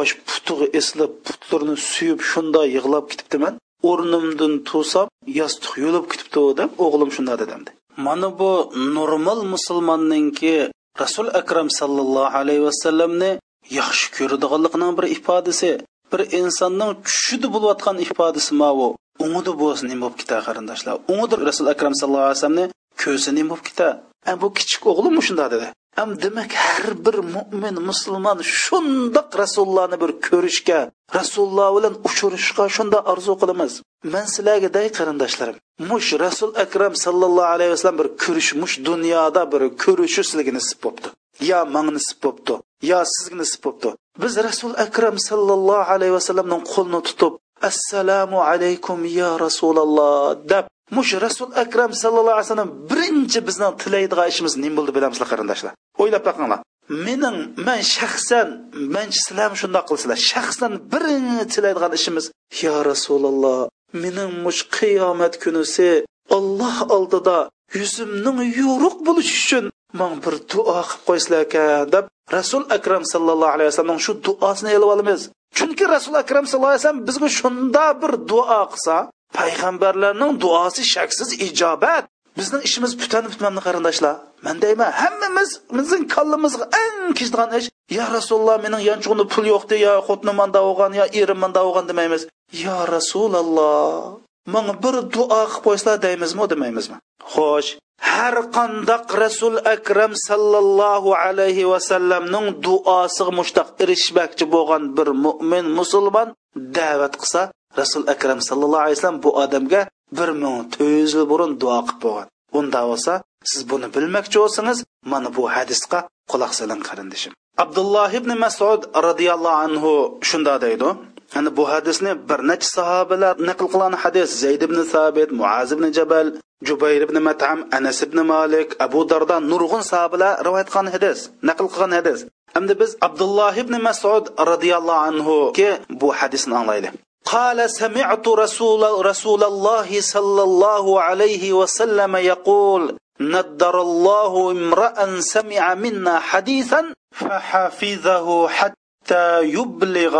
osh 0.00 0.12
putig'i 0.28 0.66
eslab 0.80 1.12
putlarni 1.26 1.76
suyib 1.92 2.20
shunday 2.30 2.66
yig'lab 2.76 3.04
ketibdiman 3.12 3.54
o'rnimdan 3.90 4.54
tursam 4.68 5.06
yostiq 5.40 5.72
yo'lib 5.84 6.04
ketibdi 6.12 6.42
deb 6.60 6.70
o'g'lim 6.84 7.10
shunday 7.16 7.36
dedimdi 7.42 7.70
mana 8.06 8.28
bu 8.38 8.50
normal 8.98 9.38
musulmonninki 9.54 10.54
rasul 11.02 11.26
akram 11.40 11.68
sallallohu 11.78 12.34
alayhi 12.40 12.62
vasallamni 12.68 13.30
yaxshi 13.78 14.06
ko'radiganligining 14.16 14.92
bir 14.98 15.06
ifodasi 15.16 15.70
bir 16.12 16.20
insonning 16.40 16.90
tushida 17.06 17.46
bo'layotgan 17.54 17.96
ifodasi 18.06 18.52
mavu 18.62 18.88
ungida 19.24 19.52
bo'lsin 19.62 19.86
nima 19.92 20.02
bo'lib 20.04 20.18
ketadi 20.20 20.42
qarindoshlar. 20.48 20.94
Ungida 21.12 21.34
rasul 21.50 21.66
akram 21.74 21.94
sallallohu 22.00 22.26
alayhi 22.28 22.38
vasallamni 22.40 22.66
ko'zi 23.02 23.30
nima 23.36 23.50
bo'lib 23.50 23.64
ketadi 23.68 24.40
bu 24.42 24.48
kichik 24.58 24.82
o'g'lim 24.90 25.16
shunda 25.26 25.46
dedi. 25.54 25.66
Am 26.02 26.10
demak 26.22 26.52
har 26.64 26.88
bir 27.06 27.16
mo'min 27.34 27.76
musulmon 27.88 28.38
shundoq 28.62 29.28
rasulullohni 29.42 29.96
bir 30.02 30.10
ko'rishga 30.26 30.80
rasululloh 31.18 31.68
bilan 31.76 31.94
uchrashishga 32.08 32.64
shunda 32.76 32.98
orzu 33.12 33.34
qilamiz. 33.40 33.72
Man 34.12 34.26
sizlarga 34.34 34.68
day 34.76 34.86
qarindoshlarim 34.98 35.56
mush 35.90 36.10
rasul 36.24 36.50
akram 36.64 36.94
sallallohu 37.04 37.52
alayhi 37.54 37.72
vasallam 37.74 37.98
bir 38.02 38.08
ko'rish 38.24 38.50
mush 38.62 38.74
dunyoda 38.88 39.42
bir 39.52 39.62
ko'rishi 39.84 40.22
sizlarga 40.28 40.52
nisib 40.58 40.78
bo'libdi. 40.84 41.08
Yo 41.50 41.60
manga 41.74 41.92
nisib 41.98 42.18
bo'libdi 42.24 42.54
yo 42.90 42.98
sizga 43.14 43.36
nisib 43.42 43.60
bo'libdi. 43.64 43.90
Biz 44.22 44.32
rasul 44.48 44.72
akram 44.84 45.16
sallallohu 45.28 45.90
alayhi 45.94 46.14
vasallamning 46.18 46.62
qo'lini 46.72 47.00
tutib 47.08 47.32
assalomu 47.70 48.38
alaykum 48.50 48.98
ya 49.20 49.30
rasululloh 49.44 50.36
deb 50.52 50.64
mush 50.96 51.12
rasul 51.24 51.50
akram 51.64 51.92
sallallohu 52.02 52.36
alayhi 52.36 52.48
vasallam 52.48 52.70
birinchi 52.90 53.40
bizning 53.48 53.72
tilaydigan 53.82 54.26
ishimiz 54.32 54.52
nima 54.64 54.76
bo'ldi 54.78 54.92
bilamizlar 54.96 55.28
qarindoshlar. 55.32 55.72
O'ylab 56.02 56.24
boqinglar 56.28 56.60
mening 56.88 57.36
man 57.66 57.80
shaxsan 57.94 58.48
man 58.94 59.08
sizlar 59.18 59.50
shundoq 59.60 59.84
qilsizlar 59.88 60.18
shaxsan 60.30 60.72
birinchi 60.92 61.44
tilaydigan 61.54 61.92
ishimiz 61.98 62.24
yo 62.62 62.74
rasululloh 62.90 63.60
mening 64.02 64.30
mush 64.44 64.62
qiyomat 64.76 65.34
kunisi 65.42 65.90
olloh 66.36 66.76
oldida 66.96 67.38
yuzimning 67.80 68.38
yo'ruq 68.62 68.96
bo'lishi 69.06 69.36
uchun 69.44 69.64
man 70.00 70.12
bir 70.24 70.34
duo 70.50 70.80
qilib 70.88 71.02
qo'ysizlar 71.08 71.40
ekan 71.46 71.82
deb 71.94 72.04
rasul 72.36 72.62
akram 72.76 73.02
sallallohu 73.12 73.54
alayhi 73.56 73.68
vasallamning 73.70 74.04
shu 74.06 74.12
duosini 74.26 74.70
elib 74.76 74.90
olamiz 74.94 75.20
chunki 75.56 75.84
rasul 75.94 76.14
akram 76.22 76.44
sallallohu 76.50 76.72
alayhi 76.72 76.82
vasallam 76.82 77.02
bizga 77.08 77.28
shunda 77.38 77.84
bir 78.02 78.12
duo 78.30 78.60
qilsa 78.72 78.96
payg'ambarlarning 79.38 80.32
duosi 80.42 80.82
shaksiz 80.94 81.30
ijobat. 81.46 82.04
Bizning 82.38 82.62
ishimiz 82.68 82.92
putan 83.00 83.24
putmanni 83.32 83.60
qarindoshlar. 83.66 84.14
Man 84.46 84.56
deyman 84.64 84.90
hammamiz 85.00 85.50
bizning 85.76 86.04
kallamizga 86.14 86.66
eng 86.84 86.98
kechadigan 87.18 87.50
ish 87.58 87.68
yo 87.98 88.04
rasululloh 88.16 88.56
mening 88.64 88.82
yanchug'imda 88.90 89.24
pul 89.34 89.44
yo'qdi 89.54 89.76
yo 89.86 89.92
xotinim 90.06 90.36
manda 90.40 90.60
bo'lgan 90.66 90.92
yo 91.00 91.04
erim 91.20 91.38
manda 91.44 91.60
bo'lgan 91.66 91.84
demaymiz. 91.90 92.22
Yo 92.64 92.76
rasululloh 92.96 94.18
manga 94.54 94.74
bir 94.84 94.94
duo 95.14 95.26
qilib 95.30 95.62
qo'ysizlar 95.66 95.96
deymizmi? 96.06 96.44
demaymizmi? 96.52 96.96
Xo'sh 97.34 97.70
har 98.10 98.36
qandoq 98.56 99.06
rasul 99.24 99.54
akram 99.74 100.12
sallallohu 100.28 101.10
alayhi 101.24 101.64
vasallamning 101.72 102.46
duosiga 102.64 103.32
mushtaq 103.38 103.68
erishmoqchi 103.82 104.44
bo'lgan 104.54 104.82
bir 104.96 105.08
mo'min 105.24 105.66
musulmon 105.78 106.28
da'vat 106.76 107.14
qilsa 107.20 107.42
rasul 107.80 108.04
akram 108.14 108.40
sallallohu 108.48 108.84
alayhi 108.84 108.96
vasallam 108.98 109.20
bu 109.26 109.30
odamga 109.44 109.82
bir 110.18 110.28
ming 110.42 110.56
to'rt 110.72 110.90
yuz 110.98 111.12
yil 111.16 111.26
burun 111.32 111.52
duo 111.62 111.78
qilib 111.86 112.00
bo'lgan 112.04 112.28
unda 112.58 112.80
bo'lsa 112.90 113.12
siz 113.50 113.62
buni 113.70 113.88
bilmoqchi 113.94 114.36
bo'lsangiz 114.42 114.78
mana 115.12 115.28
bu 115.36 115.42
hadisga 115.54 115.98
quloq 116.32 116.52
soling 116.60 116.80
qarindishim 116.88 117.32
abdulloh 117.64 118.10
ibn 118.20 118.30
masud 118.44 118.80
roziyallohu 119.06 119.58
anhu 119.66 119.92
shunda 120.28 120.54
deydi 120.64 120.88
ya'ni 121.34 121.50
bu 121.56 121.64
hadisni 121.72 122.12
bir 122.28 122.40
necha 122.50 122.68
sahobalar 122.76 123.34
naql 123.48 123.66
qilgan 123.72 123.94
hadis 124.02 124.28
Zayd 124.42 124.62
ibn 124.66 124.78
Sabit, 124.92 125.30
Muaz 125.38 125.68
ibn 125.74 125.84
Jabal, 125.96 126.28
Jubayr 126.68 127.00
ibn 127.06 127.16
Mat'am, 127.28 127.58
Anas 127.76 127.98
ibn 128.06 128.18
Malik, 128.32 128.68
Abu 128.86 129.00
Darda 129.10 129.36
nurg'un 129.50 129.82
sahobalar 129.92 130.32
rivoyat 130.46 130.68
qilgan 130.72 130.88
hadis, 130.94 131.18
naql 131.48 131.66
qilgan 131.72 131.92
hadis. 131.98 132.18
Endi 132.58 132.74
biz 132.80 132.90
Abdulloh 133.06 133.54
ibn 133.62 133.74
Mas'ud 133.88 134.24
radhiyallohu 134.50 135.04
anhu 135.08 135.36
ki 135.58 135.68
bu 136.00 136.08
hadisni 136.18 136.54
anglaylik. 136.60 136.94
قال 137.25 137.69
سمعت 137.69 138.27
رسول 138.27 139.05
رسول 139.05 139.43
الله 139.43 140.01
صلى 140.01 140.43
الله 140.43 141.01
عليه 141.01 141.53
وسلم 141.53 142.15
يقول 142.15 142.97
ندر 143.21 143.81
الله 143.81 144.51
امرأ 144.51 145.19
سمع 145.19 145.73
منا 145.73 146.19
حديثا 146.19 146.93
فحفظه 147.11 148.47
حتى 148.47 149.25
يبلغ 149.43 150.15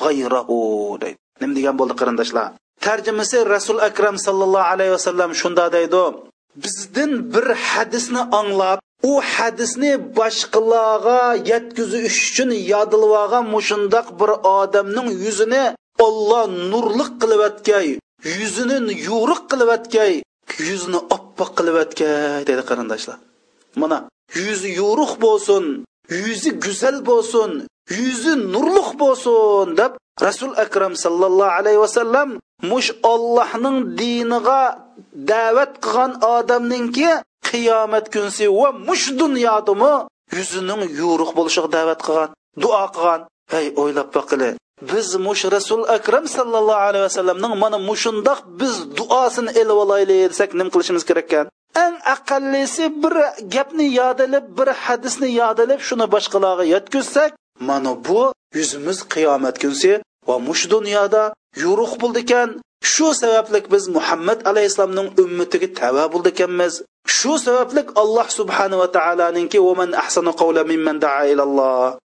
g'ayrahu 0.00 0.58
deydi 1.02 1.18
nima 1.40 1.54
degan 1.58 1.74
bo'ldi 1.80 1.94
qarindoshlar 2.00 2.46
tarjimasi 2.86 3.36
rasul 3.54 3.78
akram 3.88 4.16
sallallohu 4.26 4.70
alayhi 4.74 4.92
vasallam 4.96 5.30
shunda 5.40 5.64
deydi 5.76 6.04
bizdan 6.62 7.10
bir 7.34 7.46
hadisni 7.68 8.22
anglab 8.40 8.78
u 9.10 9.12
hadisni 9.32 9.92
boshqalarga 10.18 11.20
yetkazish 11.52 12.18
uchun 12.28 12.50
yodilib 12.72 13.12
olgan 13.22 13.44
mushundoq 13.54 14.06
bir 14.20 14.30
odamning 14.60 15.08
yuzini 15.24 15.64
olloh 16.05 16.43
nurliq 16.71 17.11
qilibyotgay 17.21 17.87
yuzini 18.39 18.77
yo'riq 19.09 19.41
qilibyotgay 19.51 20.13
yuzini 20.69 20.99
oppoq 21.15 21.49
qilibyotgay 21.57 22.41
dedi 22.49 22.63
qarindoshlar. 22.69 23.17
Mana 23.81 23.97
yuzi 24.41 24.69
yo'ruq 24.81 25.13
bo'lsin 25.25 25.63
yuzi 26.23 26.49
go'zal 26.65 26.97
bo'lsin 27.09 27.51
yuzi 27.99 28.33
nurliq 28.53 28.89
bo'lsin 29.01 29.65
deb 29.79 29.91
rasul 30.25 30.51
akram 30.63 30.93
sallallohu 31.03 31.55
alayhi 31.59 31.79
vasallam 31.85 32.29
mush 32.71 32.89
ollohning 33.13 33.77
diniga 33.99 34.61
da'vat 35.31 35.71
qilgan 35.85 36.11
odamninki 36.35 37.09
qiyomat 37.49 38.05
kunsi 38.13 38.45
va 38.59 38.69
mush 38.87 39.05
dunyodimi 39.21 39.93
yuzining 40.37 40.81
yo'ruq 41.01 41.31
bo'lishiga 41.37 41.69
da'vat 41.77 41.99
qilgan 42.07 42.29
duo 42.63 42.83
qilgan. 42.95 43.21
Hey 43.53 43.65
o'ylab 43.81 44.09
boqili 44.15 44.49
biz 44.81 45.15
mush 45.15 45.45
rasul 45.45 45.83
akram 45.97 46.27
sallallohu 46.27 46.81
alayhi 46.87 47.03
vasallamning 47.03 47.57
mana 47.57 47.77
mushundoq 47.77 48.39
biz 48.59 48.75
duosini 48.97 49.51
elib 49.61 49.77
olaylik 49.83 50.29
desak 50.31 50.53
nim 50.53 50.69
qilishimiz 50.73 51.03
kerak 51.09 51.25
ekan 51.25 51.45
eng 51.83 51.95
aqallisi 52.15 52.85
bir 53.03 53.13
gapni 53.55 53.87
yodilib 54.01 54.45
bir 54.57 54.67
hadisni 54.83 55.29
yodilib 55.41 55.79
shuni 55.87 56.05
boshqalarga 56.13 56.65
yetkazsak 56.75 57.31
mana 57.69 57.91
bu 58.07 58.21
yuzimiz 58.59 58.97
qiyomat 59.13 59.55
kunsi 59.63 59.91
va 60.27 60.35
mush 60.47 60.63
dunyoda 60.73 61.23
yo'ruq 61.63 61.93
bo'ldi 62.01 62.19
ekan 62.25 62.49
shu 62.91 63.07
sababli 63.21 63.59
biz 63.73 63.83
muhammad 63.97 64.39
alayhissalomning 64.49 65.09
ummatiga 65.23 65.67
tava 65.79 66.03
bo'ldi 66.13 66.29
ekanmiz 66.35 66.73
shu 67.17 67.31
sababli 67.45 67.81
alloh 68.01 68.27
subhanava 68.39 68.87
taoloninki 68.97 69.57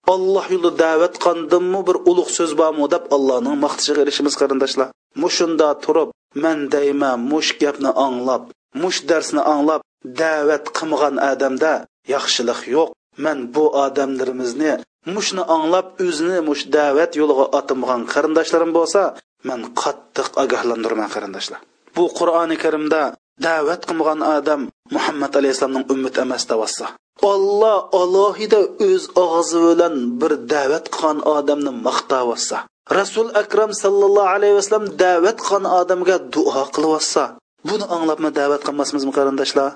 man 0.07 0.15
ahsanu 0.15 0.15
alloh 0.15 0.47
yo'lida 0.51 0.79
da'vat 0.85 1.15
qildimmi 1.25 1.81
bir 1.89 1.97
ulug' 2.11 2.31
so'z 2.37 2.53
bormi 2.61 2.87
deb 2.95 3.05
allohning 3.17 3.57
maqtishiga 3.65 4.01
erishimiz 4.05 4.35
qarindoshlar. 4.41 4.89
Mushunda 5.23 5.69
turib 5.85 6.09
man 6.45 6.59
deyman 6.75 7.19
mush 7.31 7.51
gapni 7.63 7.91
anglab 8.07 8.43
mush 8.83 9.01
darsni 9.11 9.43
anglab 9.53 9.81
da'vat 10.21 10.65
qilmagan 10.77 11.17
odamda 11.33 11.73
yaxshilik 12.15 12.61
yo'q. 12.75 12.89
Man 13.25 13.39
bu 13.55 13.65
odamlarimizni 13.85 14.73
mushni 15.15 15.43
anglab 15.57 15.87
o'zini 16.07 16.39
mush 16.49 16.63
da'vat 16.77 17.13
yo'liga 17.21 17.47
otilmagan 17.59 18.03
qarindoshlarim 18.13 18.73
bo'lsa 18.79 19.03
man 19.49 19.61
qattiq 19.83 20.29
ogohlantiraman 20.43 21.09
qarindoshlar. 21.15 21.61
Bu 21.97 22.05
qur'oni 22.19 22.57
karimda 22.65 23.03
da'vat 23.47 23.83
qilgan 23.89 24.21
odam 24.37 24.61
muhammad 24.95 25.33
alayhissalomning 25.41 25.87
ummati 25.95 26.19
emas 26.27 26.43
deyotsa 26.51 26.87
olloh 27.33 27.79
alohida 28.03 28.61
o'z 28.89 29.03
og'zi 29.25 29.59
bilan 29.67 29.95
bir 30.21 30.33
da'vat 30.55 30.85
qilgan 30.95 31.19
odamni 31.37 31.73
maqtayotsa 31.87 32.57
rasul 32.99 33.29
akram 33.43 33.71
sallallohu 33.83 34.33
alayhi 34.37 34.55
vasallam 34.59 34.87
da'vat 35.05 35.39
qilgan 35.47 35.65
odamga 35.81 36.17
duo 36.35 36.63
qilyotsa 36.77 37.25
buni 37.69 37.85
anglabmi 37.97 38.31
da'vat 38.41 38.63
qilmasmizmi 38.67 39.13
qarindoshlar? 39.19 39.71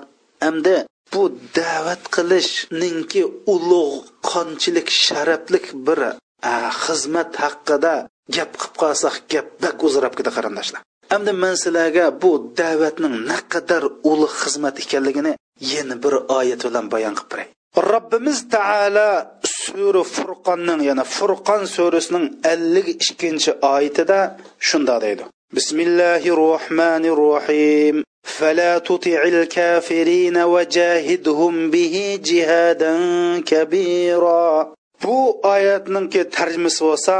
Endi 0.49 0.75
bu 1.13 1.23
da'vat 1.59 2.03
qilishninki 2.15 3.21
ulug' 3.53 4.05
qonchilik 4.31 4.87
sharaflik 5.03 5.65
bir 5.87 5.99
xizmat 6.83 7.31
haqida 7.43 7.95
gap 8.35 8.51
qilib 8.59 8.75
qolsak 8.81 9.15
gap 9.33 9.47
bak 9.63 9.77
uzrab 9.87 10.13
ketadi 10.17 10.35
qarindoshlar. 10.37 10.81
endi 11.16 11.32
man 11.42 11.54
sizlarga 11.62 12.06
bu 12.22 12.30
da'vatning 12.60 13.16
naqadar 13.30 13.84
ulug' 14.10 14.36
xizmat 14.42 14.76
ekanligini 14.84 15.32
yana 15.72 15.96
bir 16.04 16.14
oyat 16.38 16.60
bilan 16.66 16.86
bayon 16.92 17.14
qilib 17.18 17.30
beray 17.32 17.48
robbimiz 17.92 18.38
taolo 18.54 19.10
sura 19.58 20.02
furqonning 20.14 20.80
yana 20.88 21.04
furqon 21.16 21.62
surasining 21.74 22.26
ellik 22.52 22.88
ikkinchi 22.96 23.50
oyatida 23.74 24.20
shunda 24.68 24.94
deydi 25.04 25.24
bismillahi 25.56 26.30
rohmanir 26.44 27.16
rohim 27.26 27.96
فلا 28.24 28.78
تطع 28.78 29.22
الكافرين 29.22 30.36
وجاهدهم 30.42 31.70
به 31.70 32.20
جهادا 32.24 32.94
كبيرا 33.40 34.74
bu 35.02 35.40
oyatninki 35.54 36.22
tarjimasi 36.36 36.80
bo'lsa 36.86 37.16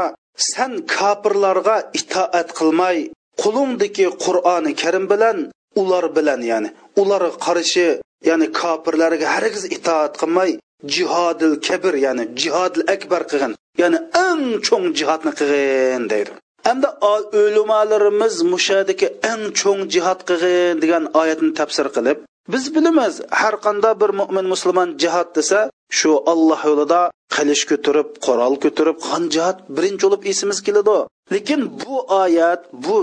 san 0.51 0.71
kofirlarga 0.95 1.77
itoat 1.99 2.49
qilmay 2.57 2.97
qo'lingdagi 3.42 4.06
qur'oni 4.24 4.72
karim 4.82 5.04
bilan 5.12 5.38
ular 5.80 6.04
bilan 6.16 6.40
ya'ni 6.50 6.68
ularga 7.02 7.38
qarshi 7.46 7.86
ya'ni 8.28 8.46
kofirlarga 8.60 9.26
hargiz 9.34 9.64
itoat 9.76 10.12
qilmay 10.20 10.50
jihodil 10.94 11.54
kabir 11.66 11.94
ya'ni 12.06 12.24
jihodil 12.40 12.84
akbar 12.94 13.22
qilgin. 13.30 13.52
Ya'ni 13.82 13.98
eng 14.26 14.44
cho'ng 14.66 14.86
jihodni 14.98 15.32
qilgin 15.38 16.04
deydi. 16.12 16.30
Hamda 16.66 16.88
o'limalarimiz 17.12 18.34
mushadiki 18.52 19.06
eng 19.32 19.42
cho'ng 19.60 19.82
jihod 19.92 20.20
qilgin 20.28 20.74
degan 20.82 21.04
oyatni 21.20 21.50
tafsir 21.58 21.86
qilib 21.96 22.18
biz 22.52 22.64
bilamiz 22.74 23.14
har 23.40 23.54
qanday 23.64 23.94
bir 24.02 24.10
mo'min 24.20 24.46
musulmon 24.52 24.88
jihod 25.02 25.28
desa 25.36 25.60
shu 25.98 26.12
olloh 26.32 26.60
yo'lida 26.70 27.00
qilich 27.34 27.62
ko'tarib 27.70 28.08
qurol 28.26 28.54
ko'tarib 28.64 28.96
qon 29.08 29.22
jihod 29.34 29.56
birinchi 29.76 30.04
bo'lib 30.06 30.22
esimiz 30.32 30.58
keladi. 30.66 30.98
Lekin 31.34 31.60
bu 31.82 31.94
oyat 32.22 32.62
bu 32.84 32.96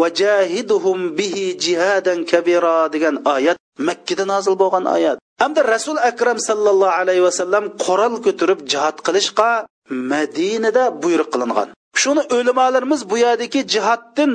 vajahiduhum 0.00 0.98
bihi 1.18 1.46
jihadan 1.64 2.18
kabira 2.30 2.78
degan 2.94 3.16
oyat 3.34 3.56
makkada 3.88 4.24
nozil 4.32 4.54
bo'lgan 4.62 4.84
oyat. 4.96 5.16
Hamda 5.42 5.60
rasul 5.74 5.96
akram 6.10 6.38
sallallohu 6.48 6.94
alayhi 7.00 7.22
vasallam 7.28 7.64
qurol 7.84 8.14
ko'tarib 8.26 8.60
jihod 8.72 8.96
qilishga 9.06 9.50
madinada 10.12 10.84
buyruq 11.02 11.28
qilingan. 11.34 11.68
Shuni 12.00 12.22
o'limalarimiz 12.36 13.00
bu 13.10 13.16
yerdagi 13.24 13.60
jihoddan 13.74 14.30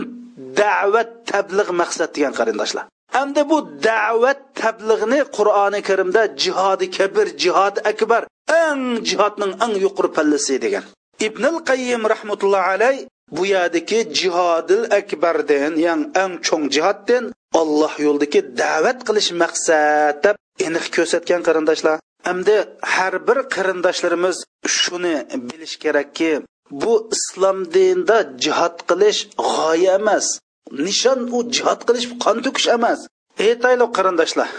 da'vat 0.61 1.09
tabliğ 1.31 1.69
maqsad 1.81 2.09
degan 2.15 2.33
qarindoshlar. 2.39 2.85
Hamda 3.15 3.41
bu 3.49 3.57
da'vat 3.87 4.39
tablig'ini 4.61 5.19
qur'oni 5.37 5.81
karimda 5.87 6.21
jihodi 6.43 6.87
kabir 6.97 7.27
jihodi 7.41 7.79
akbar 7.91 8.21
eng 8.63 8.81
jihodning 9.07 9.53
eng 9.63 9.73
yuqori 9.85 10.09
pallasi 10.17 10.55
degan. 10.65 10.85
Ibnul 11.27 11.57
qayyim 11.69 12.01
rahmatullohi 12.13 12.67
alay 12.75 12.97
bu 13.35 13.43
yerdagi 13.53 13.99
jihodil 14.19 14.83
akbardan 14.99 15.73
ya'ni 15.85 16.05
eng 16.23 16.33
cho'ng 16.45 16.65
jihoddan 16.75 17.23
olloh 17.61 17.93
yo'lidagi 18.05 18.41
da'vat 18.61 18.99
qilish 19.07 19.31
maqsad 19.41 20.15
deb 20.25 20.35
aniq 20.67 20.85
ko'rsatgan 20.95 21.41
qarindoshlar. 21.47 21.97
Hamda 22.27 22.57
har 22.95 23.15
bir 23.27 23.37
qarindoshlarimiz 23.55 24.37
shuni 24.77 25.15
bilish 25.49 25.75
kerakki 25.83 26.31
bu 26.81 26.93
islom 27.15 27.57
dinida 27.75 28.17
jihod 28.43 28.77
qilish 28.89 29.19
g'oya 29.49 29.95
emas. 30.01 30.27
Nishon 30.71 31.19
u 31.35 31.39
jihod 31.55 31.79
qilish 31.87 32.07
qon 32.23 32.37
to'kish 32.45 32.69
emas. 32.77 32.99
Aytaylik 33.45 33.91
qarindoshlar 33.97 34.49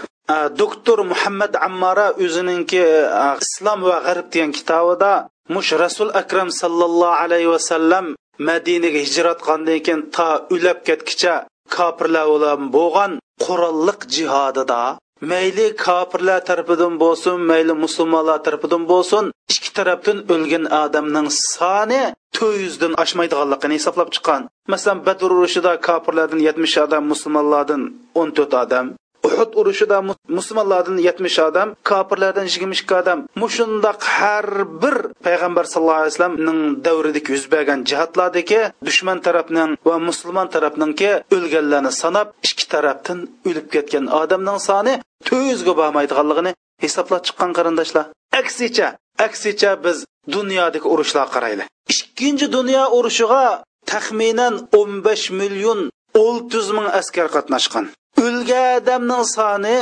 doktor 0.59 0.99
muhammad 1.13 1.55
ammara 1.67 2.07
o'zininki 2.25 2.83
islom 3.45 3.81
va 3.89 3.99
g'arb 4.07 4.27
degan 4.33 4.51
kitobida 4.59 5.13
mush 5.55 5.73
rasul 5.85 6.11
akram 6.21 6.49
sallallohu 6.61 7.19
alayhi 7.25 7.53
vasallam 7.55 8.07
madinaga 8.49 9.01
hijrat 9.07 9.39
qilgandan 9.47 9.81
keyin 9.87 10.03
to 10.17 10.29
ulab 10.55 10.79
ketgicha 10.89 11.35
kofirlar 11.77 12.27
bilan 12.33 12.61
bo'lgan 12.77 13.13
qurolliq 13.45 14.01
jihodida 14.17 14.81
mayli 15.21 15.67
kofirlar 15.77 16.41
tarafidan 16.49 16.95
bo'lsin 17.03 17.37
mayli 17.51 17.75
musulmonlar 17.85 18.39
tarafidan 18.47 18.83
bo'lsin 18.93 19.25
ikki 19.53 19.71
tarafdan 19.79 20.19
o'lgan 20.35 20.65
odamning 20.83 21.29
soni 21.55 22.03
to'rt 22.37 22.61
yuzdan 22.65 22.93
oshmaydiganligini 23.03 23.75
hisoblab 23.79 24.09
chiqqan. 24.15 24.41
Masalan 24.73 24.99
badr 25.07 25.29
urushida 25.37 25.73
kofirlardan 25.89 26.41
yetmish 26.49 26.77
odam 26.85 27.05
musulmonlardan 27.13 27.83
o'n 28.21 28.31
to'rt 28.37 28.55
odam 28.63 28.87
uhud 29.27 29.51
urushida 29.61 29.99
musulmonlardan 30.37 30.99
yetmish 31.09 31.39
odam 31.49 31.69
kofirlardan 31.91 32.47
yigirma 32.51 32.77
ikki 32.81 32.95
odam. 33.01 33.19
Mushundoq 33.43 34.01
har 34.17 34.47
bir 34.83 34.97
payg'ambar 35.27 35.65
sallallohu 35.73 36.01
alayhi 36.01 36.13
vasallamning 36.13 36.61
davridagi 36.87 37.29
yuz 37.37 37.45
bergan 37.55 37.81
jihatlardagi 37.91 38.61
dushman 38.89 39.19
tarafning 39.27 39.71
va 39.89 39.97
musulmon 40.09 40.49
tarafninki 40.55 41.11
o'lganlarni 41.37 41.93
sanab 42.03 42.29
ikki 42.49 42.67
tarafdan 42.75 43.19
o'lib 43.49 43.67
ketgan 43.75 44.05
odamning 44.23 44.59
soni 44.69 44.95
to'rt 45.27 45.47
yuzga 45.53 45.73
bormaydiganligini 45.81 46.53
hisoblab 46.85 47.23
chiqqan 47.27 47.51
qarindoshlar. 47.59 48.05
Aksicha 48.41 48.89
aksicha 49.27 49.71
biz 49.85 49.99
dunyodagi 50.37 50.87
urushlarga 50.95 51.33
qaraylik 51.37 51.69
ikkinchi 51.93 52.47
dunyo 52.57 52.83
urushiga 52.99 53.45
taxminan 53.93 54.55
o'n 54.79 54.93
besh 55.07 55.27
million 55.41 55.81
o'ttiz 56.25 56.67
ming 56.77 56.89
askar 57.01 57.29
qatnashgan. 57.37 57.87
O'lgan 58.25 58.69
odamning 58.79 59.25
soni 59.37 59.77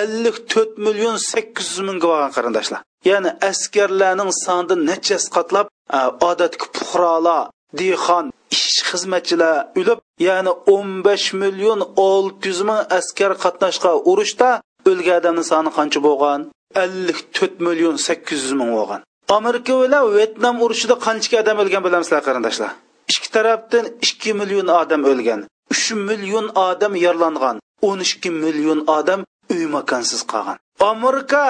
ellik 0.00 0.36
to'rt 0.52 0.72
million 0.86 1.16
sakkiz 1.30 1.66
yuz 1.72 1.80
mingga 1.88 2.06
bo'lgan 2.12 2.32
qarindoshlar. 2.36 2.80
Ya'ni 3.10 3.30
askarlarning 3.50 4.30
sonidan 4.44 4.80
necha 4.90 5.18
qatlab 5.36 5.66
e, 5.98 6.00
odatki 6.30 6.66
puhrolar 6.76 7.42
dehqon 7.80 8.24
ish 8.56 8.78
xizmatchilar 8.90 9.56
o'lib 9.80 9.98
ya'ni 10.28 10.52
o'n 10.74 10.88
besh 11.06 11.28
million 11.42 11.80
olti 12.10 12.44
yuz 12.50 12.60
ming 12.68 12.80
askar 12.98 13.32
qatnashgan 13.44 13.96
urushda 14.10 14.50
o'lgan 14.90 15.16
odamni 15.20 15.44
soni 15.52 15.70
qancha 15.78 16.00
bo'lgan? 16.08 16.40
ellik 16.84 17.18
to'rt 17.36 17.56
million 17.66 17.96
sakkiz 18.06 18.38
yuz 18.44 18.54
ming 18.60 18.70
bo'lgan. 18.78 19.00
Amerika 19.38 19.74
bilan 19.82 20.04
vyetnam 20.16 20.56
urushida 20.64 20.94
qancha 21.06 21.36
odam 21.42 21.56
o'lgan 21.62 21.82
bilamizlar 21.86 22.20
qarindoshlar? 22.28 22.70
Ikki 23.12 23.28
tarafdan 23.36 23.84
ikki 24.06 24.30
million 24.40 24.68
odam 24.80 25.02
o'lgan 25.10 25.40
uch 25.72 25.86
million 26.08 26.46
odam 26.68 26.92
yaralangan. 27.04 27.56
O'n 27.88 27.98
ikki 28.06 28.30
million 28.42 28.80
odam 28.98 29.20
uy 29.54 29.64
makonsiz 29.76 30.22
qolgan. 30.32 30.56
Amerika 30.92 31.44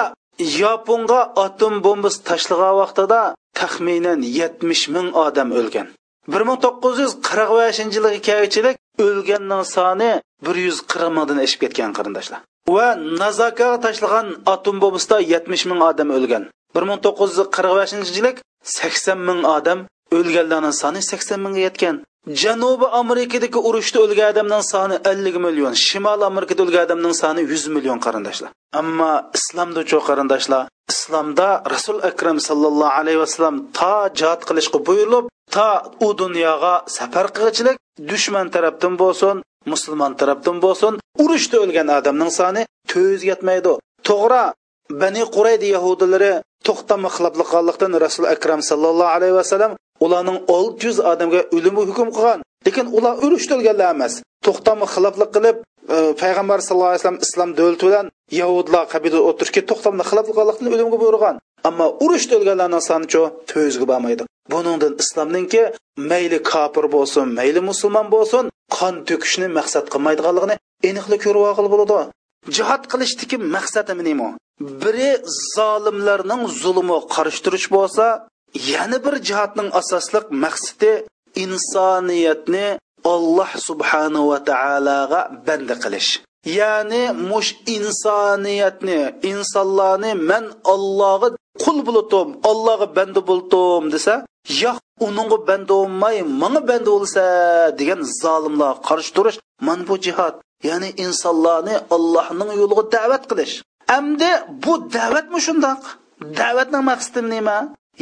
yaponga 0.61 1.21
atom 1.45 1.73
bombasi 1.85 2.19
tashlagan 2.29 2.73
vaqtida 2.81 3.21
taxminan 3.59 4.19
yetmish 4.39 4.83
ming 4.95 5.07
odam 5.25 5.49
o'lgan. 5.59 5.87
bir 6.33 6.41
ming 6.47 6.59
to'qqiz 6.63 6.95
yuz 7.03 7.13
qirq 7.27 7.51
beshinchi 7.59 7.97
yilga 7.97 8.19
kelchilik 8.29 8.75
o'lganning 9.05 9.63
soni 9.75 10.11
bir 10.45 10.55
yuz 10.65 10.77
qirq 10.91 11.09
mingdan 11.15 11.37
oshib 11.45 11.59
ketgan 11.63 11.91
qarindoshlar. 11.97 12.39
Va 12.75 12.87
nazakaga 13.21 13.77
tashlagan 13.85 14.27
atom 14.53 14.75
bombasida 14.83 15.17
yetmish 15.33 15.63
ming 15.69 15.81
odam 15.89 16.09
o'lgan. 16.17 16.43
bir 16.75 16.83
ming 16.89 16.99
to'qqiz 17.05 17.29
yuz 17.37 17.47
qirq 17.55 17.73
beshinchi 17.79 18.11
yillik 18.17 18.37
sakson 18.77 19.19
ming 19.27 19.41
odam 19.55 19.79
o'lganlarning 20.17 20.75
soni 20.81 21.01
sakson 21.09 21.39
mingga 21.45 21.61
yetgan. 21.67 21.95
Janubiy 22.27 22.89
amerikadagi 23.01 23.59
urushda 23.67 23.99
o'lgan 24.05 24.27
odamning 24.33 24.63
soni 24.73 24.95
ellik 25.11 25.35
million 25.45 25.73
shimol 25.87 26.21
amerikada 26.29 26.61
o'lgan 26.65 26.83
odamning 26.87 27.15
soni 27.21 27.41
yuz 27.51 27.63
million 27.75 27.99
qarindoshlar. 28.05 28.49
Ammo 28.81 29.11
islomda 29.37 29.81
cho 29.89 29.99
qarindoshlar 30.07 30.63
islomda 30.91 31.47
rasul 31.73 31.97
akram 32.09 32.37
sallallohu 32.47 32.95
alayhi 32.99 33.19
vasallam 33.23 33.55
to 33.79 33.95
jihod 34.19 34.41
qilishga 34.49 34.79
buyurilib 34.87 35.25
to 35.55 35.69
u 36.05 36.07
dunyoga 36.21 36.73
safar 36.97 37.25
qilg'ichilik 37.35 37.77
dushman 38.11 38.47
tarafdan 38.55 38.93
bo'lsin 39.01 39.35
musulmon 39.71 40.13
tarafdan 40.21 40.57
bo'lsin 40.65 40.93
urushda 41.23 41.57
o'lgan 41.63 41.87
odamning 41.99 42.31
soni 42.39 42.61
to'rt 42.91 43.11
yuz 43.13 43.21
yetmaydi. 43.31 43.73
To'g'ri 44.09 44.43
bani 45.01 45.23
quraydi 45.35 45.67
yahudilari 45.75 46.33
to'xtama 46.67 47.09
qilibliqanlikdan 47.15 47.91
rasul 48.05 48.25
akram 48.35 48.59
sallallohu 48.69 49.13
alayhi 49.17 49.35
vasallam 49.41 49.71
ularning 50.05 50.39
olti 50.57 50.81
yuz 50.87 50.99
odamga 51.11 51.41
o'limi 51.55 51.81
hukm 51.89 52.09
qilgan. 52.17 52.39
Lekin 52.67 52.85
ular 52.97 53.15
urushtirganlar 53.25 53.89
emas. 53.95 54.13
To'xtamni 54.45 54.87
xiloflik 54.93 55.29
qilib 55.35 55.57
e, 55.95 55.97
payg'ambar 56.21 56.59
sallallohu 56.65 56.91
alayhi 56.91 57.01
vasallam 57.01 57.21
islom 57.25 57.49
davlati 57.59 57.85
bilan 57.87 58.05
yahudlar 58.39 58.83
qabila 58.93 59.19
o'tirishga 59.29 59.61
to'xtamni 59.69 60.03
xiloflik 60.09 60.35
qilganlikdan 60.37 60.73
o'limga 60.75 60.97
buyurgan. 61.03 61.35
Ammo 61.69 61.87
urushda 62.05 62.33
o'lganlarning 62.39 62.83
sonichi 62.89 63.21
to'rt 63.49 63.65
yuzga 63.69 63.85
bormaydi. 63.91 64.23
Buningdan 64.51 64.93
islomninki 65.03 65.61
mayli 66.11 66.39
kofir 66.51 66.85
bo'lsin 66.95 67.25
mayli 67.39 67.61
musulmon 67.69 68.07
bo'lsin 68.15 68.43
qon 68.77 68.95
to'kishni 69.09 69.47
maqsad 69.57 69.85
qilmaydiganligini 69.93 70.55
aniqlik 70.89 71.21
ko'rib 71.25 71.43
olg'ili 71.49 71.69
bo'ladi. 71.73 72.05
Jihod 72.57 72.83
qilishdiki 72.91 73.37
maqsadi 73.55 73.93
nima? 74.09 74.29
Biri 74.83 75.11
zolimlarning 75.55 76.43
zulmi 76.61 76.97
qarshi 77.15 77.39
turish 77.45 77.67
bo'lsa 77.75 78.05
yana 78.53 78.97
bir 79.05 79.15
jihatning 79.27 79.69
asosliq 79.79 80.25
maqsadi 80.43 80.91
insoniyatni 81.43 82.67
alloh 83.13 83.49
subhanahu 83.67 84.29
va 84.31 84.39
taologa 84.51 85.21
banda 85.47 85.75
qilish. 85.83 86.09
Ya'ni 86.59 87.03
mush 87.29 87.49
insoniyatni 87.75 88.99
insonlarni 89.31 90.11
man 90.29 90.45
allohga 90.73 91.29
qul 91.63 91.77
bo'ldim 91.87 92.27
allohga 92.49 92.87
banda 92.97 93.21
bo'ldim 93.29 93.83
desa 93.93 94.13
yo'q 94.63 94.77
uningga 95.07 95.37
banda 95.49 95.73
bo'lmay 95.79 96.15
manga 96.41 96.61
banda 96.69 96.89
bo'lsa 96.95 97.23
degan 97.79 98.01
zolimlar 98.21 98.73
qarshi 98.87 99.11
turish 99.15 99.37
mana 99.67 99.83
bu 99.89 99.95
jihod 100.05 100.35
ya'ni 100.69 100.89
insonlarni 101.05 101.75
allohning 101.95 102.51
yo'liga 102.61 102.83
da'vat 102.95 103.23
qilish. 103.29 103.53
Amdi 103.97 104.31
bu 104.63 104.73
da'vatmi 104.97 105.39
shundoq? 105.47 105.81
Da'vatning 106.39 106.83
maqsadi 106.91 107.21
nima? 107.33 107.57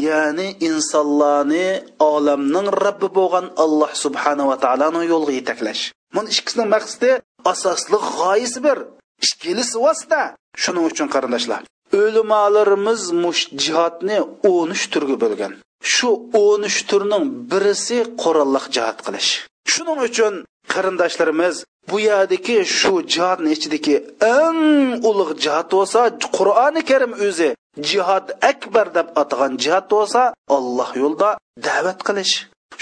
Ya'ni 0.07 0.47
insonlarni 0.69 1.67
olamning 1.99 2.67
robbi 2.83 3.07
bo'lgan 3.17 3.45
alloh 3.63 3.91
subhanava 4.03 4.55
taoloni 4.63 5.05
yo'liga 5.13 5.33
yetaklash. 5.39 5.81
Buni 6.15 6.29
ikkisining 6.35 6.69
maqsadi 6.75 7.09
asosli 7.51 7.97
g'oyasi 8.17 8.59
bir 8.65 8.77
ikkilisi 9.25 9.77
vosita. 9.85 10.21
Shuning 10.63 10.83
uchun 10.91 11.07
qarindoshlar 11.15 11.61
o'limolarimiz 12.01 13.01
mush 13.23 13.43
jihodni 13.63 14.17
o'n 14.51 14.69
uch 14.75 14.85
turga 14.93 15.15
bo'lgan. 15.23 15.53
Shu 15.93 16.09
o'n 16.43 16.61
uch 16.69 16.79
turning 16.89 17.25
birisi 17.51 17.97
qurolliq 18.21 18.65
jihod 18.75 18.99
qilish. 19.05 19.31
Shuning 19.71 19.99
uchun 20.07 20.33
qarindoshlarimiz 20.73 21.55
bu 21.89 21.97
yerdagi 22.09 22.57
shu 22.77 22.93
jihodni 23.13 23.49
ichidagi 23.55 23.95
eng 24.41 24.61
ulug' 25.09 25.33
jihod 25.43 25.67
bo'lsa 25.75 26.01
qur'oni 26.37 26.81
karim 26.89 27.13
o'zi 27.27 27.49
jihod 27.89 28.27
akbar 28.51 28.87
deb 28.97 29.07
atagan 29.21 29.53
jihod 29.63 29.85
bo'lsa 29.93 30.21
alloh 30.57 30.89
yo'lida 31.01 31.29
da'vat 31.67 31.99
qilish. 32.07 32.33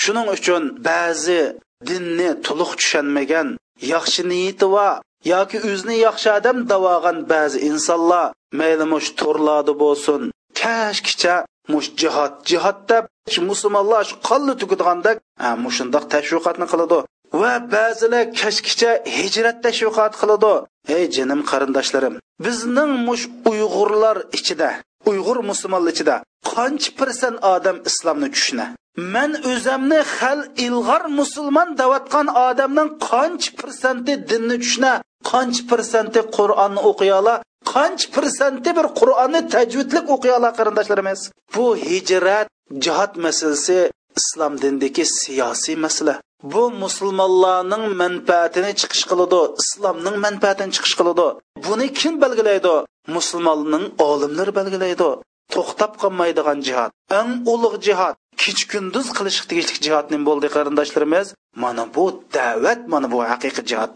Shuning 0.03 0.27
uchun 0.35 0.63
ba'zi 0.89 1.41
dinni 1.89 2.29
to'liq 2.47 2.71
tushunmagan 2.79 3.47
yaxshi 3.93 4.21
niyati 4.31 4.67
va 4.75 4.89
yoki 5.33 5.57
o'zini 5.69 5.95
yaxshi 6.07 6.29
odam 6.37 6.57
davogan 6.71 7.17
ba'zi 7.31 7.57
insonlar 7.69 8.25
mayli 8.59 8.85
mush 8.93 9.09
turlarda 9.19 9.73
bo'lsin. 9.83 10.21
Kashkicha 10.59 11.35
mush 11.71 11.89
jihod 12.01 12.33
jihod 12.49 12.79
deb 12.91 13.03
musulmonlar 13.49 14.03
shu 14.09 14.15
qonni 14.29 14.53
tugadigandek 14.61 15.17
mushundoq 15.65 16.03
tashviqotni 16.13 16.65
qiladi. 16.71 16.99
Va 17.41 17.53
ba'zilar 17.73 18.25
kashkicha 18.41 18.91
hijrat 19.17 19.57
tashviqot 19.65 20.13
qiladi. 20.21 20.53
Ey 20.87 21.03
jinim 21.15 21.41
qarindoshlarim 21.51 22.15
bizning 22.45 22.91
mush 23.07 23.25
uyg'urlar 23.51 24.17
ichida 24.37 24.69
uyg'ur 25.09 25.37
musulmonlar 25.49 25.91
ichida 25.95 26.15
qancha 26.53 26.91
persent 26.99 27.37
odam 27.55 27.77
islomni 27.89 28.29
tushuna? 28.35 28.65
Man 29.13 29.31
o'zimni 29.51 29.99
hal 30.15 30.39
ilg'or 30.65 31.03
musulmon 31.19 31.69
davatgan 31.81 32.27
odamning 32.47 32.89
qancha 33.09 33.49
persenti 33.59 34.13
dinni 34.29 34.57
tushuna 34.63 34.93
qancha 35.31 35.63
persenti 35.71 36.19
qur'onni 36.37 36.81
o'qiyola 36.89 37.35
qancha 37.73 38.07
persenti 38.15 38.69
bir 38.77 38.87
qur'onni 38.99 39.41
tajvidlik 39.53 40.05
o'qiyola 40.15 40.49
qarindoshlarimiz 40.57 41.19
bu 41.55 41.65
hijrat 41.87 42.47
jihod 42.83 43.13
masalasi 43.25 43.77
islom 44.19 44.53
dinidagi 44.61 45.03
siyosiy 45.19 45.75
masala. 45.85 46.15
Bu 46.51 46.63
musulmonlarning 46.83 47.83
manfaatini 48.01 48.71
chiqish 48.81 49.05
qiladi 49.11 49.41
islomning 49.61 50.17
manfaatini 50.25 50.71
chiqish 50.75 50.95
qiladi. 50.99 51.27
Buni 51.65 51.87
kim 51.99 52.13
belgilaydi? 52.23 52.75
Musulmonning 53.15 53.85
olimlari 54.07 54.51
belgilaydi. 54.59 55.09
To'xtab 55.53 55.91
qolmaydigan 56.01 56.59
jihod 56.67 56.91
eng 57.19 57.29
ulug' 57.53 57.77
jihod 57.87 58.15
kech 58.43 58.61
kunduz 58.71 59.07
qilish 59.17 59.39
tegishli 59.49 59.79
jihod 59.85 60.05
nima 60.11 60.25
bo'ldi 60.29 60.47
qarindoshlarimiz. 60.55 61.27
Mana 61.63 61.83
bu 61.95 62.05
da'vat 62.35 62.81
mana 62.93 63.07
bu 63.13 63.19
haqiqiy 63.31 63.65
jihod 63.71 63.95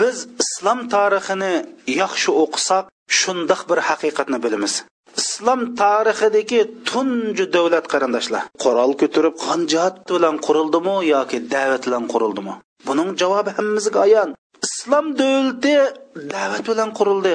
biz 0.00 0.16
islom 0.42 0.80
tarixini 0.94 1.54
yaxshi 2.00 2.30
o'qisak 2.42 2.84
shundoq 3.18 3.62
bir 3.70 3.78
haqiqatni 3.88 4.38
bilamiz. 4.44 4.74
Islom 5.20 5.60
tarixidagi 5.80 6.60
tunji 6.90 7.44
davlat 7.56 7.86
qarindoshlar. 7.92 8.42
Qurol 8.62 8.92
ko'tarib 9.00 9.34
qanjat 9.46 9.94
bilan 10.10 10.36
qurildimi 10.46 10.96
yoki 11.14 11.38
da'vat 11.54 11.82
bilan 11.86 12.04
qurildimi? 12.12 12.54
Buning 12.86 13.10
javobi 13.20 13.50
hammamizga 13.56 13.98
ayon. 14.06 14.30
Islom 14.66 15.06
davlati 15.20 15.76
da'vat 16.34 16.64
bilan 16.70 16.90
qurildi. 16.98 17.34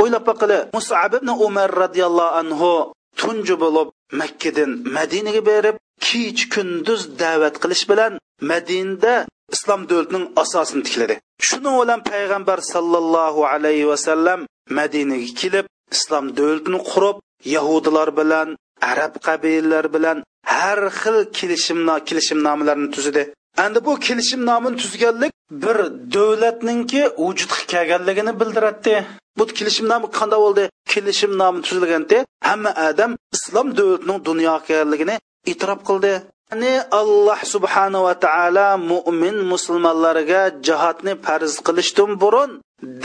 O'ylab 0.00 0.24
boqili 0.30 0.58
musab 0.76 1.12
ibn 1.18 1.28
umar 1.46 1.70
roziyallohu 1.82 2.36
anhu 2.40 2.72
tunji 3.20 3.54
bo'lib 3.62 3.88
makkadan 4.20 4.70
madinaga 4.96 5.42
berib 5.50 5.76
kech 6.06 6.40
kunduz 6.54 7.02
da'vat 7.22 7.54
qilish 7.62 7.84
bilan 7.90 8.12
madinada 8.50 9.14
islom 9.54 9.80
davlatining 9.90 10.26
asosini 10.42 10.82
tikladi 10.86 11.14
shuni 11.48 11.70
bilan 11.80 12.00
payg'ambar 12.10 12.58
sallallohu 12.72 13.40
alayhi 13.52 13.86
vasallam 13.92 14.40
madinaga 14.78 15.30
kelib 15.40 15.66
islom 15.96 16.24
davlatini 16.38 16.80
qurib 16.90 17.16
yahudilar 17.56 18.08
bilan 18.20 18.48
arab 18.92 19.12
qabilalar 19.26 19.86
bilan 19.94 20.18
har 20.54 20.80
xil 21.00 21.16
kelishimno 21.38 21.94
kelishimnomalarni 22.08 22.88
tuzdi 22.96 23.22
endi 23.64 23.78
bu 23.86 23.92
kelishimnomani 24.06 24.76
tuzganlik 24.82 25.32
bir 25.64 25.78
davlatningki 26.16 27.02
vujudga 27.24 27.60
kelganligini 27.72 28.32
bildiradi 28.40 28.94
bu 29.38 29.46
kelishimnomi 29.46 30.06
qanday 30.18 30.40
bo'ldi? 30.44 30.64
Kelishimnomi 30.92 31.60
tuzilganda 31.66 32.18
hamma 32.48 32.70
odam 32.88 33.10
islom 33.36 33.66
davlatining 33.78 34.18
dunyoga 34.28 34.64
kelganligini 34.68 35.16
e'tirof 35.50 35.80
qildi. 35.88 36.12
Ya'ni 36.50 36.82
alloh 36.90 37.40
subhanava 37.54 38.14
taolo 38.24 38.68
mo'min 38.90 39.36
musulmonlarga 39.52 40.42
jihodni 40.66 41.14
farz 41.24 41.54
qilishdan 41.66 42.10
burun 42.22 42.50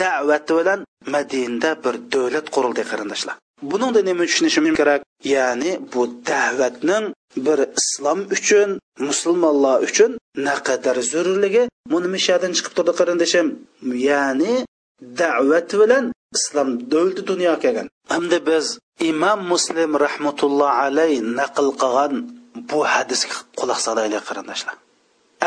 da'vat 0.01 0.47
bilan 0.57 0.79
madinada 1.13 1.71
bir 1.83 1.95
davlat 2.13 2.47
qurildi 2.55 2.83
qarindoshlar. 2.91 3.35
Buningda 3.71 4.01
nima 4.09 4.23
tushunishimiz 4.29 4.73
kerak. 4.79 5.01
Ya'ni 5.35 5.71
bu 5.93 6.01
da'vatning 6.31 7.05
bir 7.45 7.59
islom 7.79 8.19
uchun 8.35 8.69
musulmonlar 9.07 9.77
uchun 9.87 10.11
naqadar 10.47 10.97
zarurligi 11.11 11.63
munimishadan 11.93 12.51
chiqib 12.57 12.73
turdi 12.77 12.93
qarindoshim. 12.99 13.45
Ya'ni 14.09 14.53
da'vat 15.21 15.69
bilan 15.81 16.05
islom 16.37 16.69
davlati 16.91 17.21
dunyoga 17.31 17.59
kelgan. 17.63 17.87
Hamda 18.13 18.37
biz 18.49 18.65
imom 19.09 19.39
muslim 19.53 19.91
rahmatulloh 20.05 20.71
alayh 20.85 21.13
naql 21.39 21.67
qilgan 21.83 22.13
bu 22.69 22.79
hadisga 22.93 23.35
quloq 23.59 23.79
solaylik 23.87 24.23
qarindoshlar 24.29 24.75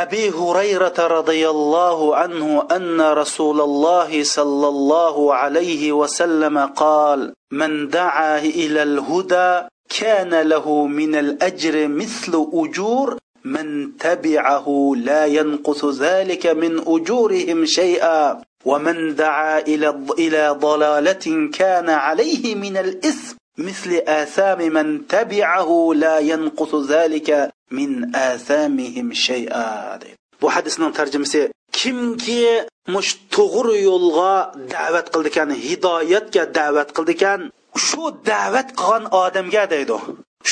abi 0.05 0.31
hurayra 0.31 0.93
roziyallohu 1.17 2.15
anhu 2.25 2.65
anna 2.77 3.15
rasululloh 3.23 4.11
sollallohu 4.37 5.33
alayhi 5.33 5.97
vasallam 6.01 6.57
qol 6.83 7.33
man 7.51 7.73
daa 7.91 8.41
ila 8.45 8.83
al-huda 8.83 9.69
كان 9.89 10.29
له 10.41 10.87
من 10.87 11.15
الأجر 11.15 11.89
مثل 11.89 12.49
أجور 12.53 13.17
من 13.45 13.97
تبعه 13.97 14.93
لا 14.97 15.27
ينقص 15.27 15.85
ذلك 15.85 16.47
من 16.47 16.79
اجورهم 16.87 17.65
شيئا 17.65 18.43
ومن 18.65 19.15
دعا 19.15 19.59
إلى 19.59 19.89
إلى 20.19 20.57
ضلاله 20.61 21.51
كان 21.55 21.89
عليه 21.91 22.55
من 22.55 22.77
الاثم 22.77 23.37
مثل 23.58 24.02
آثام 24.08 24.60
من 24.74 25.08
تبعه 25.08 25.70
لا 25.96 26.20
ينقص 26.20 26.76
ذلك 26.76 27.30
من 27.72 28.16
آثامهم 28.16 29.14
شيئا 29.14 30.00
bu 30.42 30.50
hadisning 30.56 30.94
tarjimasi 30.94 31.52
kimki 31.72 32.68
mush 32.94 33.12
to'g'ri 33.36 33.78
yo'lga 33.90 34.34
da'vat 34.76 35.08
qildi 35.14 35.30
ekan 35.34 35.50
hidoyatga 35.66 36.44
da'vat 36.58 36.90
qildi 36.96 37.12
ekan 37.18 37.40
shu 37.86 38.04
da'vat 38.32 38.70
qilgan 38.80 39.04
odamga 39.24 39.64
deydi 39.74 39.98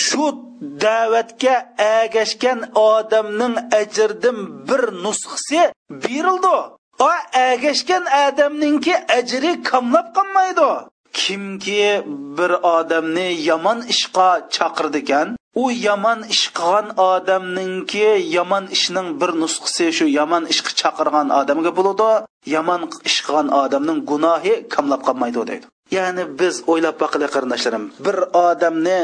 shu 0.06 0.26
da'vatga 0.86 1.56
agashgan 2.02 2.60
odamning 2.92 3.56
ajridan 3.82 4.38
bir 4.68 4.84
nusxasi 5.06 5.62
berildi 6.04 6.58
o 7.08 7.10
agashgan 7.52 8.04
odamninki 8.26 8.94
ajri 9.20 9.52
kamlab 9.70 10.08
qolmaydi 10.18 10.70
Kimki 11.21 11.87
bir 12.39 12.53
odamni 12.77 13.29
yomon 13.49 13.79
ishqa 13.95 14.29
chaqirdi 14.57 14.99
ekan 15.05 15.29
u 15.63 15.65
yomon 15.87 16.21
ish 16.35 16.45
qilgan 16.57 16.87
odamninki 17.13 18.09
yomon 18.37 18.65
ishning 18.77 19.09
bir 19.21 19.31
nusxasi 19.43 19.87
shu 19.97 20.07
yomon 20.19 20.45
ishqa 20.53 20.71
chaqirgan 20.81 21.29
odamga 21.41 21.71
bo'ladi 21.79 22.11
yomon 22.55 22.81
ish 23.09 23.19
qilgan 23.27 23.49
odamning 23.63 23.99
gunohi 24.11 24.55
kamlab 24.75 25.01
qolmaydi 25.07 25.41
deydi. 25.51 25.67
Ya'ni 25.97 26.25
biz 26.41 26.55
o'ylab 26.73 26.97
boqaylik 27.03 27.31
qarindoshlarim 27.35 27.85
bir 28.05 28.17
odamni 28.47 28.99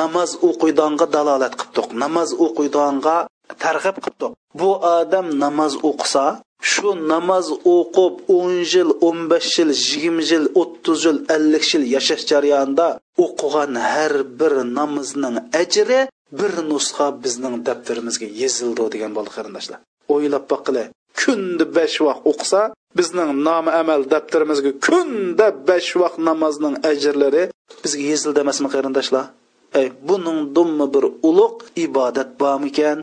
namoz 0.00 0.30
o'qiydonga 0.48 1.06
dalolat 1.16 1.54
qildik 1.60 1.88
namoz 2.02 2.30
o'qiydonga 2.46 3.16
targ'ib 3.64 3.96
qildik 4.04 4.32
bu 4.60 4.70
odam 4.98 5.26
namoz 5.44 5.72
o'qisa 5.88 6.24
shu 6.60 6.90
namoz 7.12 7.46
o'qib 7.76 8.14
o'n 8.36 8.52
yil 8.72 8.90
o'n 9.06 9.18
besh 9.30 9.52
yil 9.58 9.70
yigirma 9.82 10.22
yil 10.30 10.46
o'ttiz 10.60 11.00
yil 11.06 11.18
ellik 11.36 11.64
yil 11.72 11.84
yashash 11.94 12.24
jarayonida 12.30 12.88
o'qigan 13.24 13.72
har 13.90 14.14
bir 14.40 14.54
namozning 14.78 15.36
ajri 15.62 16.00
bir 16.40 16.52
nusxa 16.70 17.06
bizning 17.24 17.54
daftarimizga 17.68 18.28
yezildi 18.42 18.84
degan 18.94 19.12
bo'ldi 19.16 19.30
qarindoshlar. 19.36 19.78
O'ylab 20.14 20.44
boqili 20.52 20.84
kunda 21.20 21.64
besh 21.76 21.96
vaqt 22.06 22.22
o'qisa 22.30 22.60
bizning 22.98 23.30
nomi 23.46 23.70
amal 23.80 24.00
daftarimizga 24.14 24.72
kunda 24.86 25.46
besh 25.68 25.90
vaqt 26.02 26.18
namozning 26.28 26.74
ajrlari 26.90 27.42
bizga 27.84 28.02
yezildi 28.10 28.38
emasmi 28.44 28.68
qarindoshlar? 28.74 29.24
Ey 29.80 29.88
buning 30.08 30.38
dummi 30.56 30.86
bir 30.94 31.04
ulug' 31.28 31.60
ibodat 31.86 32.30
bormikan? 32.42 32.98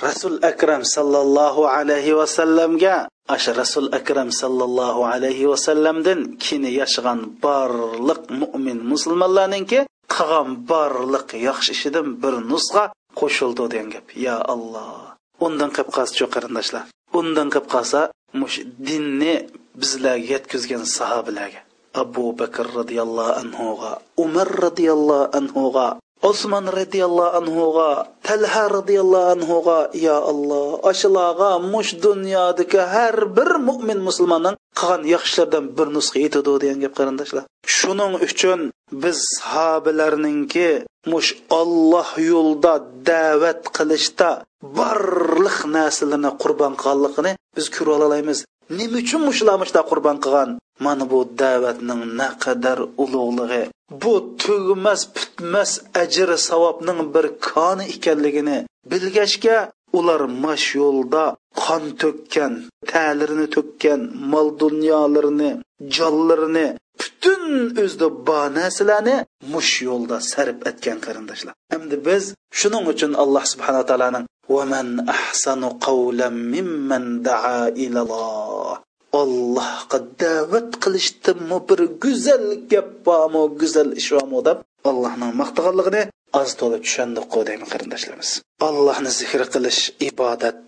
Rasul 0.00 0.40
akram 0.50 0.82
sallallohu 0.84 1.68
alayhi 1.68 2.16
vasallamga 2.16 3.08
asha 3.28 3.52
rasul 3.52 3.88
akram 3.92 4.32
sallallohu 4.32 5.04
alayhi 5.04 5.44
vasallamdan 5.52 6.40
kini 6.40 6.70
yashagan 6.80 7.36
barliq 7.44 8.22
mo'min 8.40 8.78
musulmonlarninki 8.92 9.84
qilgan 10.14 10.48
barliq 10.70 11.28
yaxshi 11.48 11.70
ishidan 11.76 12.06
bir 12.22 12.34
nusxa 12.52 12.84
qo'shildi 13.20 13.64
degan 13.72 13.88
gap. 13.94 14.06
Ya 14.26 14.36
alloh 14.54 15.16
undan 15.46 15.70
qilib 15.74 15.90
qolsa 15.96 16.12
shu 16.18 16.26
qarindoshlar 16.34 16.84
undan 17.20 17.48
qilib 17.52 17.68
qolsa 17.74 18.00
mush 18.40 18.56
dinni 18.88 19.34
bizlarga 19.80 20.26
yetkazgan 20.32 20.82
sahobalarga. 20.96 21.60
Abu 22.02 22.24
bakr 22.40 22.66
roziyallohu 22.78 23.32
anhuga 23.42 23.92
umar 24.24 24.48
roziyallohu 24.66 25.30
anhuga 25.38 25.86
osmon 26.22 26.66
roziyallohu 26.78 27.36
anhuga, 27.40 27.90
Talha 28.22 28.64
roziyallohu 28.76 29.30
anhuga, 29.34 29.78
ya 30.06 30.16
Alloh, 30.30 30.80
ashularga 30.90 31.50
mush 31.72 31.92
dunyodagi 32.06 32.80
har 32.94 33.16
bir 33.36 33.50
mu'min 33.68 33.98
musulmonning 34.08 34.56
qilgan 34.80 35.02
yaxshilardan 35.14 35.64
bir 35.76 35.88
nusxa 35.96 36.18
yetadi 36.24 36.50
degan 36.62 36.78
gap 36.84 36.94
qarindoshlar. 36.98 37.44
Shuning 37.76 38.14
uchun 38.26 38.60
biz 39.02 39.18
sahobalarningki 39.38 40.68
mush 41.12 41.30
Alloh 41.60 42.08
yo'lda 42.32 42.74
da'vat 43.10 43.62
qilishda 43.76 44.30
barliq 44.78 45.58
narsalarni 45.76 46.30
qurbon 46.42 46.72
qilganligini 46.82 47.32
biz 47.56 47.66
ko'ra 47.76 47.92
olamiz. 48.08 48.38
Nima 48.78 48.96
uchun 49.02 49.22
mushlamishda 49.28 49.80
qurbon 49.90 50.16
qilgan? 50.24 50.50
Mana 50.84 51.04
bu 51.12 51.18
da'vatning 51.40 52.02
naqadar 52.20 52.78
ulug'ligi, 53.02 53.62
bu 54.02 54.14
tugmas 54.42 55.02
putmas 55.14 55.70
ajr 56.02 56.28
savobning 56.48 57.00
bir 57.14 57.26
koni 57.48 57.84
ekanligini 57.94 58.58
bilgachga 58.90 59.56
ular 59.98 60.22
mash 60.42 60.68
yo'lda 60.80 61.24
qon 61.62 61.84
to'kkan 62.02 62.52
ta'lirini 62.90 63.46
to'kkan 63.56 64.00
mol 64.32 64.48
dunyolarini 64.62 65.50
jonlarini 65.96 66.66
butun 67.00 67.42
o'zida 67.82 68.08
bor 68.28 68.46
narsalarni 68.58 69.16
mush 69.52 69.74
yo'lda 69.88 70.16
sarf 70.32 70.58
etgan 70.70 70.98
qarindoshlar. 71.06 71.54
Endi 71.76 71.96
biz 72.08 72.24
shuning 72.60 72.84
uchun 72.92 73.12
alloh 73.22 73.44
subhanaa 73.52 73.84
taoloning 73.90 74.24
vaman 74.54 74.88
ahsanu 75.16 75.68
qavlan 75.86 76.34
mimman 76.52 77.04
daa 77.28 77.60
ilalloh 77.84 78.76
ollohga 79.22 79.98
da'vat 80.22 80.70
qilishdimi 80.82 81.58
bir 81.68 81.80
go'zal 82.04 82.46
gap 82.72 82.88
bormi 83.06 83.42
go'zal 83.60 83.88
ish 84.00 84.10
bormi 84.14 84.40
deb 84.48 84.58
allohning 84.90 85.32
maqtaganligini 85.42 86.02
oz 86.40 86.50
to'la 86.60 86.78
tushundiq 86.84 87.32
deyman 87.48 87.68
qarindoshlarimiz. 87.72 88.30
Allohni 88.68 89.10
zikr 89.20 89.42
qilish 89.54 89.82
ibodat 90.08 90.64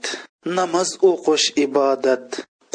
namoz 0.58 0.90
o'qish 1.10 1.46
ibodat 1.66 2.28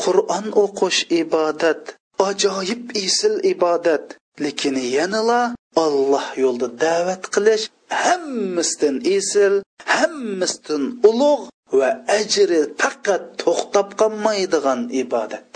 qur'on 0.04 0.46
o'qish 0.64 1.00
ibodat 1.22 1.84
ajoyib 2.20 2.84
isil 3.06 3.36
ibodat. 3.54 4.06
Lekin 4.44 4.76
yanala 4.98 5.42
olloh 5.76 6.28
yo'lida 6.44 6.68
da'vat 6.86 7.24
qilish 7.34 7.66
hammasidan 8.04 8.96
isil 9.18 9.54
hammasidan 9.96 10.84
ulug' 11.10 11.46
va 11.80 11.90
ajri 12.20 12.62
faqat 12.82 13.24
to'xtab 13.42 13.88
qolmaydigan 14.02 14.80
ibodat. 15.04 15.50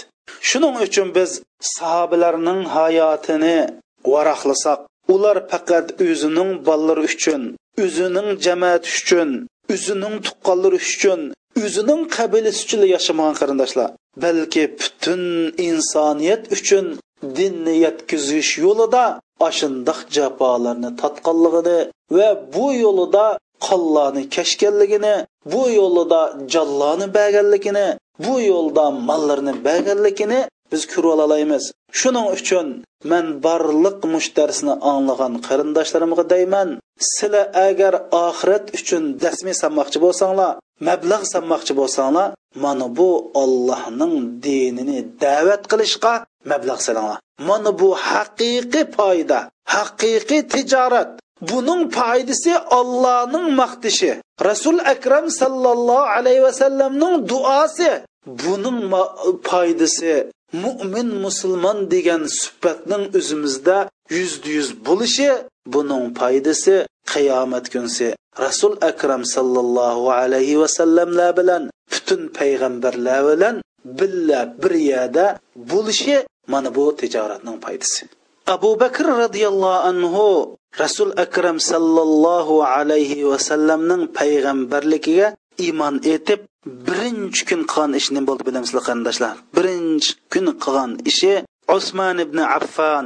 Shuning 0.49 0.75
uchun 0.85 1.07
biz 1.17 1.31
sahobalarning 1.75 2.61
hayotini 2.75 3.57
varaqlasak 4.13 4.79
ular 5.13 5.37
faqat 5.51 5.87
o'zining 6.07 6.51
bolalari 6.67 7.03
uchun 7.11 7.41
o'zining 7.83 8.29
jamoati 8.45 8.89
uchun 8.99 9.29
o'zining 9.73 10.15
tuqqanlari 10.25 10.79
uchun 10.89 11.21
o'zining 11.63 12.01
qabilasi 12.15 12.59
uchun 12.65 12.81
yashamagan 12.95 13.35
qarindoshlar. 13.41 13.89
Balki 14.23 14.63
butun 14.79 15.21
insoniyat 15.69 16.43
uchun 16.55 16.85
dinni 17.37 17.75
yetkazish 17.85 18.51
yo'lida 18.65 19.03
ashundoq 19.47 19.99
jafolarni 20.15 20.89
tatqanligini 21.01 21.79
va 22.17 22.29
bu 22.53 22.67
yo'lida 22.83 23.25
qonlarni 23.67 24.23
kashganligini 24.35 25.15
bu 25.53 25.63
yo'lida 25.79 26.21
jallani 26.53 27.07
berganligini 27.17 27.87
bu 28.25 28.35
yo'lda 28.51 28.85
mollarni 29.09 29.53
berganligini 29.67 30.39
biz 30.71 30.81
ko'rib 30.93 31.11
olamiz 31.25 31.63
shuning 31.99 32.27
uchun 32.37 32.67
man 33.11 33.25
barliq 33.45 33.99
mushtarsini 34.13 34.73
anglagan 34.93 35.33
qarindoshlarimga 35.47 36.23
deyman 36.33 36.69
sizlar 37.13 37.45
agar 37.67 37.93
oxirat 38.25 38.65
uchun 38.77 39.03
dasmi 39.23 39.53
sanmoqchi 39.61 39.97
bo'lsanglar 40.05 40.51
mablag' 40.87 41.25
sanmoqchi 41.33 41.73
bo'lsanglar 41.79 42.29
mana 42.63 42.87
bu 42.97 43.09
ollohning 43.41 44.15
dinini 44.43 44.99
da'vat 45.23 45.63
qilishga 45.71 46.13
mablag' 46.51 46.81
salinglar 46.87 47.19
mana 47.49 47.71
bu 47.79 47.89
haqiqiy 48.09 48.85
foyda 48.95 49.39
haqiqiy 49.75 50.41
tijorat. 50.53 51.11
Buning 51.49 51.83
foydasi 51.97 52.53
ollohning 52.79 53.47
maqtishi 53.61 54.11
rasul 54.49 54.77
akram 54.93 55.25
sallallohu 55.41 56.11
alayhi 56.17 56.43
vasallamning 56.47 57.15
duosi 57.29 57.91
buning 58.41 58.79
foydasi 59.49 60.13
mo'min 60.63 61.09
musulmon 61.25 61.77
degan 61.93 62.23
suhbatning 62.39 63.03
o'zimizda 63.19 63.77
yuzda 64.17 64.49
yuz 64.57 64.69
bo'lishi 64.87 65.29
buning 65.73 66.05
foydasi 66.19 66.75
qiyomat 67.13 67.65
kunsi 67.73 68.07
rasul 68.45 68.73
akram 68.89 69.23
sallallohu 69.35 70.05
alayhi 70.21 70.59
vasallamlar 70.63 71.29
bilan 71.39 71.63
butun 71.91 72.21
payg'ambarlar 72.37 73.19
bilan 73.29 73.55
billa 73.99 74.39
bir 74.61 74.73
yerda 74.91 75.25
bo'lishi 75.71 76.17
mana 76.47 76.69
bu 76.75 76.83
tijoratning 77.01 77.57
foydasi. 77.65 78.01
Abu 78.55 78.79
bakr 78.83 79.05
roziyallohu 79.23 79.83
anhu 79.91 80.25
rasul 80.83 81.11
akram 81.23 81.57
sallallohu 81.71 82.55
alayhi 82.75 83.27
vasallamning 83.31 84.03
payg'ambarligiga 84.19 85.27
iymon 85.65 85.95
etib 86.15 86.39
birinchi 86.87 87.41
kun 87.49 87.61
qilgan 87.71 87.91
ishi 87.99 88.11
nima 88.15 88.27
bo'ldi 88.29 88.43
bilamizlar 88.49 88.81
qarindoshlar. 88.87 89.35
Birinchi 89.57 90.11
kun 90.33 90.45
qilgan 90.63 90.91
ishi 91.11 91.33
usmon 91.77 92.17
ibn 92.25 92.37
affan 92.57 93.05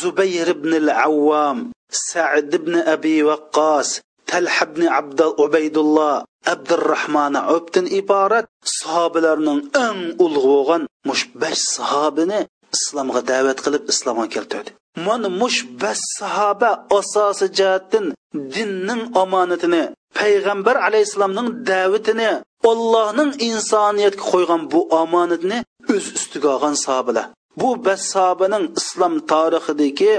zubayr 0.00 0.48
ibn 0.56 0.72
al 0.82 0.88
avvom 1.06 1.58
sad 1.90 2.54
ibn 2.58 2.74
abi 2.94 3.16
vaqqos 3.28 3.88
talha 4.30 4.64
ibn 4.68 4.82
abdul 5.00 5.34
ubaydulloh 5.44 6.14
abdurahmon 6.52 7.34
obdan 7.56 7.86
iborat 8.00 8.46
sahobalarning 8.78 9.60
eng 9.86 10.00
ulug' 10.24 10.48
bo'lgan 10.52 10.82
mush 11.08 11.24
besh 11.40 11.62
sahobini 11.76 12.40
islomga 12.76 13.20
da'vat 13.30 13.58
qilib 13.64 13.84
islomga 13.92 14.26
keltirdi. 14.34 14.70
Mana 15.06 15.28
mush 15.40 15.58
besh 15.82 16.02
sahoba 16.18 16.70
asosi 16.98 17.46
jihatdan 17.58 18.06
dinning 18.54 19.02
omonatini 19.22 19.82
payg'ambar 20.18 20.76
alayhissalomning 20.86 21.48
da'vatini 21.70 22.30
ollohning 22.70 23.30
insoniyatga 23.48 24.24
qo'ygan 24.32 24.62
bu 24.72 24.80
omonatni 25.02 25.58
o'z 25.94 26.06
ustiga 26.18 26.48
olgan 26.54 26.74
sahobalar. 26.84 27.26
Bu 27.60 27.68
bas 27.86 28.02
sahobaning 28.14 28.64
islom 28.80 29.14
tarixidagi 29.32 30.12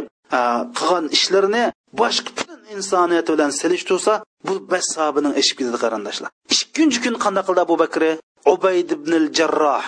qilgan 0.77 1.05
ishlarini 1.17 1.63
boshqa 2.01 2.31
butun 2.37 2.59
insoniyat 2.75 3.27
bilan 3.33 3.51
silish 3.59 3.85
tursa 3.89 4.13
bu 4.47 4.53
bas 4.71 4.85
sahobaning 4.95 5.33
eshib 5.41 5.55
ketadi 5.59 5.79
qarindoshlar 5.83 6.29
ikkinchi 6.55 6.99
kun 7.03 7.15
qanday 7.23 7.43
qildi 7.47 7.61
abu 7.67 7.75
bakri 7.83 8.11
ubayd 8.53 8.89
ibn 8.97 9.11
al 9.21 9.27
jarroh 9.37 9.85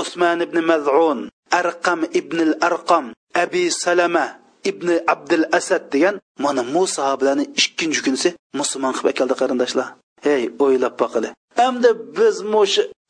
usmon 0.00 0.38
ibn 0.46 0.58
mazun 0.70 1.18
arqam 1.60 2.00
ibn 2.20 2.38
al 2.46 2.54
arqam 2.68 3.04
abi 3.42 3.64
salama 3.84 4.26
ibn 4.70 4.88
abdul 5.14 5.44
asad 5.58 5.82
degan 5.92 6.16
mana 6.44 6.62
bu 6.74 6.82
sahobalarni 6.96 7.44
ikkinchi 7.60 8.00
kunsi 8.06 8.28
musulmon 8.60 8.94
qilib 8.98 9.14
keldi 9.18 9.34
qarindoshlar 9.40 9.88
hey 10.26 10.42
o'ylab 10.64 10.94
boqili 11.02 11.30
endi 11.66 11.90
biz 12.16 12.36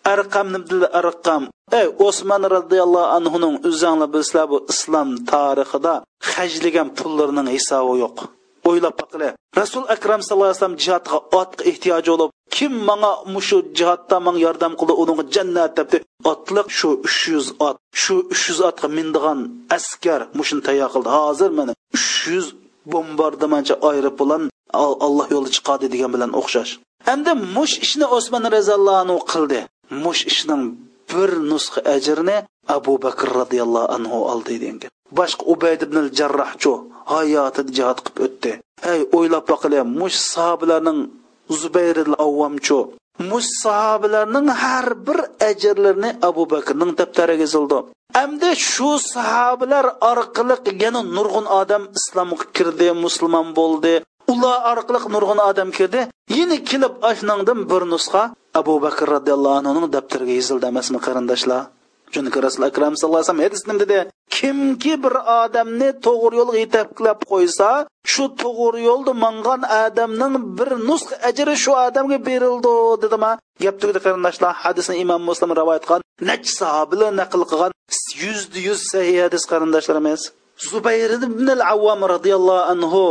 mush 0.07 0.13
arqamni 0.13 0.87
arqam. 1.01 1.43
Ey 1.73 1.87
osmon 2.09 2.43
roziyallohu 2.57 3.13
anhuning 3.17 3.55
o'zanglar 3.69 4.09
bilsizlar 4.15 4.47
bu 4.53 4.59
islom 4.73 5.09
tarixida 5.33 5.95
hajlagan 6.33 6.89
pullarining 6.99 7.49
hisobi 7.57 7.95
yo'q. 8.05 8.17
O'ylab 8.69 8.95
boqili 9.01 9.29
rasul 9.61 9.85
akram 9.95 10.21
sallallohu 10.23 10.51
alayhi 10.51 10.61
vasallam 10.61 10.79
jihodga 10.85 11.17
otga 11.41 11.63
ehtiyoji 11.71 12.11
bo'lib 12.13 12.31
kim 12.57 12.73
manga 12.89 13.13
mushu 13.35 13.59
jihodda 13.79 14.17
manga 14.27 14.41
yordam 14.47 14.73
qildi 14.81 14.95
uning 15.03 15.19
jannat 15.35 15.71
debdi 15.79 15.99
otliq 16.33 16.69
shu 16.79 16.89
uch 17.07 17.21
yuz 17.33 17.47
ot 17.67 17.77
shu 18.03 18.15
uch 18.33 18.45
yuz 18.49 18.61
otga 18.69 18.89
mindigan 18.99 19.39
askar 19.77 20.21
mushuni 20.39 20.63
tayyor 20.67 20.89
qildi. 20.95 21.09
Hozir 21.19 21.51
mana 21.59 21.73
uch 21.97 22.11
yuz 22.33 22.47
bombardimonchi 22.93 23.75
bilan 24.21 24.43
alloh 25.07 25.27
yo'li 25.35 25.51
chiqadi 25.57 25.87
degan 25.95 26.11
bilan 26.15 26.31
o'xshash. 26.41 26.73
Endi 27.13 27.33
mush 27.57 27.75
ishni 27.85 28.07
osmon 28.17 28.45
roziyallohu 28.57 28.99
anhu 29.05 29.19
qildi. 29.33 29.61
Mush 29.91 30.23
ishning 30.31 30.65
bir 31.11 31.31
nusxa 31.51 31.81
ajrini 31.95 32.37
abu 32.77 32.95
bakr 33.05 33.29
roziyallohu 33.41 33.93
anhu 33.97 34.19
oldi 34.33 34.55
degan 34.63 34.91
boshqa 35.19 35.45
ubayd 35.53 35.81
ibn 35.87 35.99
jarrohchu 36.19 36.73
hayotida 37.13 37.73
jihod 37.77 37.99
qilib 38.05 38.19
o'tdi. 38.27 38.53
Hey 38.87 39.01
o'ylab 39.17 39.45
boqili 39.51 39.81
mush 40.01 40.19
sahobalarning 40.33 41.01
zubayr 41.61 41.97
avvomchu 42.27 42.79
mush 43.31 43.51
sahobalarning 43.63 44.49
har 44.63 44.89
bir 45.07 45.19
ajrlarini 45.51 46.11
abu 46.29 46.43
bakrning 46.55 46.91
daftariga 46.99 47.45
yozildi 47.47 47.79
Әмді 48.23 48.51
shu 48.71 48.91
sahobalar 49.03 49.87
orqali 50.11 50.57
yana 50.83 51.01
nurg'un 51.17 51.47
odam 51.61 51.83
islomga 51.99 52.45
kirdi 52.57 52.89
musulmon 53.05 53.49
bo'ldi. 53.59 53.95
Ular 54.33 54.57
orqali 54.73 55.01
nurg'un 55.15 55.41
odam 55.51 55.71
kirdi. 55.79 56.01
Yana 56.39 56.57
kelib 56.71 56.95
ashnangdan 57.11 57.59
bir 57.71 57.83
nusxa 57.93 58.23
abu 58.61 58.75
bakr 58.87 59.07
roziyallohu 59.17 59.57
anhuning 59.61 59.87
daftariga 59.97 60.35
yozildi 60.41 60.67
emasmi 60.73 60.99
qarindoshlar 61.07 61.63
chunki 62.15 62.39
rasul 62.47 62.65
akram 62.71 62.93
sallallohu 62.95 63.23
alayhi 63.23 63.29
vasallam 63.29 63.47
hadisda 63.47 63.75
dedi 63.83 63.99
kimki 64.37 64.95
bir 65.05 65.15
odamni 65.43 65.89
to'g'ri 66.07 66.35
yo'lga 66.41 66.59
yetaklab 66.65 67.19
qo'ysa 67.33 67.69
shu 68.13 68.25
to'g'ri 68.43 68.81
yo'lda 68.89 69.13
mangan 69.25 69.63
odamning 69.85 70.35
bir 70.59 70.71
nusx 70.89 71.09
ajri 71.29 71.55
shu 71.65 71.73
odamga 71.87 72.19
berildi 72.29 72.75
dedima 73.03 73.31
gap 73.65 73.77
tugdi 73.83 73.99
qarindoshlar. 74.07 74.53
Hadisni 74.65 74.95
imom 75.05 75.23
muslim 75.31 75.51
rivoyat 75.61 75.85
qilgan 75.87 76.03
nach 76.29 76.45
sahobalar 76.59 77.11
naql 77.21 77.43
qilgan 77.51 77.73
yuzda 78.23 78.59
yuz 78.67 78.81
sahiy 78.93 79.19
hadis 79.25 79.45
qarindoshlarimiz. 79.53 80.21
Zubayr 80.71 81.11
ibn 81.29 81.47
al 81.57 81.63
avvam 81.75 82.01
roziyallohu 82.15 82.67
anhu 82.73 83.05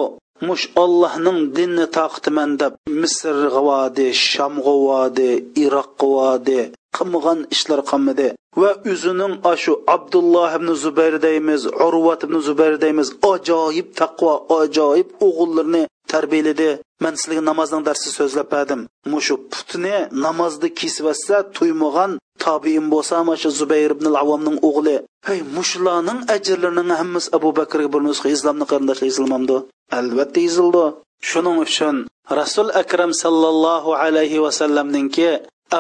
mush 0.47 0.65
ollohning 0.83 1.39
dinni 1.57 1.85
taqtiman 1.99 2.51
deb 2.61 2.73
misr 3.01 3.35
g'avodi 3.55 4.07
sham 4.27 4.53
g'avodi 4.65 5.31
iroq 5.63 5.89
g'avodi 6.01 6.61
qilmagan 6.97 7.39
ishlar 7.55 7.81
qilmadi. 7.91 8.27
Va 8.61 8.71
o'zining 8.91 9.33
shu 9.63 9.73
abdulloh 9.95 10.51
ibn 10.59 10.69
zubayr 10.83 11.15
deymiz 11.27 11.61
urvat 11.85 12.21
ibn 12.27 12.35
zubayr 12.47 12.75
deymiz 12.83 13.09
ajoyib 13.31 13.87
taqvo 14.01 14.33
ajoyib 14.59 15.09
o'g'illarni 15.27 15.83
tarbiyaladi 16.13 16.69
man 17.03 17.13
sizlarga 17.19 17.43
namozning 17.49 17.83
darsi 17.89 18.09
so'zlab 18.17 18.47
berdim 18.55 18.81
mushu 19.13 19.35
putni 19.51 19.95
namozda 20.25 20.67
olsa 20.79 21.37
to'ymagan 21.57 22.11
tobiin 22.45 22.85
bo'lsa 22.93 23.15
mana 23.27 23.37
shu 23.41 23.49
zubayr 23.59 23.91
ibn 23.95 24.05
avomning 24.23 24.57
o'g'li. 24.69 24.95
Hey 25.27 25.39
mushlarning 25.57 26.19
ajrlarining 26.35 26.91
hammasi 26.99 27.27
abu 27.37 27.49
bakrga 27.59 27.89
bir 27.93 28.01
nusxa 28.07 28.27
islomni 28.35 28.65
qarindoshlar 28.71 29.07
yozilmamdi 29.11 29.57
albatta 29.99 30.39
yozildi 30.47 30.85
shuning 31.29 31.57
uchun 31.65 31.95
rasul 32.39 32.67
akram 32.81 33.11
sallallohu 33.23 33.91
alayhi 34.03 34.43
vasallamninki 34.45 35.29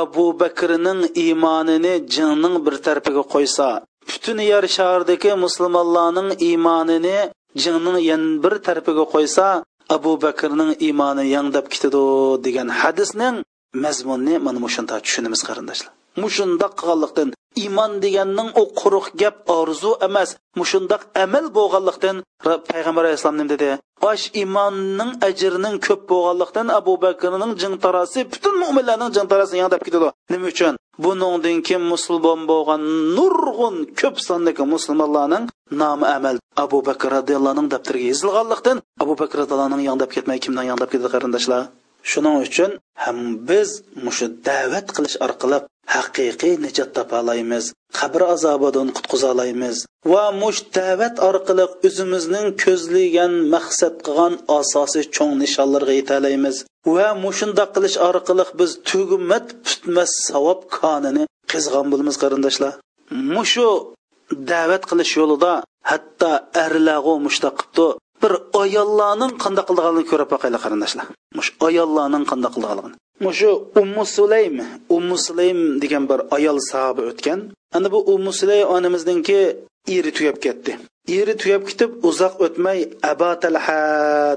abu 0.01 0.25
bakrning 0.41 1.01
iymonini 1.23 1.93
jinning 2.15 2.55
bir 2.65 2.75
tarafiga 2.85 3.23
qo'ysa 3.33 3.67
butun 4.09 4.37
yer 4.51 4.63
shahridagi 4.77 5.31
musulmonlarning 5.45 6.29
iymonini 6.49 7.17
jinning 7.63 7.97
yan 8.09 8.23
bir 8.43 8.53
tarafiga 8.67 9.05
qo'ysa 9.13 9.45
abu 9.89 10.11
bakrning 10.25 10.71
iymoni 10.87 11.23
yangdab 11.35 11.65
ketadi 11.73 12.03
degan 12.45 12.69
hadisning 12.81 13.35
mazmunni 13.83 14.35
mana 14.45 14.59
mushunda 14.65 14.95
tushunamiz 15.05 15.41
qarindoshlar. 15.47 15.91
Mushundoq 16.23 16.73
qilganlikdan 16.79 17.29
iymon 17.63 17.91
deganning 18.03 18.49
u 18.61 18.63
quruq 18.79 19.07
gap 19.21 19.35
orzu 19.59 19.91
emas. 20.07 20.29
Mushundoq 20.59 21.01
amal 21.23 21.45
bo'lganlikdan 21.57 22.17
payg'ambar 22.69 23.03
alayhissalom 23.05 23.37
nima 23.39 23.49
dedi. 23.53 23.69
Osh 24.11 24.25
iymonning 24.41 25.11
ajrining 25.27 25.75
ko'p 25.85 26.01
bo'lganlikdan 26.11 26.67
abu 26.79 26.93
bakrning 27.05 27.51
jingtarasi 27.61 28.19
butun 28.31 28.55
mo'minlarning 28.63 29.11
jingtarasi 29.17 29.53
yangdab 29.61 29.81
ketadi. 29.85 30.09
Nima 30.33 30.47
uchun? 30.53 30.73
Buningdan 31.03 31.57
keyin 31.67 31.83
musulmon 31.93 32.41
bo'lgan 32.51 32.81
nurg'un 33.17 33.75
ko'p 33.99 34.15
sondagi 34.27 34.63
musulmonlarning 34.73 35.43
nomi 35.81 36.05
amal. 36.17 36.35
Abu 36.63 36.77
bakr 36.87 37.09
roziyallohu 37.17 37.53
anhu 37.55 37.71
daftariga 37.73 38.07
yozilganlikdan 38.13 38.77
abu 39.03 39.13
bakr 39.21 39.35
roziyallohu 39.41 39.69
anhu 39.69 39.83
yangdab 39.89 40.09
ketmay 40.15 40.37
kimdan 40.43 40.65
yangdab 40.69 40.89
ketadi 40.93 41.09
qarindoshlar 41.15 41.61
shuning 42.11 42.37
uchun 42.45 42.71
ham 43.03 43.17
biz 43.49 43.69
mushu 44.05 44.25
da'vat 44.47 44.87
qilish 44.95 45.17
orqali 45.25 45.59
haqiqiy 45.95 46.53
najot 46.65 46.89
topa 46.97 47.15
olamiz 47.23 47.65
qabr 47.99 48.21
azobidan 48.35 48.87
qutqiza 48.97 49.27
olamiz 49.35 49.77
va 50.13 50.25
mush 50.41 50.59
da'vat 50.77 51.15
orqali 51.29 51.65
o'zimizning 51.87 52.47
ko'zlagan 52.63 53.33
maqsad 53.55 53.95
qilgan 54.05 54.33
asosiy 54.59 55.03
cho'ng 55.15 55.33
nishonlarga 55.43 55.93
yeta 55.99 56.13
olamiz 56.21 56.55
va 56.95 57.07
mushundoq 57.25 57.69
qilish 57.75 57.97
orqali 58.09 58.45
biz 58.59 58.71
tugumat 58.89 59.45
putmas 59.65 60.11
savob 60.27 60.59
konini 60.77 61.23
qizg'on 61.51 61.85
bo'lamiz 61.91 62.15
qarindoshlar. 62.23 62.73
Mushu 63.35 63.69
da'vat 64.51 64.83
qilish 64.89 65.13
yo'lida 65.19 65.51
hatto 65.91 66.31
arlag'u 66.65 67.13
mushta 67.25 67.49
qilibdi 67.57 67.87
bir 68.23 68.33
ayollarning 68.63 69.33
qanday 69.43 69.63
qilganligini 69.69 70.09
ko'rib 70.11 70.29
boqaylik 70.33 70.61
qarindoshlar 70.65 71.05
mush 71.37 71.49
ayollarning 71.67 72.23
qanday 72.31 72.51
qilganligini. 72.55 72.95
Mushu 73.25 73.51
ummu 73.81 74.03
sulaym 74.15 74.55
ummu 74.95 75.17
sulaym 75.27 75.59
degan 75.83 76.03
bir 76.11 76.19
ayol 76.35 76.57
sahoba 76.71 77.01
o'tgan. 77.11 77.39
Ana 77.77 77.87
bu 77.93 77.99
ummu 78.13 78.31
sulaym 78.39 78.67
onamizninki 78.75 79.39
eri 79.95 80.11
tugab 80.17 80.37
ketdi. 80.45 80.71
Eri 81.17 81.33
tugab 81.41 81.63
ketib 81.69 81.91
uzoq 82.09 82.33
o'tmay 82.45 82.79
abatalha 83.11 83.81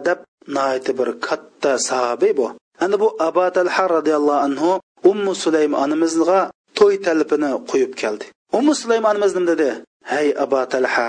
deb 0.09 0.19
naiti 0.57 0.93
bir 0.99 1.09
katta 1.27 1.73
sahobiy 1.89 2.33
bu. 2.41 2.47
Ana 2.85 2.97
bu 3.03 3.09
abatalha 3.29 3.85
roziyallohu 3.97 4.41
anhu 4.47 4.71
ummu 5.11 5.33
sulaym 5.43 5.73
onamizga 5.85 6.41
to'y 6.79 6.97
talpini 7.07 7.51
qo'yib 7.71 7.93
keldi. 8.03 8.25
Ummu 8.59 8.73
sulaym 8.81 9.05
onamiz 9.11 9.33
nima 9.37 9.47
dedi? 9.53 9.69
Hey 10.13 10.29
aba 10.45 10.63
talha 10.73 11.09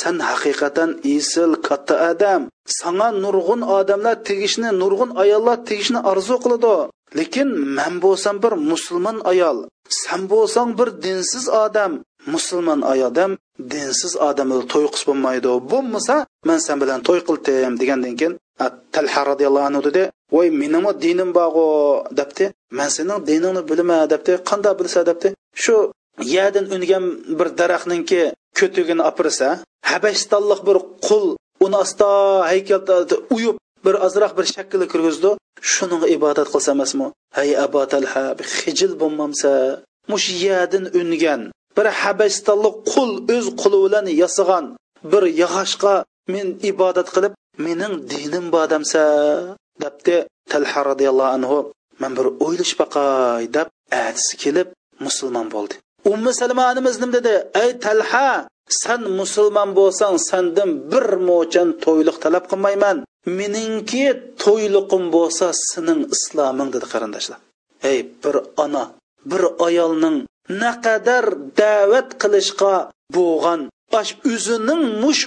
san 0.00 0.16
haqiqatan 0.28 0.90
isil 1.16 1.52
katta 1.66 1.94
odam 2.10 2.42
sanga 2.78 3.08
nurg'un 3.24 3.60
odamlar 3.78 4.16
tegishni 4.28 4.70
nurg'un 4.82 5.10
ayollar 5.22 5.56
tegishni 5.68 6.00
orzu 6.10 6.36
qiladi. 6.44 6.76
Lekin 7.18 7.48
man 7.76 7.94
bo'lsam 8.04 8.36
bir 8.44 8.52
musulmon 8.70 9.18
ayol 9.32 9.58
san 10.02 10.22
bo'lsang 10.32 10.70
bir 10.78 10.88
dinsiz 11.04 11.44
odam. 11.64 11.92
Musulmon 12.34 12.80
ayodam 12.92 13.30
dinsiz 13.72 14.12
odam 14.28 14.48
to'y 14.72 14.86
qilib 14.94 15.06
bo'lmaydi. 15.08 15.50
Bo'lmasa 15.72 16.16
man 16.48 16.58
san 16.66 16.76
bilan 16.82 17.00
to'y 17.08 17.20
qildim 17.28 17.72
degandan 17.80 18.14
keyin 18.20 18.34
talha 18.94 19.20
roziyallohu 19.30 19.68
anhu 19.70 19.82
dedi 19.88 20.02
voy 20.34 20.48
menimi 20.60 20.92
dinim 21.02 21.30
borg'u 21.38 21.66
debdi. 22.18 22.44
Man 22.78 22.88
sening 22.96 23.20
diningni 23.28 23.62
bilaman 23.70 24.00
debdi. 24.12 24.32
Qanday 24.48 24.74
bilsa 24.80 25.00
debdi. 25.10 25.28
Shu 25.62 25.76
yerdan 26.34 26.66
ungan 26.74 27.04
bir 27.38 27.48
daraxtninki 27.58 28.22
ko'tigini 28.58 29.02
opirsa 29.10 29.48
habastonlik 29.90 30.60
bir 30.68 30.78
qul 31.06 31.26
uni 31.64 31.76
asta 31.84 32.08
haykal 32.50 32.82
uyib 33.36 33.56
bir 33.84 33.94
ozroq 34.06 34.32
bir 34.38 34.46
shaklga 34.54 34.86
kirgizdi. 34.92 35.30
Shuning 35.72 36.02
ibodat 36.16 36.48
qilsa 36.52 36.70
emasmi? 36.76 37.06
Hay 37.36 37.50
abatalha 37.66 38.24
hijil 38.60 38.92
bo'lmamsa. 39.00 39.52
Mush 40.10 40.28
yerdan 40.44 40.84
ungan 41.00 41.40
bir 41.76 41.86
habastonlik 42.02 42.76
qul 42.92 43.10
o'z 43.36 43.46
quli 43.60 43.78
bilan 43.84 44.06
yasagan 44.22 44.64
bir 45.12 45.22
yog'ochga 45.42 45.94
men 46.34 46.46
ibodat 46.70 47.08
qilib 47.14 47.32
mening 47.66 47.94
dinim 48.10 48.46
bodamsa 48.56 49.02
debdi 49.82 50.16
talha 50.52 50.80
roziyallohu 50.90 51.34
anhu. 51.36 51.58
Man 52.02 52.12
bir 52.18 52.26
o'ylash 52.46 52.74
baqay 52.80 53.44
deb 53.56 53.68
atisi 54.04 54.34
kelib 54.42 54.68
musulmon 55.04 55.46
bo'ldi. 55.54 55.74
Ummi 56.12 56.32
salmonimiz 56.40 57.00
nim 57.00 57.10
dedi? 57.12 57.34
Ey 57.62 57.70
talha 57.84 58.48
san 58.82 59.02
musulmon 59.18 59.70
bo'lsang 59.78 60.16
sandan 60.28 60.70
bir 60.92 61.06
mo'chan 61.28 61.68
to'yliq 61.84 62.16
talab 62.24 62.44
qilmayman. 62.50 62.96
Meningki 63.38 64.06
to'yliqim 64.44 65.04
bo'lsa 65.16 65.46
sening 65.70 66.00
isloming 66.14 66.68
dedi 66.74 66.86
qarindoshlar. 66.92 67.38
Ey 67.90 67.98
bir 68.22 68.36
ona 68.64 68.84
bir 69.30 69.42
ayolning 69.66 70.16
naqadar 70.62 71.24
da'vat 71.60 72.08
qilishga 72.22 72.74
bo'lgan 73.16 73.60
ash 74.00 74.12
o'zining 74.32 74.82
mush 75.02 75.22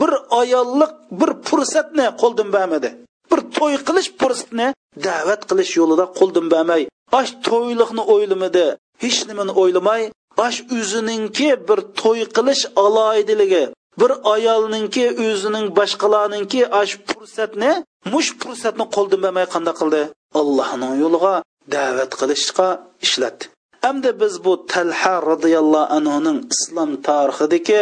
bir 0.00 0.12
ayollik 0.40 0.92
bir 1.20 1.30
fursatni 1.48 2.06
qo'ldan 2.20 2.48
bermadi 2.56 2.90
bir 3.30 3.40
to'y 3.56 3.74
qilish 3.86 4.10
fursatni 4.20 4.66
da'vat 5.06 5.42
qilish 5.50 5.72
yo'lida 5.80 6.04
qo'ldan 6.18 6.46
bermay 6.54 6.82
ash 7.20 7.32
to'yliqni 7.48 8.02
o'ylamadi. 8.14 8.66
Hech 9.02 9.18
nimani 9.28 9.52
o'ylamay 9.62 10.02
bosh 10.38 10.58
o'zininki 10.78 11.50
bir 11.68 11.78
to'y 12.00 12.22
qilish 12.36 12.62
aloyidiligi 12.84 13.64
bir 14.00 14.10
ayolninki 14.34 15.04
o'zining 15.26 15.66
boshqalarninki 15.78 16.60
ash 16.80 16.92
fursatni 17.08 17.72
mush 18.12 18.30
fursatni 18.40 18.84
qo'ldan 18.96 19.20
bermay 19.24 19.46
qanday 19.54 19.74
qildi? 19.80 20.02
Allohning 20.40 20.94
yo'liga 21.02 21.34
da'vat 21.74 22.12
qilishga 22.20 22.68
ishlatdi. 23.06 23.44
Hamda 23.84 24.10
biz 24.22 24.34
bu 24.44 24.52
talha 24.72 25.14
roziyallohu 25.30 25.92
anhuning 25.96 26.38
islom 26.54 26.90
tarixidagi 27.08 27.80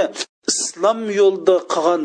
islom 0.50 0.98
yo'lida 1.20 1.56
qilgan 1.74 2.04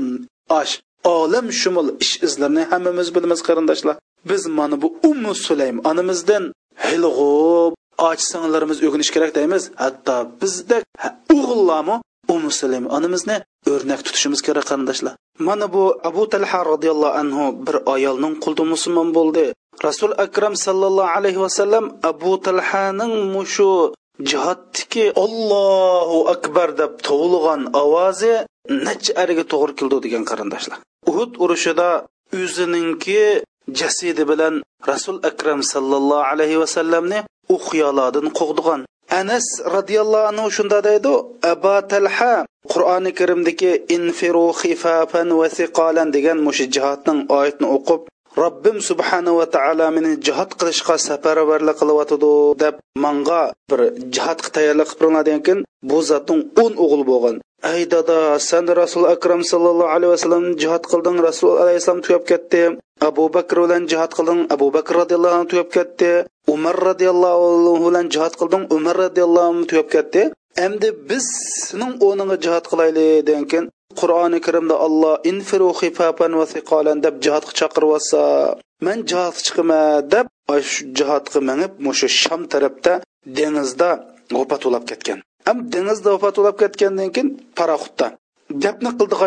ash 0.62 0.74
olam 1.18 1.48
shumul 1.62 1.90
ish 2.04 2.14
izlarini 2.28 2.64
hammamiz 2.72 3.08
bilamiz 3.16 3.40
qarindoshlar. 3.48 3.96
Biz 4.30 4.42
mana 4.58 4.76
bu 4.84 4.88
ummu 5.10 5.34
sulaym 5.46 5.78
onamizdan 5.90 6.44
hilg'ub 6.88 7.74
och 8.08 8.20
singillarimiz 8.32 8.78
o'rganish 8.86 9.12
kerak 9.16 9.32
deymiz. 9.38 9.64
Hatto 9.84 10.16
bizda 10.42 10.78
o'g'illarmi 11.36 11.96
ummu 12.34 12.52
sulaym 12.60 12.86
onamizni 12.98 13.38
o'rnak 13.72 14.00
tutishimiz 14.06 14.42
kerak 14.48 14.66
qarindoshlar. 14.70 15.14
Mana 15.48 15.66
bu 15.76 15.84
abu 16.10 16.24
talha 16.34 16.60
roziyallohu 16.72 17.18
anhu 17.22 17.46
bir 17.66 17.76
ayolning 17.96 18.34
qulda 18.44 18.64
musulmon 18.74 19.10
bo'ldi. 19.18 19.46
Rasul 19.88 20.12
akram 20.26 20.54
sallallohu 20.66 21.14
alayhi 21.18 21.40
vasallam 21.46 21.86
abu 22.12 22.32
talhaning 22.46 23.14
mushu 23.36 23.72
jihatdiki 24.30 25.06
ollohu 25.24 26.18
akbar 26.34 26.70
deb 26.82 26.92
tovulg'an 27.08 27.62
ovozi 27.84 28.34
necha 28.86 29.12
ariga 29.22 29.44
to'g'ri 29.52 29.74
keldi 29.80 29.98
degan 30.06 30.24
qarindoshlar. 30.32 30.78
Uhud 31.10 31.32
urushida 31.44 31.90
o'zininki 32.40 33.22
jasidi 33.80 34.24
bilan 34.32 34.54
rasul 34.92 35.18
akram 35.30 35.60
sallallohu 35.74 36.28
alayhi 36.32 36.58
vasallamni 36.64 37.20
u 37.54 37.56
xiyollardan 37.68 38.28
qo'g'digan 38.40 38.82
anas 39.22 39.46
roziyallohu 39.76 40.30
anhu 40.32 40.48
shunda 40.58 40.80
deydi 40.90 41.14
aba 41.54 41.76
talha 41.92 42.34
qur'oni 42.74 43.12
karimdagi 43.20 43.72
infiru 43.98 44.46
xifafan 44.62 45.30
va 45.40 45.48
siqolan 45.58 46.10
degan 46.16 46.38
mushu 46.48 46.66
jihatning 46.76 47.20
oyatini 47.38 47.68
o'qib 47.78 48.02
robbim 48.44 48.78
subhanahu 48.90 49.40
va 49.40 49.48
taolo 49.56 49.88
meni 49.96 50.12
jihod 50.26 50.52
qilishga 50.60 50.96
safarbarlik 51.08 51.78
qilyotidi 51.82 52.34
deb 52.64 52.76
manga 53.06 53.42
bir 53.70 53.80
jihodga 54.16 54.50
tayyorlik 54.56 54.88
qilib 54.90 55.00
turinglar 55.00 55.24
degan 55.28 55.42
keyin 55.48 55.62
bu 55.90 55.98
zotning 56.10 56.42
o'n 56.64 56.74
o'g'li 56.84 57.06
bo'lgan. 57.12 57.36
Ey 57.74 57.82
dada 57.94 58.20
san 58.50 58.66
rasul 58.82 59.04
akram 59.16 59.42
sallallohu 59.52 59.94
alayhi 59.96 60.12
vasallam 60.16 60.46
jihod 60.62 60.84
qilding 60.92 61.18
rasul 61.28 61.52
alayhissalom 61.64 62.02
tugab 62.06 62.24
ketdi. 62.32 62.62
Abu 63.10 63.24
bakr 63.36 63.58
bilan 63.64 63.84
jihod 63.92 64.12
qilding 64.18 64.42
abu 64.56 64.68
bakr 64.76 64.94
roziyallohu 65.02 65.36
anhu 65.38 65.50
tugab 65.52 65.70
ketdi. 65.78 66.12
Umar 66.60 66.76
roziyallohu 66.90 67.44
anhu 67.56 67.74
bilan 67.88 68.06
jihod 68.14 68.34
qilding 68.40 68.64
umar 68.78 68.96
roziyallohu 69.06 69.50
anhu 69.52 69.66
tugab 69.72 69.88
ketdi. 69.96 70.22
Endi 70.66 70.88
biz 71.10 71.26
sening 71.66 71.94
o'rniga 72.06 72.36
jihod 72.46 72.66
qilaylik 72.72 73.28
degan 73.28 73.46
keyin 73.52 73.66
qur'oni 74.00 74.40
karimda 74.46 74.76
olloh 74.86 75.14
infiru 75.32 75.70
xifafan 75.80 76.32
va 76.40 76.46
siqolan 76.54 76.98
deb 77.06 77.16
jihodga 77.26 77.54
chaqiryotsa 77.60 78.22
man 78.86 78.98
jihodga 79.10 79.42
chiqima 79.46 79.82
deb 80.14 80.26
shu 80.72 80.82
jihodga 80.98 81.40
minib 81.50 81.72
mushu 81.86 82.08
sham 82.22 82.42
tarafda 82.54 82.94
dengizda 83.38 83.90
g'opat 84.36 84.62
ulab 84.70 84.84
ketgan. 84.90 85.20
Ham 85.48 85.58
dengizda 85.74 86.10
vafot 86.16 86.36
ulab 86.42 86.56
ketgandan 86.62 87.10
keyin 87.16 87.30
paraxutda 87.60 88.08
dafna 88.64 88.90
qildiq 89.00 89.22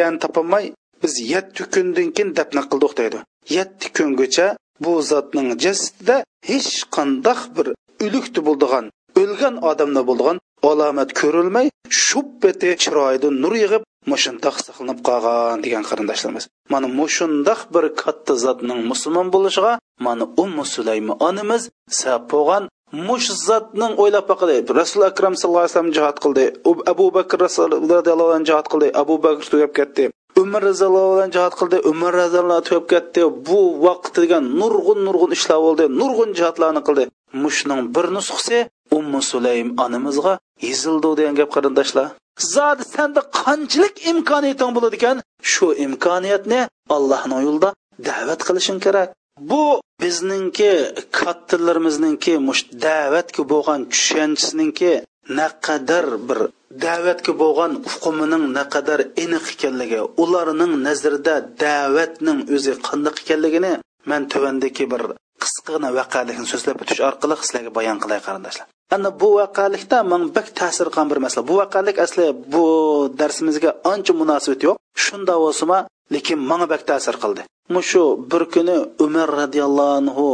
yani 0.00 0.18
topolmay 0.24 0.64
biz 1.02 1.14
yetti 1.32 1.62
kundan 1.74 2.08
keyin 2.16 2.28
dafna 2.38 2.62
qildik? 2.70 2.92
deydi. 3.00 3.18
Yetti 3.56 3.86
kungacha 3.96 4.46
bu 4.84 4.92
zotning 5.10 5.48
jasadida 5.64 6.16
hech 6.50 6.72
qandoq 6.96 7.40
bir 7.56 7.66
o'likdi 8.06 8.40
bo'ldigan 8.48 8.84
o'lgan 9.22 9.54
odamda 9.70 10.02
bo'lgan 10.10 10.36
alomat 10.70 11.10
ko'rilmay 11.20 11.66
shubbati 12.06 12.68
chiroyida 12.82 13.28
nur 13.42 13.54
yig'ib 13.62 13.82
mushundoq 14.12 14.56
saqlanib 14.66 14.98
qolgan 15.08 15.58
degan 15.64 15.84
qarindoshlarimiz. 15.90 16.44
Mana 16.72 16.88
mushundoq 17.00 17.60
bir 17.74 17.84
katta 18.02 18.34
zotning 18.44 18.80
musulmon 18.90 19.28
bo'lishiga 19.34 19.72
mana 20.06 20.24
ummu 20.42 20.64
sulaymi 20.74 21.12
onamiz 21.28 21.62
sabab 22.00 22.24
bo'lgan 22.34 22.64
mush 23.08 23.28
zotning 23.48 23.92
o'ylab 24.02 24.24
boqili 24.30 24.56
rasul 24.80 25.02
akram 25.10 25.34
sallallohu 25.40 25.64
alayhi 25.64 25.74
vasallam 25.74 25.92
jihod 25.96 26.16
qildi 26.24 26.44
abu 26.92 27.06
bakr 27.16 27.38
roziyallohu 27.44 28.32
anhu 28.36 28.46
jihod 28.50 28.66
qildi 28.72 28.88
abu 29.02 29.14
bakr 29.24 29.44
tugab 29.52 29.72
ketdi. 29.78 30.04
Umar 30.42 30.62
roziyallohu 30.70 31.12
anhu 31.22 31.32
jihod 31.36 31.54
qildi. 31.60 31.76
Umar 31.92 32.12
roziyallohu 32.22 32.62
tugab 32.68 32.84
ketdi. 32.92 33.20
Bu 33.48 33.58
vaqt 33.86 34.14
degan 34.22 34.44
nurg'un 34.60 34.98
nurg'un 35.06 35.30
ishlar 35.36 35.58
bo'ldi. 35.66 35.84
Nurg'un 36.00 36.30
jihodlarni 36.38 36.82
qildi. 36.88 37.04
Mushning 37.44 37.80
bir 37.94 38.06
nusxasi 38.16 38.58
ummu 38.98 39.20
sulaym 39.30 39.68
onamizga 39.84 40.32
yezildi 40.68 41.10
degan 41.18 41.34
gap 41.40 41.50
qarindoshlar. 41.56 42.06
Zodi 42.54 42.84
sanda 42.94 43.20
qanchalik 43.40 43.94
imkoniyating 44.12 44.70
bo'ladi 44.76 44.96
ekan? 45.00 45.16
Shu 45.52 45.66
imkoniyatni 45.86 46.60
allohning 46.96 47.40
yo'lida 47.46 47.70
da'vat 48.08 48.40
qilishing 48.48 48.78
kerak. 48.86 49.08
Bu 49.50 49.64
bizningki 50.02 50.72
kattalarimizningki 51.18 52.34
mush 52.48 52.62
da'vatga 52.86 53.42
bo'lgan 53.52 53.80
tushunchasininki 53.92 54.92
naqadar 55.38 56.06
bir 56.28 56.38
da'vatga 56.84 57.32
bo'lgan 57.42 57.72
uqumining 57.88 58.44
naqadar 58.58 59.00
aniq 59.24 59.44
ekanligi 59.54 60.00
ularning 60.22 60.72
nazarida 60.86 61.34
da'vatning 61.64 62.38
o'zi 62.54 62.72
qandoq 62.88 63.16
ekanligini 63.24 63.72
man 64.10 64.22
tuvandagi 64.32 64.84
bir 64.92 65.02
qisqagina 65.42 65.88
vaqalikni 65.98 66.46
so'zlab 66.52 66.76
o'tish 66.82 67.00
orqali 67.08 67.34
sizlarga 67.46 67.70
bayon 67.78 67.98
qilay 68.02 68.20
qarindoshlar. 68.26 68.66
Ana 68.94 69.10
bu 69.20 69.28
vaqalikda 69.40 69.98
man 70.12 70.22
bak 70.36 70.46
ta'sir 70.60 70.86
qilgan 70.92 71.06
bir 71.12 71.18
masala. 71.24 71.42
Bu 71.50 71.54
vaqalik 71.62 71.96
asli 72.06 72.26
bu 72.54 72.64
darsimizga 73.20 73.70
ancha 73.92 74.12
munosabati 74.20 74.64
yo'q. 74.68 74.76
Shunda 75.04 75.34
bo'lsima 75.44 75.78
lekin 76.14 76.38
manga 76.50 76.66
bak 76.72 76.82
ta'sir 76.90 77.14
qildi. 77.22 77.42
Mushu 77.74 78.04
bir 78.30 78.42
kuni 78.54 78.76
umar 79.04 79.28
roziyallohu 79.40 79.94
anhu 80.00 80.26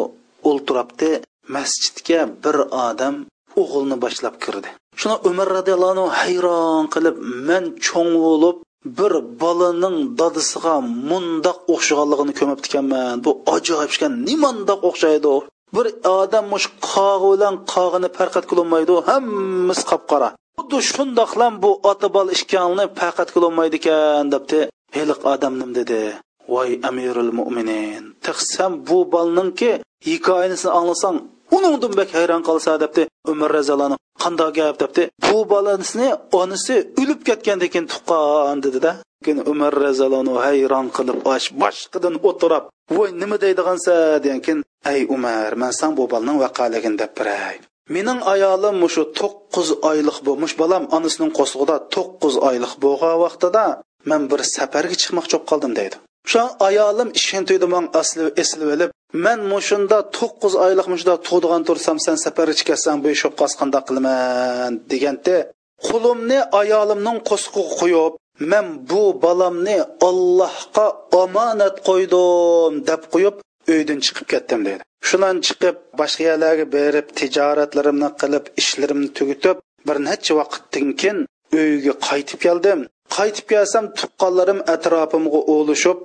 o'ltiribdi. 0.48 1.10
Masjidga 1.56 2.20
bir 2.44 2.56
odam 2.86 3.14
o'g'ilni 3.62 3.96
boshlab 4.04 4.34
kirdi. 4.44 4.68
Shuni 5.00 5.16
umar 5.28 5.48
roziyallohu 5.58 5.92
anhu 5.94 6.06
hayron 6.20 6.84
qilib 6.94 7.16
man 7.48 7.64
cho'ng 7.86 8.12
bo'lib 8.26 8.56
bir 8.98 9.12
bolaning 9.42 9.96
dadisiga 10.20 10.74
mundoq 11.10 11.58
o'xshaganligini 11.74 12.32
ko'mibdi 12.38 12.66
ekanman 12.70 13.14
bu 13.24 13.30
ajoyib 13.54 13.92
ekan. 13.96 14.12
Nimandoq 14.28 14.80
o'xshaydi 14.88 15.34
bir 15.76 15.86
odam 16.18 16.44
mush 16.52 16.66
qog'i 16.90 17.26
bilan 17.32 17.54
qog'ini 17.72 18.08
farqat 18.16 18.44
qilolmaydi 18.50 18.94
hammasi 19.08 19.84
qop 19.90 20.02
qora 20.10 20.28
xuddi 20.58 20.78
shundoqlam 20.92 21.52
bu 21.62 21.70
ota 21.90 22.08
bola 22.16 22.30
ishkanini 22.36 22.84
farqat 22.98 23.28
qilolmaydi 23.34 23.76
ekan 23.80 24.26
debdi. 24.34 24.60
Heliq 24.96 25.20
odam 25.32 25.54
nim 25.60 25.70
dedi. 25.78 26.00
Voy 26.52 26.70
amirul 26.88 27.32
mo'minin 27.38 28.02
tiqsam 28.24 28.72
bu 28.88 28.98
bolninki 29.14 29.70
hikoyasini 30.08 30.70
anglasang 30.78 31.16
uningdan 31.56 31.92
bak 32.00 32.10
hayron 32.16 32.42
qolsa 32.48 32.70
debdi 32.82 33.02
umar 33.32 33.50
razalani 33.58 33.96
qandoq 34.22 34.50
gap 34.58 34.76
debdi? 34.82 35.02
Bu 35.26 35.38
bolasini 35.52 36.08
onasi 36.40 36.74
o'lib 37.00 37.20
ketgandan 37.28 37.68
keyin 37.72 37.86
tuqqan 37.92 38.58
dedida 38.64 38.92
keyin 39.24 39.38
umar 39.52 39.72
razalani 39.84 40.32
hayron 40.44 40.86
qilib 40.96 41.18
osh 41.34 41.48
boshqidan 41.62 42.14
o'tirib 42.28 42.64
voy 42.96 43.08
nima 43.22 43.36
deydigansa? 43.44 43.94
degan 44.24 44.40
keyin 44.46 44.60
ey 44.92 45.00
umar 45.16 45.50
man 45.62 45.72
san 45.80 45.90
bu 45.98 46.04
bolaning 46.12 46.38
vaqaligini 46.44 46.96
deb 47.02 47.12
biray 47.18 47.56
mening 47.94 48.20
ayolim 48.32 48.74
mushu 48.84 49.02
to'qqiz 49.20 49.68
oylik 49.90 50.18
bo'lmish 50.26 50.54
bolam 50.62 50.82
onasining 50.96 51.32
qo'slig'ida 51.38 51.76
to'qqiz 51.94 52.34
oylik 52.48 52.72
bo'lgan 52.84 53.16
vaqtida 53.24 53.64
man 54.10 54.22
bir 54.30 54.40
safarga 54.54 54.96
chiqmoqchi 55.02 55.34
bo'lib 55.36 55.48
qoldim 55.50 55.72
deydi. 55.80 55.96
Shu 56.30 56.42
ayolim 56.68 57.08
ishentiydi 57.20 57.66
man 57.74 57.84
aslı 58.00 58.32
eslib 58.42 58.70
olib 58.76 58.90
Men 59.12 59.40
mushunda 59.40 60.12
9 60.12 60.54
oylik 60.54 60.88
mushunda 60.88 61.16
tug'digan 61.28 61.62
tursam 61.68 61.96
sen 62.06 62.16
safarga 62.24 62.54
chiqasan 62.60 62.96
bu 63.02 63.08
ish 63.16 63.24
qolsa 63.38 63.56
qandoq 63.60 63.84
qilaman 63.88 64.72
deganda 64.90 65.36
qo'limni 65.88 66.38
ayolimning 66.60 67.18
qo'sqig'iga 67.30 67.76
qo'yib 67.80 68.14
men 68.50 68.66
bu 68.90 69.02
bolamni 69.24 69.78
ollohga 70.08 70.86
omonat 71.22 71.76
qo'ydim 71.88 72.72
deb 72.90 73.02
qo'yib 73.14 73.36
uydan 73.74 73.98
chiqib 74.06 74.26
ketdim 74.32 74.60
dedi 74.68 74.82
shulan 75.08 75.36
chiqib 75.46 75.76
boshqa 76.00 76.22
yerlarga 76.30 76.66
berib 76.76 77.06
tijoratlarimni 77.18 78.10
qilib 78.20 78.44
ishlarimni 78.60 79.10
tugatib 79.18 79.56
bir 79.88 79.96
necha 80.08 80.32
vaqtdan 80.40 80.86
keyin 81.00 81.18
uyga 81.60 81.94
qaytib 82.08 82.38
keldim 82.46 82.80
qaytib 83.16 83.46
kelsam 83.52 83.84
tuqqanlarim 83.98 84.60
atrofimga 84.74 85.40
o'lishib 85.54 85.98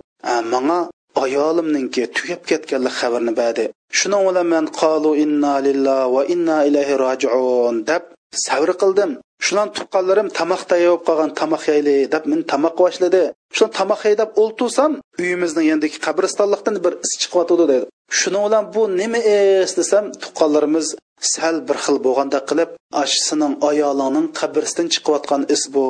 manga 0.54 0.80
ayolimninki 1.24 2.04
tugab 2.18 2.42
ketganlik 2.50 2.96
xabarini 3.00 3.34
berdi 3.42 3.66
shuning 4.00 4.24
bilan 4.28 4.48
man 4.54 4.66
qalu 4.80 5.12
inna 5.24 5.54
lillahi 5.68 6.12
va 6.16 6.22
inna 6.34 6.58
ilayhi 6.70 7.00
rojiun 7.06 7.76
deb 7.90 8.04
savr 8.46 8.70
qildim 8.82 9.12
shulan 9.46 9.70
tuqqanlarim 9.78 10.28
tamoq 10.40 10.62
tayyorlab 10.72 11.04
qolgan 11.08 11.32
tamoq 11.40 11.64
yeyli 11.72 11.98
deb 12.14 12.24
men 12.32 12.40
tamoq 12.52 12.74
boshladi 12.82 13.24
shu 13.58 13.66
tamoq 13.80 14.00
haydab 14.06 14.30
o'ltirsam 14.42 14.92
uyimizning 15.22 15.66
yandagi 15.72 15.98
qabristonlikdan 16.06 16.76
bir 16.86 16.94
is 17.06 17.12
chiqyotidi 17.22 17.66
dedi. 17.72 17.86
Shuning 18.20 18.44
bilan 18.48 18.64
bu 18.76 18.82
nima 19.00 19.20
es 19.38 19.72
desam 19.80 20.06
tuqqanlarimiz 20.22 20.88
sal 21.34 21.56
bir 21.68 21.78
xil 21.86 21.98
bo'lganda 22.06 22.40
qilib 22.50 22.70
ashisining 23.04 23.54
ayolingning 23.70 24.28
qabrisidan 24.40 24.88
chiqayotgan 24.94 25.42
is 25.56 25.64
bu. 25.76 25.86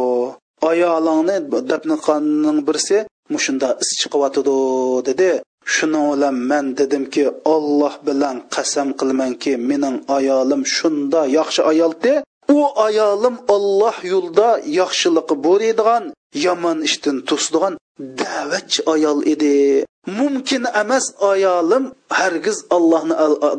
Ayolingni 0.72 1.36
dafni 1.72 1.96
qilganning 2.06 2.60
birisi 2.68 2.98
mushunda 3.34 3.70
is 3.84 3.90
chiqyotidi 4.02 4.58
dedi. 5.08 5.32
Shuning 5.74 6.06
bilan 6.14 6.36
man 6.50 6.66
dedimki 6.80 7.26
olloh 7.56 7.94
bilan 8.08 8.36
qasam 8.56 8.90
qilmanki 9.00 9.54
mening 9.70 9.96
ayolim 10.18 10.62
shunda 10.76 11.22
yaxshi 11.38 11.62
ayoldi 11.72 12.14
u 12.58 12.60
ayolim 12.88 13.36
olloh 13.56 13.96
yo'lida 14.14 14.50
yaxshiliqi 14.80 15.36
bo'riydigan 15.46 16.04
yomon 16.46 16.78
ishdan 16.88 17.18
to'sdigan 17.30 17.74
da'vatchi 18.22 18.80
ayol 18.94 19.20
edi. 19.34 19.56
Mumkin 20.20 20.64
emas 20.82 21.06
ayolim 21.32 21.84
hargiz 22.20 22.58
allohni 22.76 23.16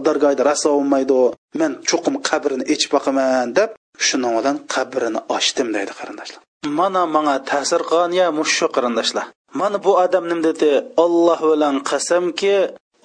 dargohida 0.07 0.43
raso 0.51 0.69
olmaydi 0.79 1.21
man 1.61 1.73
cho'qim 1.89 2.15
qabrini 2.29 2.65
ichib 2.75 2.91
boqaman 2.97 3.49
deb 3.59 3.71
shuning 4.07 4.33
bilan 4.39 4.57
qabrini 4.75 5.21
ochdim 5.37 5.69
deydi 5.77 5.93
qarindoshlar. 5.99 6.43
Mana 6.79 7.03
manga 7.15 7.37
ta'sir 7.51 7.81
qilgan 7.91 8.13
ya 8.21 8.27
mushu 8.39 8.67
qarindoshlar. 8.75 9.27
Mana 9.61 9.79
bu 9.85 9.93
odam 10.05 10.25
nim 10.31 10.41
dedi 10.49 10.71
olloh 11.05 11.41
bilan 11.51 11.77
qasamki 11.91 12.57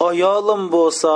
ayolim 0.09 0.61
bo'lsa 0.75 1.13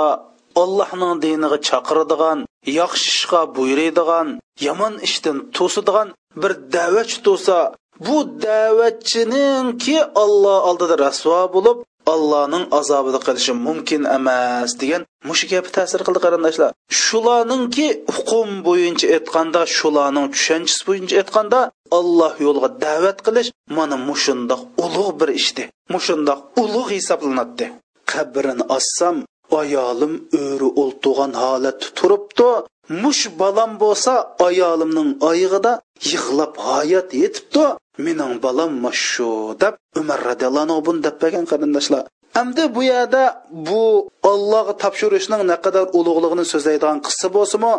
allohning 0.62 1.14
diniga 1.24 1.58
chaqiradigan 1.68 2.38
yaxshi 2.80 3.08
ishga 3.16 3.40
buyuradigan 3.56 4.28
yomon 4.66 4.94
ishdan 5.08 5.36
to'sadigan 5.56 6.08
bir 6.42 6.52
da'vatchi 6.76 7.18
to'sa 7.26 7.58
bu 8.06 8.16
da'vatchininki 8.46 9.98
olloh 10.22 10.58
oldida 10.68 10.96
rasvo 11.06 11.40
bo'lib 11.54 11.78
allohning 12.12 12.64
azobida 12.78 13.18
qilishi 13.26 13.52
mumkin 13.66 14.02
emas 14.16 14.70
degan 14.80 15.02
mushu 15.28 15.46
gapi 15.52 15.70
ta'sir 15.76 16.00
qildi 16.06 16.20
qarindoshlar. 16.24 16.70
Shularningki 17.02 17.88
hukm 18.16 18.50
bo'yicha 18.66 19.06
aytganda 19.16 19.60
shularning 19.76 20.26
tushunchasi 20.34 20.82
bo'yicha 20.88 21.14
aytganda 21.22 21.60
olloh 21.98 22.34
yo'liga 22.46 22.68
da'vat 22.84 23.18
qilish 23.26 23.48
mana 23.76 23.96
mushundoq 24.08 24.60
ulug' 24.84 25.14
bir 25.20 25.30
ishdi 25.40 25.62
mushundoq 25.94 26.38
ulug' 26.62 26.90
hisoblanadi. 26.96 27.66
Qabrini 28.12 28.64
ossam 28.76 29.16
ayolim 29.62 30.12
o'ri 30.42 30.68
o'ltirgan 30.82 31.32
holatda 31.42 31.88
turibdi 31.98 32.50
mush 33.02 33.24
bolam 33.40 33.70
bo'lsa 33.82 34.12
ayolimning 34.48 35.10
oyig'ida 35.30 35.72
yig'lab 36.10 36.52
hayot 36.68 37.08
yetibdi 37.22 37.64
mening 38.06 38.32
bolam 38.44 38.72
mashu 38.84 39.30
deb 39.62 39.74
umar 40.00 40.18
roziyallohu 40.28 40.64
anhu 40.66 40.78
buni 40.86 41.00
deb 41.06 41.16
bergan 41.22 41.44
qarindoshlar 41.52 42.04
endi 42.40 42.74
bu 42.74 42.82
yerda 42.82 43.22
bu 43.68 44.08
Allohga 44.32 44.74
topshirishning 44.82 45.42
naqadar 45.52 45.84
ulug'ligini 45.98 46.44
so'zlaydigan 46.52 46.98
qissa 47.06 47.26
bo'lsa-mu, 47.36 47.72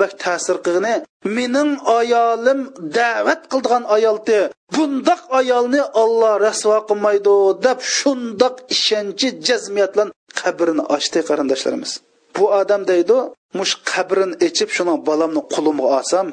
bak 0.00 0.12
ta'sir 0.24 0.56
qilgani 0.64 0.94
mening 1.36 1.70
ayolim 1.98 2.60
da'vat 2.98 3.40
qildigan 3.52 3.84
ayoldi. 3.96 4.38
Bundoq 4.74 5.22
ayolni 5.40 5.82
Alloh 6.02 6.34
rasvo 6.46 6.78
qilmaydi 6.88 7.36
deb 7.66 7.78
shundoq 7.96 8.54
ishonchi 8.74 9.28
jazmiyat 9.46 9.90
bilan 9.94 10.08
qabrini 10.41 10.83
ochdi 10.95 11.19
qarindoshlarimiz. 11.29 11.91
Bu 12.35 12.43
odam 12.59 12.81
deydi, 12.91 13.17
mush 13.59 13.73
qabrini 13.91 14.35
ichib 14.47 14.69
shuni 14.75 14.93
bolamni 15.07 15.41
qulimga 15.53 15.87
olsam, 15.97 16.25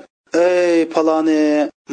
ey 0.46 0.78
paloni 0.94 1.42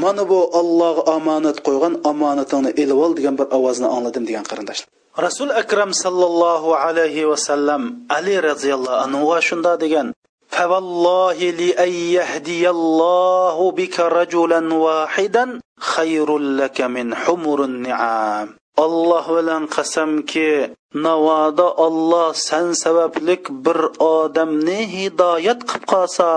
mana 0.04 0.24
bu 0.32 0.40
Allohga 0.60 1.04
omonat 1.16 1.58
qo'ygan 1.68 1.94
omonatingni 2.12 2.72
elib 2.82 3.00
ol 3.06 3.12
degan 3.20 3.36
bir 3.40 3.48
ovozni 3.58 3.88
angladim 3.96 4.24
degan 4.30 4.46
qarindoshlar. 4.52 4.88
rasul 5.26 5.50
akram 5.62 5.92
sallallohu 6.04 6.70
alayhi 6.86 7.28
vasallam 7.32 7.82
ali 8.18 8.36
roziyallohu 8.50 9.02
anhu 9.06 9.42
shunda 9.50 9.74
degan 9.86 10.08
فوالله 10.50 11.38
لأن 11.62 11.92
يهدي 12.18 12.70
الله 12.70 13.72
بك 13.72 14.00
رجلا 14.00 14.74
واحدا 14.74 15.46
خير 15.80 16.38
لك 16.38 16.82
من 16.82 17.16
حمر 17.16 17.64
النعام 17.64 18.48
Alloh 18.85 19.27
bilan 19.37 19.65
qasamki 19.75 20.51
navoda 21.05 21.67
olloh 21.87 22.31
san 22.49 22.67
sabablik 22.83 23.43
bir 23.65 23.79
odamni 24.15 24.81
hidoyat 24.95 25.61
qilib 25.69 25.85
qolsa 25.93 26.29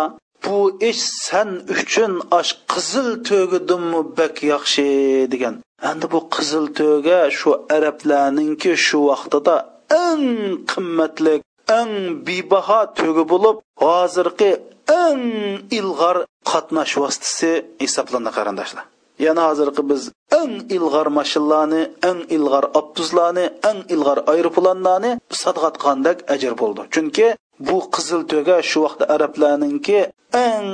bu 0.43 0.57
ish 0.89 1.03
san 1.25 1.49
uchun 1.73 2.13
ash 2.39 2.51
qizil 2.71 3.09
to'gidimmi 3.27 4.01
bak 4.17 4.35
yaxshi 4.51 4.87
degan. 5.33 5.55
Endi 5.89 6.05
bu 6.13 6.19
qizil 6.35 6.65
to'ga 6.79 7.21
shu 7.39 7.49
arablarninki 7.75 8.71
shu 8.85 8.99
vaqtida 9.09 9.55
eng 10.05 10.25
qimmatli 10.71 11.35
eng 11.79 11.93
bebaho 12.25 12.81
to'gi 12.99 13.23
bo'lib 13.31 13.57
hozirgi 13.83 14.51
eng 15.03 15.23
ilg'or 15.79 16.17
qatnash 16.51 16.93
vositasi 17.01 17.51
hisoblanadi 17.83 18.35
qarindoshlar. 18.37 18.85
Yana 19.25 19.43
hozirgi 19.49 19.83
biz 19.91 20.03
eng 20.41 20.55
ilg'or 20.75 21.07
mashinlarni 21.19 21.81
eng 22.09 22.19
ilg'or 22.35 22.65
avtobuslarni 22.79 23.45
eng 23.69 23.79
ilg'or 23.93 24.19
aeroplanlarni 24.31 25.11
sotg'atgandek 25.41 26.17
ajr 26.33 26.53
bo'ldi. 26.61 26.81
Chunki 26.93 27.27
bu 27.67 27.77
qizil 27.95 28.21
to'ga 28.31 28.57
shu 28.69 28.79
vaqtda 28.85 29.05
arablarninki 29.15 29.99
eng 30.45 30.67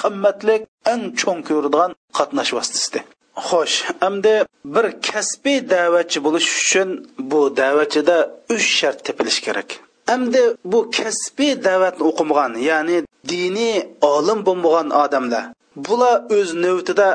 qimmatlik 0.00 0.62
eng 0.92 1.02
cho'ng 1.20 1.40
ko'radigan 1.48 1.90
qatnash 2.18 2.52
vositasi 2.56 3.00
xo'sh 3.48 3.76
endi 4.08 4.34
bir 4.74 4.86
kasbiy 5.08 5.58
da'vatchi 5.74 6.18
bo'lish 6.26 6.48
uchun 6.60 6.88
bu 7.30 7.40
da'vatchida 7.60 8.16
uch 8.54 8.66
shart 8.78 8.98
tepilishi 9.06 9.40
kerak. 9.46 9.68
Endi 10.14 10.42
bu 10.72 10.78
kasbiy 10.96 11.52
da'vatni 11.68 12.02
o'qimagan 12.10 12.52
ya'ni 12.68 12.98
diniy 13.30 13.76
olim 14.14 14.38
bo'lmagan 14.46 14.88
odamlar 15.04 15.44
bular 15.76 16.16
o'z 16.36 16.50
navbatida 16.64 17.08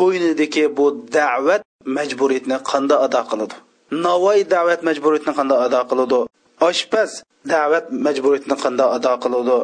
bo'ynidagi 0.00 0.64
bu 0.78 0.86
da'vat 1.18 1.62
majburiyatni 1.96 2.58
qanday 2.70 2.98
ado 3.06 3.20
qiladi? 3.30 3.54
Navoiy 4.06 4.42
da'vat 4.54 4.80
majburiyatini 4.88 5.34
qanday 5.38 5.58
ado 5.66 5.80
qiladi? 5.90 6.18
Oshpaz 6.68 7.10
da'vat 7.54 7.86
majburiyatini 8.06 8.56
qanday 8.64 8.88
ado 8.96 9.12
qiladi? 9.24 9.56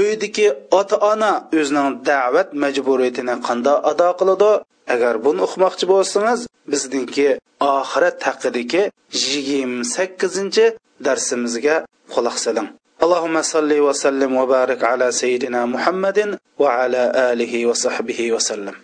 Uydagi 0.00 0.46
ota 0.80 0.96
ona 1.12 1.32
o'zining 1.58 1.88
da'vat 2.10 2.48
majburiyatini 2.64 3.34
qanday 3.48 3.76
ado 3.90 4.08
qiladi? 4.20 4.50
Agar 4.94 5.14
buni 5.24 5.40
o'qimoqchi 5.46 5.84
bo'lsangiz 5.92 6.40
bizningki 6.72 7.28
oxirat 7.74 8.18
haqidagi 8.28 8.82
yigirma 9.24 9.84
sakkizinchi 9.94 10.66
darsimizga 11.06 11.76
quloq 12.14 12.36
soling. 12.44 12.68
اللهم 13.02 13.42
صل 13.42 13.72
وسلم 13.80 14.36
وبارك 14.36 14.84
على 14.84 15.10
سيدنا 15.12 15.66
محمد 15.66 16.38
وعلى 16.58 17.02
آله 17.32 17.66
وصحبه 17.66 18.32
وسلم. 18.32 18.74